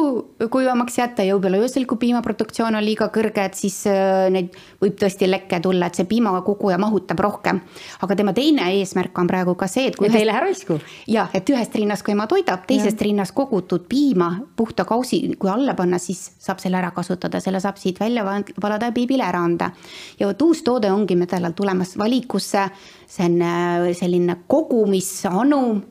kuivamaks 0.52 0.98
jätta 0.98 1.24
ja 1.24 1.38
võib-olla 1.38 1.62
öösel, 1.64 1.86
kui 1.88 1.98
piimaproduktsioon 1.98 2.76
on 2.76 2.86
liiga 2.86 3.08
kõrge, 3.08 3.46
et 3.46 3.56
siis 3.56 3.78
äh, 3.88 4.28
neid 4.34 4.58
võib 4.82 4.98
tõesti 5.00 5.30
lekke 5.30 5.60
tulla, 5.64 5.88
et 5.88 5.96
see 5.96 6.08
piimakoguja 6.10 6.78
mahutab 6.78 7.20
rohkem. 7.20 7.62
aga 8.02 8.16
tema 8.16 8.34
teine 8.34 8.68
eesmärk 8.80 9.18
on 9.20 9.28
praegu 9.28 9.56
ka 9.56 9.68
see, 9.68 9.88
et 9.88 9.96
kui. 9.96 10.08
et 10.08 10.12
ühest... 10.12 10.22
ei 10.22 10.28
lähe 10.28 10.40
raisku. 10.40 10.80
jah, 11.08 11.30
et 11.34 11.50
ühest 11.50 11.76
rinnast, 11.76 12.04
kui 12.04 12.12
ema 12.12 12.28
toidab, 12.28 12.68
teisest 12.68 13.00
ja. 13.00 13.06
rinnast 13.08 13.36
kogutud 13.38 13.88
piima 13.90 14.30
puhta 14.56 14.86
kausi, 14.86 15.22
kui 15.40 15.50
alla 15.50 15.74
panna, 15.74 15.98
siis 15.98 16.32
saab 16.40 16.60
selle 16.60 16.78
ära 16.78 16.92
kasutada, 16.92 17.40
selle 17.40 17.60
saab 17.64 17.78
siit 17.78 18.00
välja 18.00 18.26
valada 18.62 18.92
ja 18.92 18.92
beebile 18.92 19.24
ära 19.24 19.40
anda. 19.40 19.72
ja 20.20 20.28
vot 20.28 20.49
uus 20.50 20.64
toode 20.66 20.92
ongi 20.92 21.16
medalal 21.16 21.56
tulemas 21.56 21.96
valikusse. 21.98 22.70
see 23.08 23.26
on 23.26 23.42
äh, 23.42 23.94
selline 23.98 24.36
kogumisanum 24.48 25.82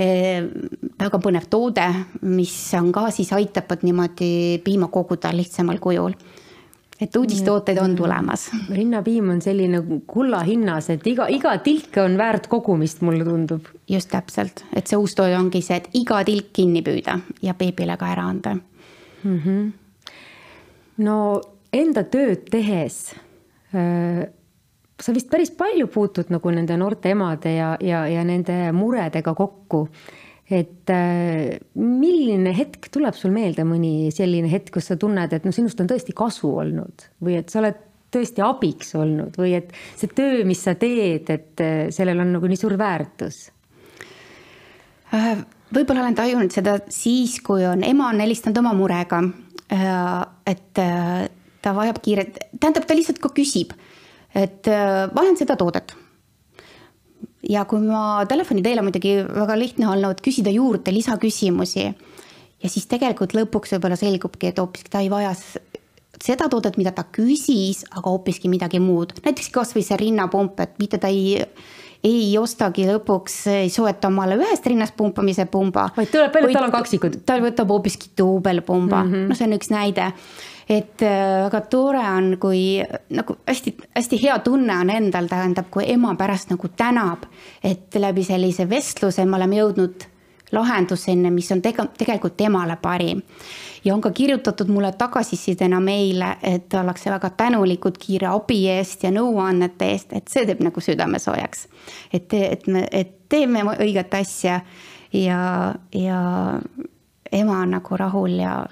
äh, 0.00 0.44
väga 0.98 1.18
põnev 1.18 1.48
toode, 1.50 1.86
mis 2.22 2.56
on 2.78 2.92
ka 2.92 3.10
siis 3.10 3.32
aitab 3.32 3.76
niimoodi 3.82 4.60
piima 4.64 4.88
koguda 4.88 5.32
lihtsamal 5.36 5.78
kujul 5.80 6.16
et 7.00 7.16
uudistooteid 7.16 7.78
on 7.78 7.96
tulemas. 7.96 8.50
rinnapiim 8.72 9.28
on 9.30 9.42
selline 9.42 9.82
kulla 10.06 10.40
hinnas, 10.46 10.90
et 10.90 11.06
iga, 11.06 11.26
iga 11.28 11.56
tilk 11.64 11.98
on 12.00 12.16
väärt 12.18 12.46
kogumist, 12.48 13.02
mulle 13.04 13.24
tundub. 13.24 13.66
just 13.88 14.10
täpselt, 14.10 14.64
et 14.72 14.86
see 14.86 14.96
uus 14.96 15.14
toode 15.14 15.36
ongi 15.38 15.62
see, 15.62 15.76
et 15.76 15.90
iga 15.94 16.22
tilk 16.24 16.52
kinni 16.56 16.82
püüda 16.82 17.18
ja 17.42 17.54
beebile 17.54 17.96
ka 18.00 18.08
ära 18.12 18.24
anda 18.30 18.54
mm. 18.54 19.38
-hmm. 19.44 19.70
no 21.04 21.40
enda 21.72 22.04
tööd 22.04 22.48
tehes 22.50 23.14
sa 25.00 25.12
vist 25.12 25.28
päris 25.30 25.52
palju 25.56 25.88
puutud 25.92 26.30
nagu 26.32 26.52
nende 26.54 26.76
noorte 26.80 27.12
emade 27.12 27.56
ja, 27.56 27.74
ja, 27.84 28.04
ja 28.08 28.22
nende 28.24 28.56
muredega 28.76 29.34
kokku. 29.36 29.86
et 30.46 30.90
äh, 30.94 31.58
milline 31.74 32.52
hetk 32.54 32.86
tuleb 32.94 33.16
sul 33.18 33.32
meelde, 33.34 33.64
mõni 33.66 34.12
selline 34.14 34.46
hetk, 34.46 34.76
kus 34.76 34.92
sa 34.92 34.96
tunned, 34.96 35.32
et 35.34 35.42
noh, 35.42 35.54
sinust 35.54 35.80
on 35.82 35.88
tõesti 35.90 36.14
kasu 36.14 36.52
olnud 36.62 37.08
või 37.18 37.34
et 37.40 37.50
sa 37.50 37.58
oled 37.58 37.80
tõesti 38.14 38.44
abiks 38.46 38.94
olnud 38.94 39.34
või 39.40 39.56
et 39.58 39.74
see 39.98 40.12
töö, 40.14 40.44
mis 40.46 40.62
sa 40.62 40.76
teed, 40.78 41.32
et 41.34 41.64
äh, 41.64 41.88
sellel 41.90 42.22
on 42.22 42.36
nagu 42.38 42.50
nii 42.50 42.62
suur 42.62 42.78
väärtus? 42.78 43.48
võib-olla 45.16 46.02
olen 46.02 46.16
tajunud 46.18 46.52
seda 46.52 46.76
siis, 46.92 47.38
kui 47.42 47.62
on 47.66 47.82
ema 47.86 48.10
on 48.12 48.20
helistanud 48.20 48.58
oma 48.60 48.72
murega. 48.76 49.20
et 50.46 50.80
ta 51.66 51.74
vajab 51.76 52.00
kiiret, 52.02 52.40
tähendab, 52.60 52.86
ta 52.86 52.96
lihtsalt 52.96 53.18
ka 53.22 53.32
küsib, 53.34 53.74
et 54.36 54.68
äh, 54.70 55.06
vajan 55.14 55.38
seda 55.38 55.58
toodet. 55.58 55.96
ja 57.46 57.64
kui 57.68 57.82
ma 57.84 58.24
telefoni 58.26 58.62
teel 58.62 58.80
on 58.80 58.88
muidugi 58.88 59.18
väga 59.22 59.54
lihtne 59.58 59.86
olnud 59.92 60.22
küsida 60.24 60.50
juurde 60.50 60.90
lisaküsimusi 60.94 61.84
ja 61.86 62.70
siis 62.70 62.88
tegelikult 62.90 63.36
lõpuks 63.36 63.76
võib-olla 63.76 63.98
selgubki, 63.98 64.50
et 64.50 64.58
hoopiski 64.58 64.90
ta 64.90 65.02
ei 65.04 65.10
vaja 65.12 65.34
seda 66.22 66.48
toodet, 66.50 66.78
mida 66.80 66.92
ta 66.96 67.04
küsis, 67.12 67.84
aga 67.92 68.10
hoopiski 68.10 68.50
midagi 68.50 68.80
muud, 68.82 69.14
näiteks 69.24 69.50
kasvõi 69.54 69.84
see 69.86 69.98
rinnapump, 70.00 70.58
et 70.64 70.78
mitte 70.82 70.98
ta 71.02 71.12
ei 71.12 71.44
ei 72.06 72.34
ostagi 72.38 72.84
lõpuks, 72.86 73.38
ei 73.50 73.70
soeta 73.72 74.10
omale 74.12 74.36
ühest 74.38 74.66
rinnast 74.68 74.94
pumpamise 74.98 75.46
pumba. 75.50 75.88
vaid 75.96 76.10
tuleb 76.12 76.34
välja, 76.34 76.50
et 76.50 76.58
tal 76.58 76.68
on 76.68 76.74
kaksikud. 76.74 77.16
ta 77.26 77.38
võtab 77.42 77.72
hoopiski 77.72 78.12
duubelpumba 78.18 79.02
mm, 79.02 79.12
-hmm. 79.12 79.30
noh, 79.30 79.38
see 79.38 79.48
on 79.48 79.56
üks 79.56 79.72
näide 79.72 80.12
et 80.68 81.02
äh, 81.02 81.44
väga 81.44 81.60
tore 81.70 82.02
on, 82.10 82.32
kui 82.42 82.82
nagu 83.14 83.38
hästi-hästi 83.46 84.18
hea 84.22 84.38
tunne 84.44 84.80
on 84.82 84.90
endal, 84.90 85.28
tähendab, 85.30 85.70
kui 85.70 85.86
ema 85.92 86.14
pärast 86.18 86.50
nagu 86.50 86.68
tänab, 86.76 87.28
et 87.64 87.94
läbi 87.94 88.24
sellise 88.26 88.68
vestluse 88.70 89.24
me 89.24 89.38
oleme 89.38 89.60
jõudnud 89.60 90.08
lahenduseni, 90.52 91.30
mis 91.30 91.50
on 91.52 91.62
tege-, 91.62 91.88
tegelikult 91.98 92.36
temale 92.36 92.76
parim. 92.82 93.22
ja 93.84 93.94
on 93.94 94.00
ka 94.00 94.10
kirjutatud 94.10 94.68
mulle 94.68 94.92
tagasisidena 94.92 95.80
meile, 95.80 96.36
et 96.42 96.74
ollakse 96.74 97.10
väga 97.10 97.30
tänulikud 97.30 97.98
kiire 97.98 98.26
abi 98.26 98.64
eest 98.68 99.02
ja 99.06 99.10
nõuannete 99.14 99.90
eest, 99.92 100.12
et 100.12 100.28
see 100.28 100.46
teeb 100.46 100.62
nagu 100.66 100.80
südame 100.80 101.18
soojaks. 101.18 101.68
et, 102.12 102.34
et 102.34 102.66
me, 102.66 102.86
et 102.90 103.28
teeme 103.28 103.62
õiget 103.62 104.14
asja 104.14 104.60
ja, 105.12 105.74
ja 105.94 106.20
ema 107.32 107.60
on 107.60 107.70
nagu 107.78 107.96
rahul 107.96 108.38
ja 108.40 108.66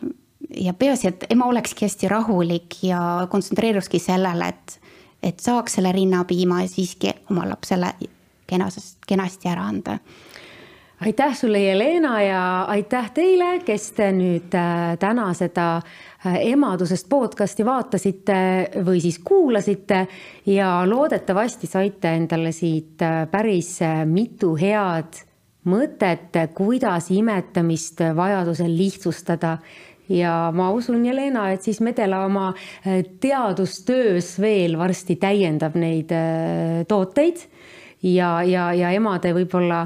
ja 0.56 0.74
peaasi, 0.74 1.08
et 1.08 1.26
ema 1.30 1.46
olekski 1.50 1.86
hästi 1.86 2.08
rahulik 2.08 2.82
ja 2.82 3.26
kontsentreerukski 3.30 3.98
sellele, 3.98 4.48
et, 4.48 4.78
et 5.22 5.40
saaks 5.40 5.78
selle 5.78 5.92
rinnapiima 5.92 6.62
siiski 6.70 7.12
oma 7.30 7.48
lapsele 7.48 7.94
kenasest, 8.46 8.98
kenasti 9.08 9.48
ära 9.48 9.66
anda. 9.72 9.98
Aitäh 11.04 11.34
sulle, 11.36 11.58
Jelena 11.58 12.22
ja 12.22 12.42
aitäh 12.70 13.10
teile, 13.10 13.58
kes 13.66 13.90
te 13.96 14.06
nüüd 14.14 14.54
äh, 14.56 14.94
täna 15.02 15.26
seda 15.34 15.66
äh, 15.76 16.38
emadusest 16.52 17.08
podcast'i 17.10 17.66
vaatasite 17.66 18.36
või 18.86 19.02
siis 19.02 19.18
kuulasite 19.18 20.04
ja 20.46 20.70
loodetavasti 20.88 21.66
saite 21.66 22.14
endale 22.14 22.54
siit 22.54 23.02
äh, 23.02 23.24
päris 23.30 23.80
mitu 24.06 24.54
head 24.56 25.18
mõtet, 25.68 26.38
kuidas 26.54 27.10
imetamist 27.10 28.00
vajadusel 28.16 28.72
lihtsustada 28.76 29.58
ja 30.08 30.52
ma 30.54 30.70
usun, 30.74 31.04
Jelena, 31.06 31.48
et 31.52 31.62
siis 31.62 31.80
Medela 31.80 32.24
oma 32.26 32.50
äh, 32.52 33.02
teadustöös 33.20 34.34
veel 34.40 34.78
varsti 34.78 35.16
täiendab 35.16 35.76
neid 35.80 36.12
äh, 36.12 36.84
tooteid 36.88 37.44
ja, 38.02 38.42
ja, 38.42 38.70
ja 38.76 38.92
emade 38.96 39.32
võib-olla 39.36 39.84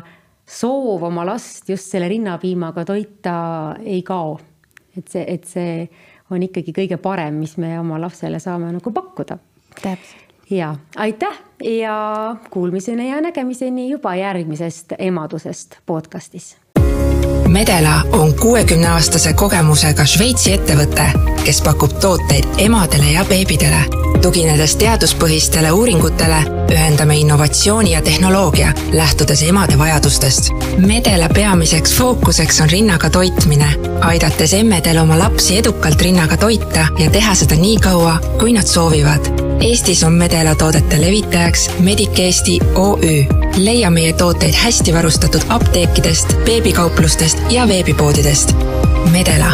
soov 0.48 1.04
oma 1.08 1.26
last 1.28 1.68
just 1.68 1.90
selle 1.92 2.08
rinnapiimaga 2.08 2.84
toita 2.88 3.38
ei 3.84 4.02
kao. 4.02 4.38
et 4.96 5.08
see, 5.08 5.24
et 5.28 5.44
see 5.46 5.88
on 6.30 6.42
ikkagi 6.42 6.74
kõige 6.76 6.98
parem, 7.00 7.38
mis 7.40 7.56
me 7.56 7.76
oma 7.80 8.00
lapsele 8.00 8.40
saame 8.40 8.72
nagu 8.72 8.92
pakkuda. 8.92 9.38
täpselt. 9.82 10.24
ja 10.50 10.74
aitäh 10.96 11.42
ja 11.64 12.36
kuulmiseni 12.50 13.10
ja 13.10 13.20
nägemiseni 13.20 13.90
juba 13.90 14.16
järgmisest 14.16 14.96
emadusest 14.98 15.78
podcastis 15.86 16.56
Medela 17.48 18.00
on 18.12 18.34
kuuekümneaastase 18.34 19.32
kogemusega 19.32 20.04
Šveitsi 20.06 20.52
ettevõte, 20.52 21.06
kes 21.44 21.62
pakub 21.64 21.94
tooteid 22.00 22.44
emadele 22.58 23.14
ja 23.14 23.24
beebidele. 23.24 23.80
tuginedes 24.22 24.76
teaduspõhistele 24.76 25.70
uuringutele, 25.72 26.40
ühendame 26.74 27.16
innovatsiooni 27.16 27.92
ja 27.92 28.02
tehnoloogia, 28.02 28.72
lähtudes 28.92 29.42
emade 29.42 29.78
vajadustest. 29.78 30.50
Medela 30.76 31.28
peamiseks 31.28 31.94
fookuseks 31.94 32.60
on 32.60 32.70
rinnaga 32.70 33.10
toitmine, 33.10 33.68
aidates 34.00 34.54
emmedel 34.54 34.98
oma 34.98 35.18
lapsi 35.18 35.58
edukalt 35.58 36.02
rinnaga 36.02 36.36
toita 36.36 36.86
ja 36.98 37.10
teha 37.10 37.34
seda 37.34 37.54
nii 37.54 37.76
kaua, 37.76 38.18
kui 38.38 38.52
nad 38.52 38.66
soovivad. 38.66 39.32
Eestis 39.60 40.04
on 40.04 40.12
Medela 40.12 40.54
toodete 40.54 41.00
levitajaks 41.00 41.70
Medic 41.80 42.18
Eesti 42.18 42.58
OÜ 42.74 43.38
leia 43.58 43.90
meie 43.90 44.12
tooteid 44.12 44.54
hästi 44.54 44.94
varustatud 44.94 45.40
apteekidest, 45.48 46.36
beebikauplustest 46.44 47.37
ja 47.50 47.68
veebipoodidest. 47.68 48.52
Medela 49.10 49.50